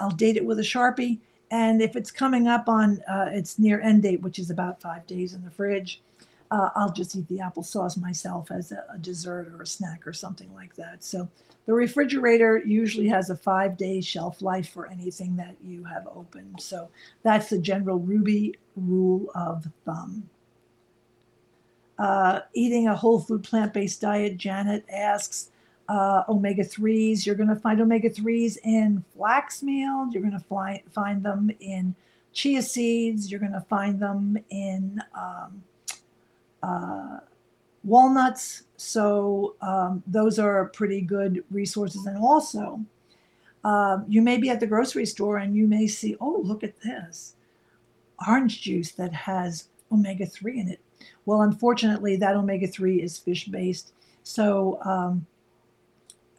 I'll 0.00 0.10
date 0.10 0.36
it 0.36 0.44
with 0.44 0.58
a 0.58 0.62
Sharpie. 0.62 1.18
And 1.50 1.82
if 1.82 1.96
it's 1.96 2.10
coming 2.10 2.46
up 2.46 2.68
on 2.68 3.00
uh, 3.08 3.30
its 3.32 3.58
near 3.58 3.80
end 3.80 4.02
date, 4.02 4.22
which 4.22 4.38
is 4.38 4.50
about 4.50 4.80
five 4.80 5.06
days 5.06 5.34
in 5.34 5.42
the 5.44 5.50
fridge, 5.50 6.00
uh, 6.50 6.70
I'll 6.74 6.92
just 6.92 7.14
eat 7.16 7.28
the 7.28 7.38
applesauce 7.38 8.00
myself 8.00 8.50
as 8.50 8.72
a, 8.72 8.84
a, 8.92 8.98
dessert 8.98 9.52
or 9.54 9.62
a 9.62 9.66
snack 9.66 10.06
or 10.06 10.12
something 10.12 10.52
like 10.54 10.74
that. 10.76 11.04
So 11.04 11.28
the 11.66 11.72
refrigerator 11.72 12.58
usually 12.64 13.06
has 13.08 13.30
a 13.30 13.36
five 13.36 13.76
day 13.76 14.00
shelf 14.00 14.42
life 14.42 14.68
for 14.68 14.86
anything 14.88 15.36
that 15.36 15.54
you 15.62 15.84
have 15.84 16.08
opened. 16.14 16.60
So 16.60 16.88
that's 17.22 17.50
the 17.50 17.58
general 17.58 18.00
Rouxbe 18.00 18.56
rule 18.76 19.30
of 19.34 19.68
thumb. 19.84 20.28
Uh, 21.98 22.40
eating 22.54 22.88
a 22.88 22.96
whole 22.96 23.20
food 23.20 23.44
plant 23.44 23.72
based 23.72 24.00
diet, 24.00 24.36
Janet 24.36 24.84
asks, 24.90 25.50
uh, 25.90 26.22
omega 26.28 26.62
3s. 26.62 27.26
You're 27.26 27.34
going 27.34 27.48
to 27.48 27.56
find 27.56 27.80
omega 27.80 28.08
3s 28.08 28.58
in 28.62 29.04
flax 29.14 29.60
meal. 29.62 30.08
You're 30.12 30.22
going 30.22 30.38
to 30.38 30.44
find, 30.44 30.80
find 30.92 31.22
them 31.22 31.50
in 31.58 31.96
chia 32.32 32.62
seeds. 32.62 33.28
You're 33.28 33.40
going 33.40 33.52
to 33.52 33.66
find 33.68 33.98
them 33.98 34.38
in 34.50 35.02
um, 35.14 35.64
uh, 36.62 37.18
walnuts. 37.82 38.62
So 38.76 39.56
um, 39.60 40.02
those 40.06 40.38
are 40.38 40.66
pretty 40.66 41.00
good 41.00 41.42
resources. 41.50 42.06
And 42.06 42.16
also, 42.18 42.80
um, 43.64 44.04
you 44.08 44.22
may 44.22 44.36
be 44.36 44.48
at 44.48 44.60
the 44.60 44.68
grocery 44.68 45.06
store 45.06 45.38
and 45.38 45.56
you 45.56 45.66
may 45.66 45.88
see, 45.88 46.16
oh, 46.20 46.40
look 46.44 46.62
at 46.62 46.80
this 46.82 47.34
orange 48.28 48.62
juice 48.62 48.92
that 48.92 49.12
has 49.12 49.68
omega 49.90 50.24
3 50.24 50.60
in 50.60 50.68
it. 50.68 50.80
Well, 51.26 51.42
unfortunately, 51.42 52.14
that 52.16 52.36
omega 52.36 52.68
3 52.68 53.02
is 53.02 53.18
fish 53.18 53.46
based. 53.46 53.92
So 54.22 54.78
um, 54.84 55.26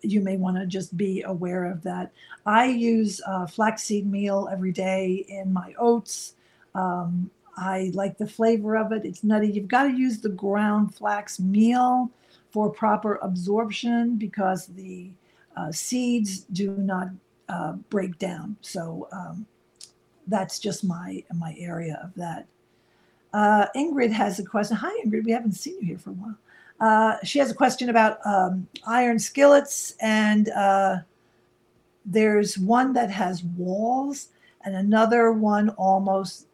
you 0.01 0.21
may 0.21 0.37
want 0.37 0.57
to 0.57 0.65
just 0.65 0.95
be 0.97 1.21
aware 1.23 1.65
of 1.65 1.83
that. 1.83 2.11
I 2.45 2.65
use 2.65 3.21
uh, 3.27 3.45
flaxseed 3.45 4.09
meal 4.09 4.49
every 4.51 4.71
day 4.71 5.25
in 5.27 5.53
my 5.53 5.73
oats. 5.77 6.35
Um, 6.73 7.29
I 7.57 7.91
like 7.93 8.17
the 8.17 8.27
flavor 8.27 8.77
of 8.77 8.91
it. 8.91 9.05
It's 9.05 9.23
nutty. 9.23 9.49
You've 9.49 9.67
got 9.67 9.83
to 9.83 9.91
use 9.91 10.19
the 10.19 10.29
ground 10.29 10.95
flax 10.95 11.39
meal 11.39 12.09
for 12.51 12.69
proper 12.69 13.15
absorption 13.21 14.17
because 14.17 14.67
the 14.67 15.11
uh, 15.55 15.71
seeds 15.71 16.39
do 16.39 16.71
not 16.77 17.09
uh, 17.49 17.73
break 17.89 18.17
down. 18.17 18.55
So 18.61 19.07
um, 19.11 19.45
that's 20.27 20.59
just 20.59 20.83
my 20.83 21.23
my 21.33 21.55
area 21.59 21.99
of 22.03 22.13
that. 22.15 22.47
Uh, 23.33 23.67
Ingrid 23.75 24.11
has 24.11 24.39
a 24.39 24.45
question. 24.45 24.77
Hi, 24.77 24.91
Ingrid. 25.05 25.25
We 25.25 25.31
haven't 25.31 25.53
seen 25.53 25.75
you 25.81 25.87
here 25.87 25.97
for 25.97 26.11
a 26.11 26.13
while. 26.13 26.37
Uh, 26.81 27.17
she 27.23 27.37
has 27.37 27.51
a 27.51 27.53
question 27.53 27.89
about 27.89 28.17
um, 28.25 28.67
iron 28.87 29.19
skillets, 29.19 29.93
and 30.01 30.49
uh, 30.49 30.97
there's 32.03 32.57
one 32.57 32.91
that 32.93 33.11
has 33.11 33.43
walls 33.43 34.29
and 34.65 34.75
another 34.75 35.31
one 35.31 35.69
almost 35.69 36.47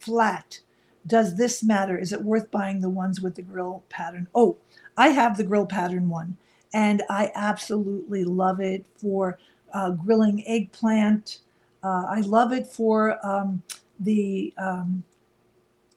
flat. 0.00 0.58
Does 1.06 1.36
this 1.36 1.62
matter? 1.62 1.96
Is 1.96 2.12
it 2.12 2.22
worth 2.22 2.50
buying 2.50 2.80
the 2.80 2.90
ones 2.90 3.20
with 3.20 3.36
the 3.36 3.42
grill 3.42 3.84
pattern? 3.88 4.26
Oh, 4.34 4.56
I 4.96 5.08
have 5.10 5.36
the 5.36 5.44
grill 5.44 5.66
pattern 5.66 6.08
one, 6.08 6.36
and 6.74 7.04
I 7.08 7.30
absolutely 7.36 8.24
love 8.24 8.60
it 8.60 8.84
for 8.96 9.38
uh, 9.72 9.90
grilling 9.90 10.42
eggplant. 10.48 11.38
Uh, 11.84 12.06
I 12.08 12.22
love 12.22 12.52
it 12.52 12.66
for 12.66 13.24
um, 13.24 13.62
the 14.00 14.52
um, 14.58 15.04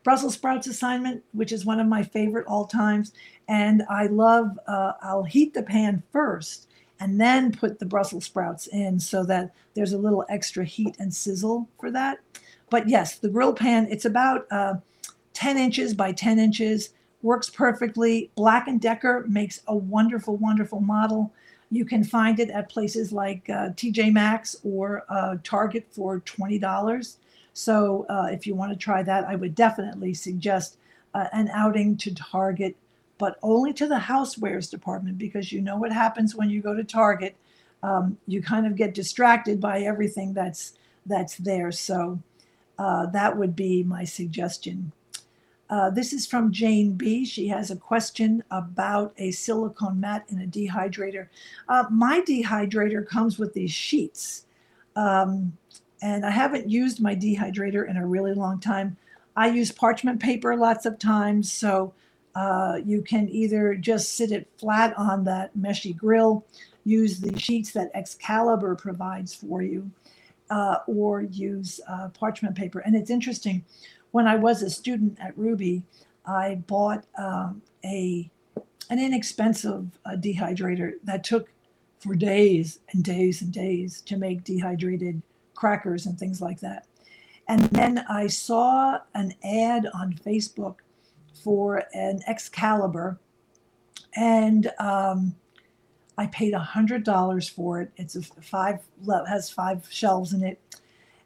Brussels 0.04 0.34
sprouts 0.34 0.68
assignment, 0.68 1.24
which 1.34 1.52
is 1.52 1.66
one 1.66 1.80
of 1.80 1.88
my 1.88 2.04
favorite 2.04 2.48
all 2.48 2.66
times. 2.66 3.14
And 3.48 3.84
I 3.90 4.08
love, 4.08 4.58
uh, 4.68 4.94
I'll 5.02 5.24
heat 5.24 5.54
the 5.54 5.64
pan 5.64 6.02
first 6.12 6.68
and 7.00 7.20
then 7.20 7.52
put 7.52 7.80
the 7.80 7.86
Brussels 7.86 8.26
sprouts 8.26 8.68
in 8.68 9.00
so 9.00 9.24
that 9.26 9.54
there's 9.74 9.94
a 9.94 9.98
little 9.98 10.26
extra 10.30 10.64
heat 10.64 10.96
and 11.00 11.14
sizzle 11.14 11.68
for 11.80 11.92
that. 11.92 12.20
But 12.70 12.88
yes, 12.88 13.18
the 13.18 13.30
grill 13.30 13.54
pan, 13.54 13.88
it's 13.90 14.06
about 14.06 14.48
uh, 14.52 14.76
10 15.34 15.58
inches 15.58 15.94
by 15.94 16.12
10 16.12 16.40
inches, 16.40 16.92
works 17.22 17.50
perfectly. 17.50 18.32
Black 18.36 18.68
& 18.74 18.80
Decker 18.80 19.26
makes 19.28 19.62
a 19.68 19.76
wonderful, 19.76 20.38
wonderful 20.38 20.80
model. 20.80 21.34
You 21.70 21.86
can 21.86 22.04
find 22.04 22.40
it 22.40 22.50
at 22.50 22.70
places 22.70 23.12
like 23.12 23.50
uh, 23.50 23.70
TJ 23.70 24.14
Maxx 24.14 24.56
or 24.64 25.04
uh, 25.10 25.38
Target 25.44 25.88
for 25.92 26.20
$20. 26.22 27.16
So 27.54 28.06
uh, 28.10 28.30
if 28.32 28.48
you 28.48 28.56
want 28.56 28.72
to 28.72 28.78
try 28.78 29.04
that, 29.04 29.26
I 29.26 29.36
would 29.36 29.56
definitely 29.56 30.14
suggest 30.14 30.78
uh, 31.14 31.28
an 31.34 31.50
outing 31.50 31.98
to 31.98 32.14
Target, 32.14 32.76
but 33.18 33.38
only 33.44 33.74
to 33.74 33.88
the 33.88 33.96
housewares 33.96 34.70
department 34.70 35.18
because 35.18 35.52
you 35.52 35.62
know 35.62 35.78
what 35.78 35.92
happens 35.92 36.36
when 36.36 36.50
you 36.50 36.62
go 36.62 36.74
to 36.74 36.84
Target. 36.84 37.36
Um, 37.84 38.18
you 38.28 38.42
kind 38.42 38.68
of 38.68 38.76
get 38.76 38.94
distracted 38.94 39.60
by 39.60 39.82
everything 39.82 40.34
that's 40.34 40.74
that's 41.06 41.36
there. 41.38 41.72
So 41.72 42.20
uh, 42.78 43.08
that 43.08 43.36
would 43.36 43.56
be 43.56 43.84
my 43.84 44.04
suggestion. 44.04 44.92
Uh, 45.70 45.90
this 45.90 46.12
is 46.12 46.28
from 46.28 46.52
Jane 46.52 46.94
B. 46.94 47.24
She 47.26 47.48
has 47.48 47.72
a 47.72 47.78
question 47.78 48.44
about 48.52 49.14
a 49.18 49.32
silicone 49.32 50.02
mat 50.02 50.26
in 50.28 50.42
a 50.42 50.46
dehydrator. 50.46 51.28
Uh, 51.70 51.86
my 51.90 52.22
dehydrator 52.22 53.08
comes 53.08 53.40
with 53.40 53.54
these 53.54 53.72
sheets. 53.72 54.46
Um, 54.98 55.58
and 56.02 56.26
I 56.26 56.32
haven't 56.32 56.70
used 56.70 57.02
my 57.02 57.16
dehydrator 57.16 57.88
in 57.90 57.98
a 57.98 58.06
really 58.06 58.34
long 58.34 58.60
time. 58.60 58.98
I 59.36 59.50
use 59.50 59.72
parchment 59.72 60.20
paper 60.20 60.56
lots 60.56 60.86
of 60.86 61.00
times, 61.00 61.52
so 61.52 61.94
uh, 62.36 62.80
you 62.86 63.02
can 63.02 63.30
either 63.30 63.76
just 63.76 64.14
sit 64.16 64.32
it 64.32 64.48
flat 64.58 64.98
on 64.98 65.24
that 65.26 65.56
meshy 65.58 65.96
grill, 65.96 66.46
use 66.84 67.20
the 67.20 67.38
sheets 67.38 67.72
that 67.74 67.92
Excalibur 67.94 68.76
provides 68.76 69.34
for 69.34 69.62
you, 69.62 69.90
uh, 70.50 70.78
or 70.88 71.22
use 71.22 71.80
uh, 71.88 72.10
parchment 72.10 72.56
paper. 72.56 72.80
And 72.80 72.96
it's 72.96 73.10
interesting, 73.10 73.64
when 74.12 74.28
I 74.28 74.36
was 74.36 74.62
a 74.62 74.70
student 74.70 75.18
at 75.22 75.38
Rouxbe, 75.38 75.84
I 76.26 76.56
bought 76.68 77.06
um, 77.18 77.62
a 77.84 78.30
an 78.90 79.00
inexpensive 79.00 79.98
uh, 80.06 80.12
dehydrator 80.12 80.96
that 81.06 81.24
took 81.24 81.50
for 82.00 82.14
days 82.14 82.80
and 82.92 83.04
days 83.04 83.42
and 83.42 83.54
days 83.54 84.02
to 84.02 84.18
make 84.18 84.44
dehydrated 84.44 85.22
crackers 85.62 86.08
and 86.08 86.18
things 86.18 86.42
like 86.42 86.60
that. 86.60 86.88
And 87.48 87.62
then 87.66 88.04
I 88.10 88.26
saw 88.26 88.98
an 89.14 89.36
ad 89.44 89.88
on 89.94 90.14
Facebook 90.14 90.78
for 91.44 91.84
an 91.94 92.22
Excalibur, 92.28 93.20
and 94.16 94.72
um, 94.80 95.36
I 96.18 96.26
paid 96.28 96.56
hundred 96.56 97.04
dollars 97.04 97.48
for 97.48 97.80
it. 97.82 97.92
It's 97.96 98.16
a 98.16 98.24
five 98.24 98.80
has 99.28 99.52
five 99.52 99.88
shelves 99.92 100.34
in 100.34 100.44
it, 100.44 100.60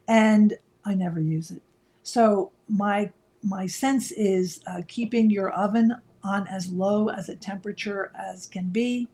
and 0.09 0.57
I 0.83 0.95
never 0.95 1.21
use 1.21 1.51
it. 1.51 1.61
So 2.03 2.51
my 2.67 3.11
my 3.41 3.67
sense 3.67 4.11
is 4.11 4.59
uh, 4.67 4.81
keeping 4.87 5.29
your 5.29 5.51
oven 5.51 5.95
on 6.23 6.45
as 6.47 6.69
low 6.71 7.07
as 7.07 7.29
a 7.29 7.35
temperature 7.35 8.11
as 8.17 8.47
can 8.47 8.67
be 8.69 9.07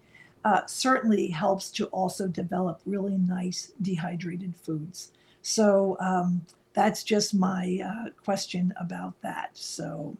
uh, 0.43 0.65
certainly 0.65 1.27
helps 1.27 1.69
to 1.71 1.85
also 1.87 2.27
develop 2.27 2.81
really 2.85 3.17
nice 3.17 3.73
dehydrated 3.81 4.55
foods. 4.55 5.11
So 5.41 5.97
um, 5.99 6.41
that's 6.73 7.03
just 7.03 7.33
my 7.33 7.79
uh, 7.83 8.09
question 8.23 8.73
about 8.79 9.13
that. 9.21 9.51
So 9.53 10.15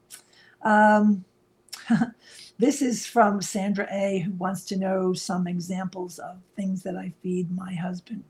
um, 0.64 1.26
this 2.60 2.82
is 2.82 3.06
from 3.06 3.42
Sandra 3.42 3.88
A, 3.92 4.20
who 4.20 4.32
wants 4.34 4.66
to 4.66 4.78
know 4.78 5.14
some 5.14 5.48
examples 5.48 6.20
of 6.20 6.38
things 6.56 6.84
that 6.84 6.96
I 6.96 7.14
feed 7.22 7.56
my 7.56 7.74
husband. 7.74 8.24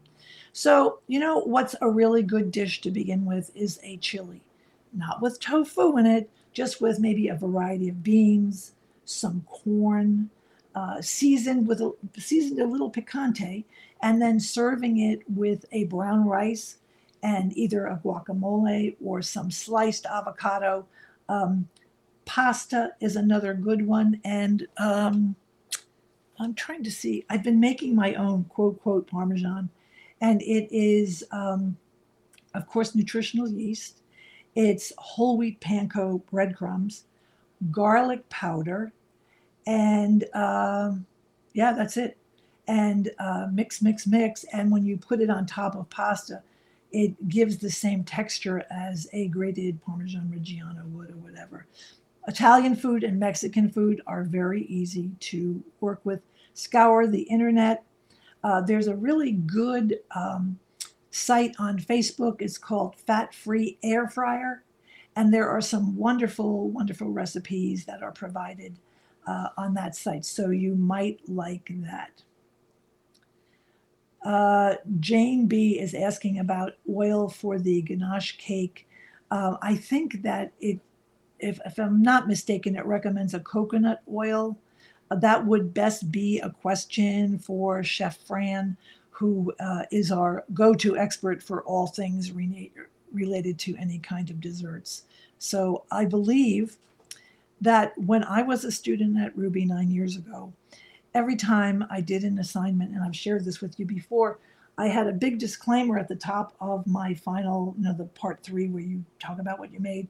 So, 0.54 1.00
you 1.08 1.20
know, 1.20 1.40
what's 1.40 1.76
a 1.82 1.90
really 1.90 2.24
good 2.24 2.52
dish 2.52 2.82
to 2.82 2.92
begin 2.92 3.26
with 3.26 3.52
is 3.56 3.80
a 3.84 3.98
chili, 3.98 4.42
not 4.94 5.22
with 5.22 5.40
tofu 5.40 5.98
in 5.98 6.06
it, 6.06 6.30
just 6.54 6.82
with 6.82 7.00
maybe 7.00 7.30
a 7.30 7.36
variety 7.36 7.90
of 7.90 8.04
beans, 8.04 8.74
some 9.06 9.46
corn, 9.50 10.30
uh, 10.76 11.02
seasoned 11.02 11.68
with 11.68 11.82
a 11.82 11.94
seasoned 12.18 12.60
a 12.60 12.66
little 12.66 12.92
picante, 12.92 13.66
and 14.02 14.22
then 14.22 14.40
serving 14.40 15.00
it 15.00 15.22
with 15.30 15.66
a 15.72 15.86
brown 15.86 16.26
rice 16.26 16.78
and 17.24 17.56
either 17.58 17.88
a 17.88 17.98
guacamole 17.98 18.96
or 19.04 19.22
some 19.22 19.52
sliced 19.52 20.06
avocado. 20.06 20.86
Um, 21.30 21.68
pasta 22.26 22.92
is 23.00 23.16
another 23.16 23.54
good 23.54 23.86
one, 23.86 24.20
and 24.24 24.68
um, 24.78 25.36
I'm 26.40 26.54
trying 26.54 26.84
to 26.84 26.92
see. 26.92 27.26
I've 27.30 27.44
been 27.44 27.60
making 27.60 27.96
my 27.96 28.14
own 28.16 28.46
quote 28.46 28.82
quote 28.82 29.08
parmesan, 29.08 29.70
and 30.22 30.42
it 30.42 30.68
is, 30.72 31.24
um, 31.32 31.78
of 32.54 32.68
course, 32.68 32.96
nutritional 32.96 33.50
yeast. 33.50 34.02
It's 34.56 34.92
whole 34.98 35.38
wheat 35.38 35.62
panko 35.62 36.22
breadcrumbs, 36.32 37.06
garlic 37.72 38.28
powder, 38.30 38.92
and 39.68 40.26
um, 40.34 41.06
yeah, 41.54 41.74
that's 41.74 41.98
it. 41.98 42.18
And 42.68 43.12
uh, 43.20 43.48
mix, 43.52 43.82
mix, 43.82 44.08
mix. 44.08 44.46
And 44.54 44.72
when 44.72 44.86
you 44.86 44.98
put 44.98 45.20
it 45.20 45.30
on 45.30 45.46
top 45.46 45.76
of 45.76 45.90
pasta, 45.90 46.42
it 46.92 47.30
gives 47.30 47.58
the 47.58 47.70
same 47.70 48.04
texture 48.04 48.66
as 48.70 49.08
a 49.14 49.28
grated 49.28 49.82
Parmesan 49.82 50.32
Reggiano 50.34 50.86
would 50.92 51.10
or 51.10 51.18
whatever. 51.18 51.66
Italian 52.28 52.76
food 52.76 53.04
and 53.04 53.20
Mexican 53.20 53.70
food 53.70 54.02
are 54.08 54.24
very 54.24 54.64
easy 54.64 55.12
to 55.20 55.64
work 55.80 56.02
with. 56.04 56.22
Scour 56.54 57.08
the 57.08 57.22
internet. 57.24 57.84
Uh, 58.44 58.62
there's 58.62 58.88
a 58.88 58.96
really 58.96 59.32
good 59.32 60.00
um, 60.16 60.60
site 61.12 61.56
on 61.60 61.80
Facebook. 61.80 62.42
It's 62.42 62.58
called 62.58 62.96
Fat 62.96 63.34
Free 63.34 63.78
Air 63.84 64.08
Fryer. 64.08 64.64
And 65.16 65.34
there 65.34 65.50
are 65.50 65.62
some 65.62 65.96
wonderful, 65.96 66.70
wonderful 66.70 67.10
recipes 67.10 67.86
that 67.86 68.04
are 68.04 68.12
provided 68.12 68.78
uh, 69.28 69.50
on 69.58 69.74
that 69.76 69.96
site. 69.96 70.26
So 70.26 70.50
you 70.50 70.76
might 70.76 71.20
like 71.28 71.72
that. 71.84 72.24
Uh, 74.24 74.76
Jane 75.00 75.48
B 75.48 75.80
is 75.80 75.94
asking 75.94 76.40
about 76.40 76.74
oil 76.90 77.28
for 77.28 77.58
the 77.58 77.82
ganache 77.82 78.38
cake. 78.38 78.88
Uh, 79.32 79.58
I 79.62 79.76
think 79.76 80.22
that 80.24 80.52
it, 80.60 80.80
if, 81.40 81.60
if 81.66 81.80
I'm 81.80 82.02
not 82.02 82.28
mistaken, 82.28 82.76
it 82.76 82.86
recommends 82.86 83.34
a 83.34 83.40
coconut 83.40 84.02
oil. 84.14 84.58
Uh, 85.10 85.16
that 85.16 85.46
would 85.46 85.74
best 85.74 86.12
be 86.12 86.40
a 86.40 86.50
question 86.50 87.40
for 87.40 87.84
Chef 87.84 88.18
Fran, 88.28 88.78
who 89.10 89.54
uh, 89.60 89.84
is 89.92 90.12
our 90.12 90.46
go 90.54 90.74
to 90.76 90.98
expert 90.98 91.42
for 91.42 91.64
all 91.64 91.88
things 91.88 92.32
re- 92.32 92.72
related 93.12 93.58
to 93.60 93.76
any 93.78 94.00
kind 94.00 94.30
of 94.30 94.40
desserts. 94.40 95.04
So 95.40 95.86
I 95.92 96.06
believe 96.06 96.78
that 97.62 97.94
when 97.98 98.24
I 98.24 98.42
was 98.42 98.66
a 98.66 98.72
student 98.72 99.18
at 99.20 99.36
Rouxbe 99.38 99.68
nine 99.68 99.92
years 99.92 100.18
ago, 100.18 100.52
every 101.14 101.36
time 101.36 101.86
I 101.90 102.02
did 102.02 102.24
an 102.24 102.40
assignment, 102.40 102.92
and 102.92 103.04
I've 103.04 103.16
shared 103.16 103.46
this 103.46 103.62
with 103.62 103.80
you 103.80 103.86
before, 103.86 104.40
I 104.78 104.88
had 104.88 105.08
a 105.08 105.14
big 105.14 105.38
disclaimer 105.38 106.00
at 106.00 106.08
the 106.08 106.16
top 106.16 106.56
of 106.60 106.88
my 106.88 107.14
final, 107.14 107.76
you 107.78 107.84
know, 107.84 107.94
the 107.94 108.06
part 108.06 108.42
three 108.42 108.68
where 108.68 108.82
you 108.82 109.04
talk 109.20 109.40
about 109.40 109.60
what 109.60 109.72
you 109.72 109.80
made. 109.80 110.08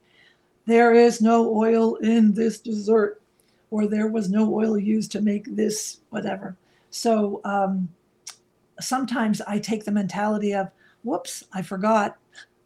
There 0.66 0.94
is 0.94 1.22
no 1.22 1.54
oil 1.54 1.96
in 1.96 2.34
this 2.34 2.60
dessert, 2.60 3.22
or 3.70 3.88
there 3.88 4.08
was 4.08 4.30
no 4.30 4.54
oil 4.54 4.78
used 4.78 5.12
to 5.14 5.22
make 5.22 5.56
this, 5.56 6.02
whatever. 6.10 6.56
So 6.90 7.42
um, 7.44 7.90
sometimes 8.80 9.42
I 9.42 9.60
take 9.60 9.84
the 9.84 9.92
mentality 9.92 10.54
of, 10.54 10.70
whoops, 11.04 11.44
I 11.52 11.64
forgot 11.64 12.18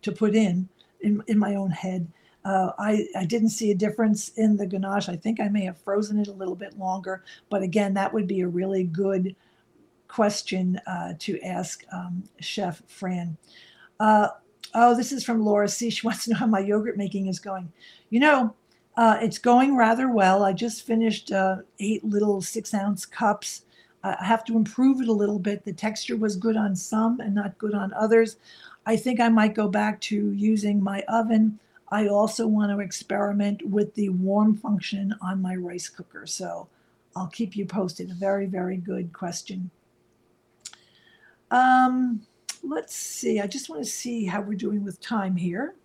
to 0.02 0.12
put 0.12 0.36
in 0.36 0.68
in, 1.02 1.24
in 1.28 1.40
my 1.40 1.56
own 1.56 1.72
head. 1.72 2.08
Uh, 2.46 2.72
I, 2.78 3.08
I 3.18 3.26
didn't 3.26 3.50
see 3.50 3.72
a 3.72 3.76
difference 3.76 4.30
in 4.30 4.56
the 4.56 4.68
ganache. 4.68 5.10
I 5.10 5.16
think 5.16 5.40
I 5.40 5.50
may 5.50 5.66
have 5.66 5.80
frozen 5.80 6.20
it 6.20 6.28
a 6.28 6.34
little 6.34 6.56
bit 6.56 6.78
longer, 6.78 7.24
but 7.50 7.64
again, 7.64 7.94
that 7.96 8.14
would 8.14 8.28
be 8.28 8.42
a 8.42 8.48
really 8.48 8.84
good 8.84 9.36
question 10.08 10.80
uh, 10.86 11.14
to 11.20 11.42
ask 11.42 11.84
um, 11.92 12.24
Chef 12.40 12.84
Fran. 12.88 13.36
Uh, 14.00 14.28
oh, 14.76 14.96
this 14.96 15.12
is 15.12 15.24
from 15.24 15.44
Laura 15.44 15.68
C. 15.68 15.90
She 15.90 16.06
wants 16.06 16.26
to 16.26 16.32
know 16.32 16.38
how 16.38 16.46
my 16.46 16.60
yogurt 16.60 16.98
making 16.98 17.28
is 17.28 17.40
going. 17.40 17.72
You 18.12 18.20
know, 18.20 18.56
uh, 18.96 19.18
it's 19.22 19.40
going 19.40 19.76
rather 19.76 20.10
well. 20.10 20.44
I 20.44 20.54
just 20.54 20.86
finished 20.86 21.32
uh, 21.32 21.58
eight 21.80 22.04
little 22.04 22.42
six 22.42 22.74
ounce 22.74 23.06
cups. 23.06 23.64
I 24.04 24.24
have 24.24 24.46
to 24.46 24.56
improve 24.56 25.02
it 25.02 25.08
a 25.08 25.14
little 25.14 25.40
bit. 25.40 25.66
The 25.66 25.74
texture 25.74 26.16
was 26.16 26.36
good 26.36 26.56
on 26.56 26.76
some 26.76 27.20
and 27.20 27.34
not 27.34 27.58
good 27.58 27.74
on 27.74 27.92
others. 27.94 28.38
I 28.86 28.96
think 28.96 29.20
I 29.20 29.30
might 29.30 29.56
go 29.56 29.68
back 29.68 30.00
to 30.02 30.32
using 30.32 30.82
my 30.82 31.02
oven 31.08 31.60
I 31.90 32.08
also 32.08 32.48
want 32.48 32.72
to 32.72 32.80
experiment 32.80 33.66
with 33.68 33.94
the 33.94 34.10
warm 34.10 34.56
function 34.56 35.16
on 35.22 35.42
my 35.42 35.56
rice 35.56 35.88
cooker. 35.88 36.26
So 36.26 36.68
I'll 37.16 37.28
keep 37.28 37.56
you 37.56 37.66
posted. 37.66 38.12
A 38.12 38.16
very, 38.16 38.46
very 38.46 38.78
good 38.78 39.14
question. 39.14 39.70
Um, 41.52 42.22
let's 42.64 42.96
see. 42.96 43.40
I 43.40 43.48
just 43.48 43.70
want 43.70 43.84
to 43.84 43.90
see 43.90 44.26
how 44.26 44.42
we're 44.42 44.58
doing 44.58 44.84
with 44.84 45.00
time 45.00 45.36
here. 45.36 45.76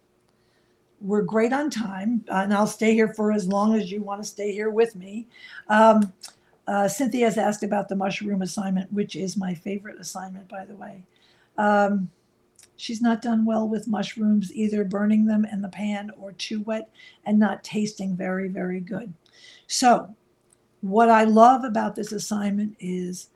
We're 1.00 1.22
great 1.22 1.52
on 1.52 1.70
time, 1.70 2.24
and 2.28 2.52
I'll 2.52 2.66
stay 2.66 2.92
here 2.92 3.08
for 3.14 3.32
as 3.32 3.46
long 3.46 3.74
as 3.74 3.90
you 3.90 4.02
want 4.02 4.22
to 4.22 4.28
stay 4.28 4.52
here 4.52 4.68
with 4.70 4.94
me. 4.96 5.26
Um, 5.68 6.12
uh, 6.66 6.88
Cynthia 6.88 7.24
has 7.24 7.38
asked 7.38 7.62
about 7.62 7.88
the 7.88 7.96
mushroom 7.96 8.42
assignment, 8.42 8.92
which 8.92 9.16
is 9.16 9.36
my 9.36 9.54
favorite 9.54 9.98
assignment, 9.98 10.48
by 10.48 10.64
the 10.66 10.74
way. 10.74 11.02
Um, 11.56 12.10
She's 12.80 13.02
not 13.02 13.20
done 13.20 13.44
well 13.44 13.68
with 13.68 13.86
mushrooms, 13.86 14.50
either 14.54 14.84
burning 14.84 15.26
them 15.26 15.44
in 15.44 15.60
the 15.60 15.68
pan 15.68 16.10
or 16.18 16.32
too 16.32 16.62
wet 16.62 16.88
and 17.26 17.38
not 17.38 17.62
tasting 17.62 18.16
very, 18.16 18.48
very 18.48 18.80
good. 18.80 19.12
So, 19.66 20.16
what 20.80 21.10
I 21.10 21.24
love 21.24 21.62
about 21.64 21.94
this 21.94 22.10
assignment 22.10 22.76
is 22.80 23.28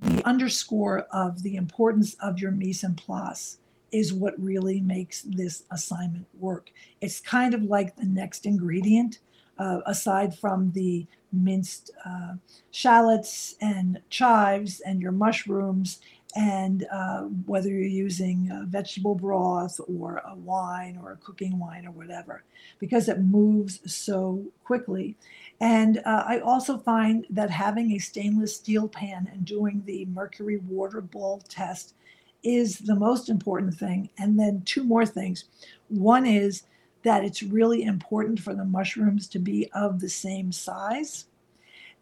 the 0.00 0.24
underscore 0.24 1.00
of 1.12 1.42
the 1.42 1.56
importance 1.56 2.14
of 2.22 2.38
your 2.38 2.50
mise 2.50 2.82
en 2.82 2.94
place 2.94 3.58
is 3.90 4.14
what 4.14 4.42
really 4.42 4.80
makes 4.80 5.20
this 5.20 5.64
assignment 5.70 6.26
work. 6.40 6.70
It's 7.02 7.20
kind 7.20 7.52
of 7.52 7.64
like 7.64 7.94
the 7.94 8.06
next 8.06 8.46
ingredient, 8.46 9.18
uh, 9.58 9.80
aside 9.84 10.38
from 10.38 10.72
the 10.72 11.06
minced 11.30 11.90
uh, 12.06 12.36
shallots 12.70 13.54
and 13.60 14.00
chives 14.08 14.80
and 14.80 15.02
your 15.02 15.12
mushrooms 15.12 16.00
and 16.34 16.86
uh, 16.90 17.22
whether 17.46 17.68
you're 17.68 17.82
using 17.82 18.50
vegetable 18.68 19.14
broth 19.14 19.78
or 19.86 20.22
a 20.26 20.34
wine 20.34 20.98
or 21.02 21.12
a 21.12 21.16
cooking 21.16 21.58
wine 21.58 21.86
or 21.86 21.90
whatever, 21.90 22.42
because 22.78 23.08
it 23.08 23.20
moves 23.20 23.80
so 23.92 24.42
quickly. 24.64 25.16
And 25.60 25.98
uh, 25.98 26.24
I 26.26 26.40
also 26.40 26.78
find 26.78 27.26
that 27.30 27.50
having 27.50 27.92
a 27.92 27.98
stainless 27.98 28.56
steel 28.56 28.88
pan 28.88 29.30
and 29.32 29.44
doing 29.44 29.82
the 29.84 30.06
mercury 30.06 30.56
water 30.56 31.00
ball 31.00 31.42
test 31.48 31.94
is 32.42 32.78
the 32.78 32.96
most 32.96 33.28
important 33.28 33.74
thing. 33.74 34.10
And 34.18 34.38
then 34.38 34.62
two 34.64 34.84
more 34.84 35.06
things. 35.06 35.44
One 35.88 36.26
is 36.26 36.64
that 37.02 37.24
it's 37.24 37.42
really 37.42 37.82
important 37.82 38.40
for 38.40 38.54
the 38.54 38.64
mushrooms 38.64 39.28
to 39.28 39.38
be 39.38 39.70
of 39.72 40.00
the 40.00 40.08
same 40.08 40.52
size. 40.52 41.26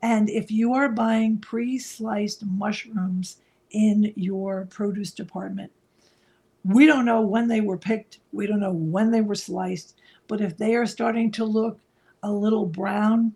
And 0.03 0.31
if 0.31 0.51
you 0.51 0.72
are 0.74 0.89
buying 0.89 1.39
pre 1.39 1.78
sliced 1.78 2.45
mushrooms, 2.45 3.39
in 3.71 4.12
your 4.16 4.66
produce 4.66 5.12
department. 5.12 5.73
We 6.64 6.87
don't 6.87 7.05
know 7.05 7.23
when 7.23 7.49
they 7.49 7.61
were 7.61 7.79
picked, 7.79 8.18
we 8.33 8.47
don't 8.47 8.61
know 8.61 8.73
when 8.73 9.11
they 9.11 9.23
were 9.23 9.35
sliced, 9.35 10.01
but 10.29 10.41
if 10.41 10.57
they 10.57 10.75
are 10.75 10.87
starting 10.87 11.31
to 11.33 11.45
look 11.45 11.79
a 12.23 12.31
little 12.31 12.66
brown 12.66 13.33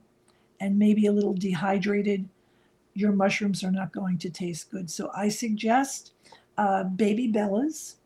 and 0.61 0.79
maybe 0.79 1.07
a 1.07 1.13
little 1.13 1.33
dehydrated, 1.33 2.29
your 2.95 3.13
mushrooms 3.13 3.65
are 3.65 3.73
not 3.73 3.93
going 3.93 4.19
to 4.19 4.31
taste 4.31 4.71
good. 4.71 4.91
So 4.91 5.11
I 5.17 5.29
suggest 5.29 6.13
uh, 6.59 6.85
baby 6.85 7.29
bellas, 7.33 7.97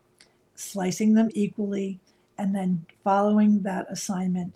slicing 0.55 1.13
them 1.13 1.29
equally, 1.33 1.99
and 2.37 2.55
then 2.55 2.85
following 3.03 3.61
that 3.63 3.87
assignment 3.89 4.53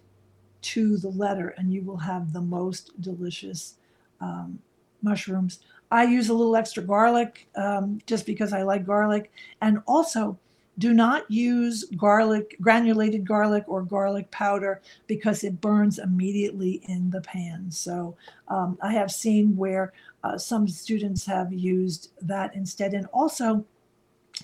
to 0.61 0.97
the 0.97 1.09
letter, 1.09 1.49
and 1.57 1.71
you 1.71 1.84
will 1.84 1.97
have 1.97 2.32
the 2.32 2.41
most 2.41 2.99
delicious 3.01 3.76
um, 4.21 4.59
mushrooms. 5.01 5.59
I 5.93 6.05
use 6.05 6.29
a 6.29 6.33
little 6.33 6.55
extra 6.55 6.81
garlic 6.81 7.47
um, 7.55 7.99
just 8.07 8.25
because 8.25 8.51
I 8.51 8.63
like 8.63 8.83
garlic. 8.83 9.31
And 9.61 9.79
also, 9.85 10.39
do 10.79 10.91
not 10.91 11.29
use 11.29 11.85
garlic, 11.95 12.57
granulated 12.59 13.27
garlic 13.27 13.63
or 13.67 13.83
garlic 13.83 14.31
powder 14.31 14.81
because 15.05 15.43
it 15.43 15.61
burns 15.61 15.99
immediately 15.99 16.81
in 16.87 17.11
the 17.11 17.21
pan. 17.21 17.69
So 17.69 18.15
um, 18.47 18.75
I 18.81 18.91
have 18.93 19.11
seen 19.11 19.55
where 19.55 19.93
uh, 20.23 20.35
some 20.35 20.67
students 20.67 21.27
have 21.27 21.53
used 21.53 22.09
that 22.23 22.55
instead. 22.55 22.95
And 22.95 23.05
also, 23.13 23.63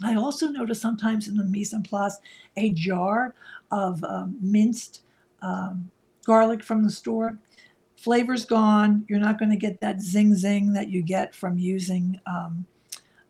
I 0.04 0.14
also 0.14 0.50
notice 0.50 0.80
sometimes 0.80 1.28
in 1.28 1.36
the 1.36 1.44
mise 1.46 1.74
en 1.74 1.82
place 1.82 2.20
a 2.58 2.70
jar 2.74 3.34
of 3.72 4.04
um, 4.04 4.38
minced 4.40 5.02
um, 5.42 5.90
garlic 6.26 6.64
from 6.64 6.84
the 6.84 6.92
store. 6.92 7.40
Flavor's 8.00 8.46
gone. 8.46 9.06
You're 9.10 9.20
not 9.20 9.40
going 9.40 9.52
to 9.52 9.58
get 9.58 9.82
that 9.82 10.02
zing 10.02 10.34
zing 10.34 10.72
that 10.72 10.88
you 10.88 11.02
get 11.02 11.36
from 11.36 11.58
using 11.58 12.20
um, 12.26 12.66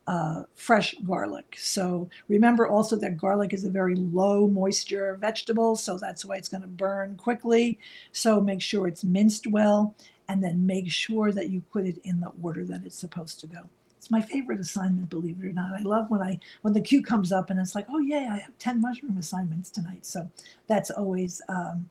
uh, 0.06 0.44
fresh 0.54 0.94
garlic. 1.08 1.56
So 1.58 2.08
remember 2.28 2.68
also 2.68 2.96
that 2.98 3.18
garlic 3.18 3.52
is 3.52 3.64
a 3.66 3.70
very 3.70 3.96
low 3.96 4.48
moisture 4.48 5.18
vegetable, 5.20 5.76
so 5.76 5.98
that's 5.98 6.24
why 6.24 6.36
it's 6.36 6.50
going 6.50 6.62
to 6.62 6.68
burn 6.68 7.16
quickly. 7.18 7.80
So 8.12 8.40
make 8.40 8.62
sure 8.62 8.88
it's 8.88 9.04
minced 9.04 9.48
well, 9.48 9.96
and 10.28 10.44
then 10.44 10.68
make 10.68 10.92
sure 10.92 11.32
that 11.32 11.50
you 11.50 11.62
put 11.74 11.86
it 11.86 11.98
in 12.04 12.20
the 12.20 12.32
order 12.40 12.64
that 12.66 12.86
it's 12.86 12.96
supposed 12.98 13.40
to 13.40 13.48
go. 13.48 13.62
It's 13.98 14.12
my 14.12 14.22
favorite 14.22 14.60
assignment, 14.60 15.10
believe 15.10 15.38
it 15.44 15.48
or 15.48 15.52
not. 15.52 15.74
I 15.74 15.82
love 15.82 16.12
when 16.12 16.22
I 16.22 16.40
when 16.62 16.74
the 16.74 16.82
cue 16.82 17.02
comes 17.02 17.32
up 17.32 17.50
and 17.50 17.60
it's 17.60 17.74
like, 17.74 17.88
oh 17.90 18.00
yeah, 18.00 18.30
I 18.34 18.38
have 18.38 18.58
ten 18.60 18.80
mushroom 18.80 19.18
assignments 19.18 19.72
tonight. 19.72 20.06
So 20.06 20.30
that's 20.68 20.92
always 20.92 21.42
um, 21.50 21.90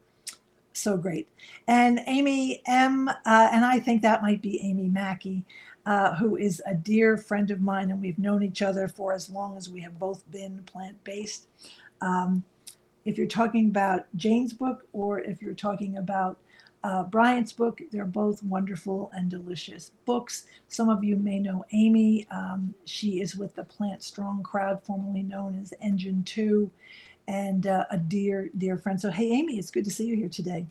so 0.78 0.96
great. 0.96 1.28
And 1.66 2.00
Amy 2.06 2.62
M, 2.66 3.08
uh, 3.08 3.48
and 3.52 3.64
I 3.64 3.80
think 3.80 4.02
that 4.02 4.22
might 4.22 4.42
be 4.42 4.60
Amy 4.62 4.88
Mackey, 4.88 5.44
uh, 5.86 6.14
who 6.16 6.36
is 6.36 6.62
a 6.66 6.74
dear 6.74 7.16
friend 7.16 7.50
of 7.50 7.60
mine, 7.60 7.90
and 7.90 8.00
we've 8.00 8.18
known 8.18 8.42
each 8.42 8.62
other 8.62 8.88
for 8.88 9.12
as 9.12 9.30
long 9.30 9.56
as 9.56 9.68
we 9.68 9.80
have 9.80 9.98
both 9.98 10.28
been 10.30 10.62
plant 10.64 11.02
based. 11.04 11.48
Um, 12.00 12.44
if 13.04 13.16
you're 13.16 13.26
talking 13.26 13.68
about 13.68 14.06
Jane's 14.16 14.52
book 14.52 14.86
or 14.92 15.20
if 15.20 15.40
you're 15.40 15.54
talking 15.54 15.96
about 15.96 16.38
uh, 16.84 17.02
Bryant's 17.04 17.52
book. 17.52 17.80
They're 17.90 18.04
both 18.04 18.42
wonderful 18.42 19.10
and 19.14 19.30
delicious 19.30 19.92
books. 20.04 20.46
Some 20.68 20.88
of 20.88 21.02
you 21.02 21.16
may 21.16 21.38
know 21.38 21.64
Amy. 21.72 22.26
Um, 22.30 22.74
she 22.84 23.20
is 23.20 23.36
with 23.36 23.54
the 23.54 23.64
Plant 23.64 24.02
Strong 24.02 24.42
crowd, 24.42 24.82
formerly 24.82 25.22
known 25.22 25.58
as 25.60 25.74
Engine 25.80 26.22
2, 26.24 26.70
and 27.28 27.66
uh, 27.66 27.84
a 27.90 27.98
dear, 27.98 28.50
dear 28.58 28.78
friend. 28.78 29.00
So, 29.00 29.10
hey, 29.10 29.30
Amy, 29.30 29.58
it's 29.58 29.70
good 29.70 29.84
to 29.84 29.90
see 29.90 30.06
you 30.06 30.16
here 30.16 30.30
today. 30.30 30.66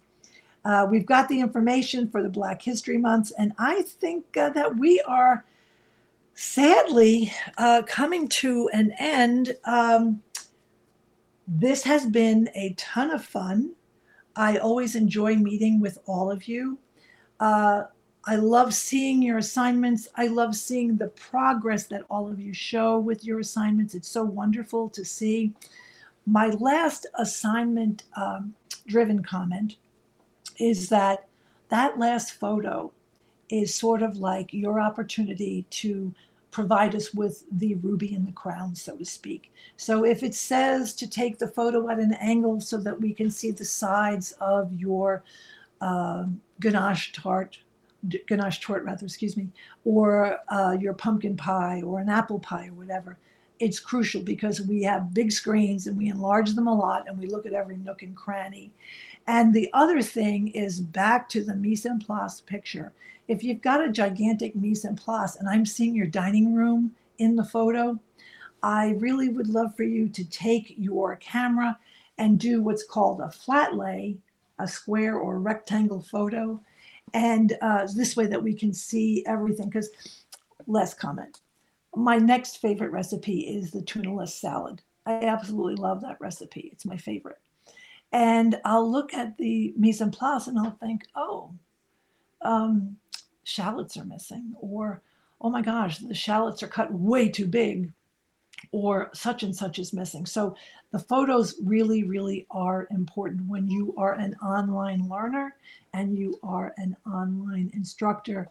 Uh, 0.65 0.85
we've 0.89 1.05
got 1.05 1.29
the 1.29 1.39
information 1.39 2.09
for 2.09 2.21
the 2.21 2.29
Black 2.29 2.61
History 2.61 2.97
Months, 2.97 3.31
and 3.37 3.53
I 3.57 3.83
think 3.83 4.25
uh, 4.35 4.49
that 4.49 4.75
we 4.75 4.99
are 5.01 5.45
sadly 6.33 7.31
uh, 7.57 7.83
coming 7.87 8.27
to 8.27 8.69
an 8.73 8.91
end. 8.99 9.55
Um, 9.63 10.21
this 11.47 11.83
has 11.83 12.05
been 12.05 12.49
a 12.55 12.73
ton 12.73 13.11
of 13.11 13.23
fun. 13.23 13.73
I 14.35 14.57
always 14.57 14.95
enjoy 14.95 15.35
meeting 15.35 15.79
with 15.79 15.99
all 16.05 16.29
of 16.29 16.47
you. 16.47 16.77
Uh, 17.39 17.83
I 18.25 18.35
love 18.35 18.73
seeing 18.73 19.21
your 19.21 19.37
assignments. 19.37 20.09
I 20.15 20.27
love 20.27 20.55
seeing 20.55 20.97
the 20.97 21.07
progress 21.09 21.85
that 21.85 22.03
all 22.09 22.27
of 22.29 22.41
you 22.41 22.53
show 22.53 22.97
with 22.97 23.23
your 23.23 23.39
assignments. 23.39 23.95
It's 23.95 24.09
so 24.09 24.23
wonderful 24.23 24.89
to 24.89 25.05
see. 25.05 25.53
My 26.27 26.49
last 26.49 27.07
assignment 27.17 28.03
um, 28.17 28.53
driven 28.85 29.23
comment 29.23 29.77
is 30.57 30.89
that 30.89 31.27
that 31.69 31.97
last 31.97 32.33
photo 32.33 32.91
is 33.49 33.73
sort 33.73 34.01
of 34.01 34.17
like 34.17 34.53
your 34.53 34.81
opportunity 34.81 35.65
to 35.69 36.13
provide 36.51 36.95
us 36.95 37.13
with 37.13 37.45
the 37.51 37.75
ruby 37.75 38.13
in 38.13 38.25
the 38.25 38.31
crown, 38.33 38.75
so 38.75 38.97
to 38.97 39.05
speak. 39.05 39.53
So 39.77 40.03
if 40.03 40.21
it 40.21 40.35
says 40.35 40.93
to 40.95 41.09
take 41.09 41.37
the 41.37 41.47
photo 41.47 41.89
at 41.89 41.99
an 41.99 42.13
angle 42.13 42.59
so 42.59 42.77
that 42.77 42.99
we 42.99 43.13
can 43.13 43.29
see 43.29 43.51
the 43.51 43.63
sides 43.63 44.33
of 44.41 44.73
your 44.77 45.23
uh, 45.79 46.25
ganache 46.59 47.13
tart, 47.13 47.57
ganache 48.25 48.59
tart 48.59 48.83
rather, 48.83 49.05
excuse 49.05 49.37
me, 49.37 49.47
or 49.85 50.39
uh, 50.49 50.75
your 50.77 50.93
pumpkin 50.93 51.37
pie 51.37 51.81
or 51.85 51.99
an 51.99 52.09
apple 52.09 52.39
pie 52.39 52.67
or 52.67 52.73
whatever, 52.73 53.17
it's 53.59 53.79
crucial 53.79 54.21
because 54.21 54.61
we 54.61 54.83
have 54.83 55.13
big 55.13 55.31
screens 55.31 55.87
and 55.87 55.97
we 55.97 56.09
enlarge 56.09 56.53
them 56.53 56.67
a 56.67 56.73
lot 56.73 57.07
and 57.07 57.17
we 57.17 57.27
look 57.27 57.45
at 57.45 57.53
every 57.53 57.77
nook 57.77 58.03
and 58.03 58.15
cranny. 58.15 58.71
And 59.27 59.53
the 59.53 59.69
other 59.73 60.01
thing 60.01 60.49
is 60.49 60.79
back 60.79 61.27
to 61.29 61.43
the 61.43 61.55
mise 61.55 61.85
en 61.85 61.99
place 61.99 62.41
picture 62.41 62.93
if 63.27 63.43
you've 63.43 63.61
got 63.61 63.83
a 63.83 63.91
gigantic 63.91 64.55
mise 64.55 64.85
en 64.85 64.95
place 64.95 65.35
and 65.35 65.49
I'm 65.49 65.65
seeing 65.65 65.95
your 65.95 66.07
dining 66.07 66.53
room 66.53 66.95
in 67.17 67.35
the 67.35 67.43
photo, 67.43 67.99
I 68.63 68.91
really 68.99 69.29
would 69.29 69.47
love 69.47 69.75
for 69.75 69.83
you 69.83 70.09
to 70.09 70.23
take 70.25 70.73
your 70.77 71.15
camera 71.17 71.77
and 72.17 72.39
do 72.39 72.61
what's 72.61 72.85
called 72.85 73.21
a 73.21 73.29
flat 73.29 73.75
lay, 73.75 74.17
a 74.59 74.67
square 74.67 75.17
or 75.17 75.39
rectangle 75.39 76.01
photo. 76.01 76.59
And 77.13 77.57
uh, 77.61 77.87
this 77.93 78.15
way 78.15 78.27
that 78.27 78.41
we 78.41 78.53
can 78.53 78.73
see 78.73 79.23
everything. 79.27 79.67
Because, 79.69 79.89
less 80.65 80.93
comment. 80.93 81.41
My 81.95 82.17
next 82.17 82.57
favorite 82.57 82.91
recipe 82.91 83.39
is 83.41 83.71
the 83.71 83.81
tunaless 83.81 84.29
salad. 84.29 84.81
I 85.05 85.25
absolutely 85.25 85.75
love 85.75 86.01
that 86.01 86.19
recipe. 86.19 86.69
It's 86.71 86.85
my 86.85 86.97
favorite. 86.97 87.39
And 88.11 88.59
I'll 88.65 88.89
look 88.89 89.13
at 89.13 89.37
the 89.37 89.73
mise 89.77 90.01
en 90.01 90.11
place 90.11 90.47
and 90.47 90.57
I'll 90.59 90.77
think, 90.79 91.03
oh, 91.15 91.51
um, 92.41 92.97
shallots 93.43 93.97
are 93.97 94.05
missing, 94.05 94.53
or 94.59 95.01
oh 95.41 95.49
my 95.49 95.61
gosh, 95.61 95.97
the 95.99 96.13
shallots 96.13 96.61
are 96.63 96.67
cut 96.67 96.91
way 96.93 97.29
too 97.29 97.47
big, 97.47 97.91
or 98.71 99.09
such 99.13 99.43
and 99.43 99.55
such 99.55 99.79
is 99.79 99.93
missing. 99.93 100.25
So 100.25 100.55
the 100.91 100.99
photos 100.99 101.55
really, 101.63 102.03
really 102.03 102.45
are 102.51 102.87
important 102.91 103.47
when 103.47 103.67
you 103.69 103.93
are 103.97 104.13
an 104.13 104.35
online 104.35 105.07
learner 105.07 105.55
and 105.93 106.17
you 106.17 106.39
are 106.43 106.73
an 106.77 106.95
online 107.05 107.71
instructor. 107.73 108.49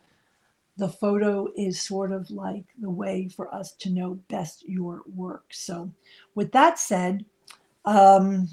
The 0.78 0.88
photo 0.88 1.48
is 1.56 1.80
sort 1.80 2.12
of 2.12 2.30
like 2.30 2.64
the 2.80 2.90
way 2.90 3.28
for 3.28 3.52
us 3.54 3.72
to 3.76 3.90
know 3.90 4.18
best 4.28 4.68
your 4.68 5.02
work. 5.14 5.44
So, 5.50 5.90
with 6.34 6.52
that 6.52 6.78
said, 6.78 7.24
um, 7.84 8.48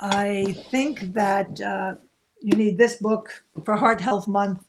I 0.00 0.54
think 0.70 1.14
that 1.14 1.60
uh, 1.60 1.94
you 2.40 2.56
need 2.56 2.76
this 2.76 2.96
book 2.96 3.42
for 3.64 3.76
Heart 3.76 4.00
Health 4.00 4.28
Month. 4.28 4.64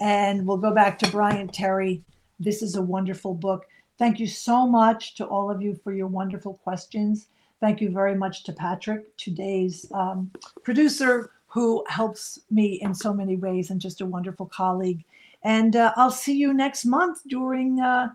And 0.00 0.46
we'll 0.46 0.58
go 0.58 0.74
back 0.74 0.98
to 0.98 1.10
Bryant 1.10 1.54
Terry. 1.54 2.02
This 2.38 2.62
is 2.62 2.74
a 2.76 2.82
wonderful 2.82 3.32
book. 3.32 3.64
Thank 3.98 4.20
you 4.20 4.26
so 4.26 4.66
much 4.66 5.14
to 5.14 5.24
all 5.24 5.50
of 5.50 5.62
you 5.62 5.78
for 5.82 5.94
your 5.94 6.06
wonderful 6.06 6.54
questions. 6.54 7.28
Thank 7.60 7.80
you 7.80 7.90
very 7.90 8.14
much 8.14 8.44
to 8.44 8.52
Patrick, 8.52 9.16
today's 9.16 9.86
um, 9.94 10.30
producer, 10.62 11.30
who 11.56 11.82
helps 11.88 12.38
me 12.50 12.78
in 12.82 12.94
so 12.94 13.14
many 13.14 13.34
ways 13.34 13.70
and 13.70 13.80
just 13.80 14.02
a 14.02 14.04
wonderful 14.04 14.44
colleague. 14.44 15.02
And 15.42 15.74
uh, 15.74 15.94
I'll 15.96 16.10
see 16.10 16.36
you 16.36 16.52
next 16.52 16.84
month 16.84 17.20
during, 17.28 17.80
uh, 17.80 18.10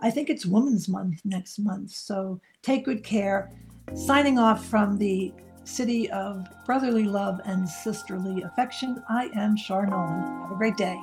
I 0.00 0.12
think 0.12 0.30
it's 0.30 0.46
Women's 0.46 0.88
Month 0.88 1.20
next 1.24 1.58
month. 1.58 1.90
So 1.90 2.40
take 2.62 2.84
good 2.84 3.02
care. 3.02 3.50
Signing 3.96 4.38
off 4.38 4.64
from 4.66 4.96
the 4.96 5.32
city 5.64 6.08
of 6.12 6.46
brotherly 6.66 7.02
love 7.02 7.40
and 7.46 7.68
sisterly 7.68 8.42
affection. 8.42 9.02
I 9.08 9.28
am 9.34 9.56
Char 9.56 9.86
Nolan. 9.86 10.42
Have 10.42 10.52
a 10.52 10.54
great 10.54 10.76
day. 10.76 10.96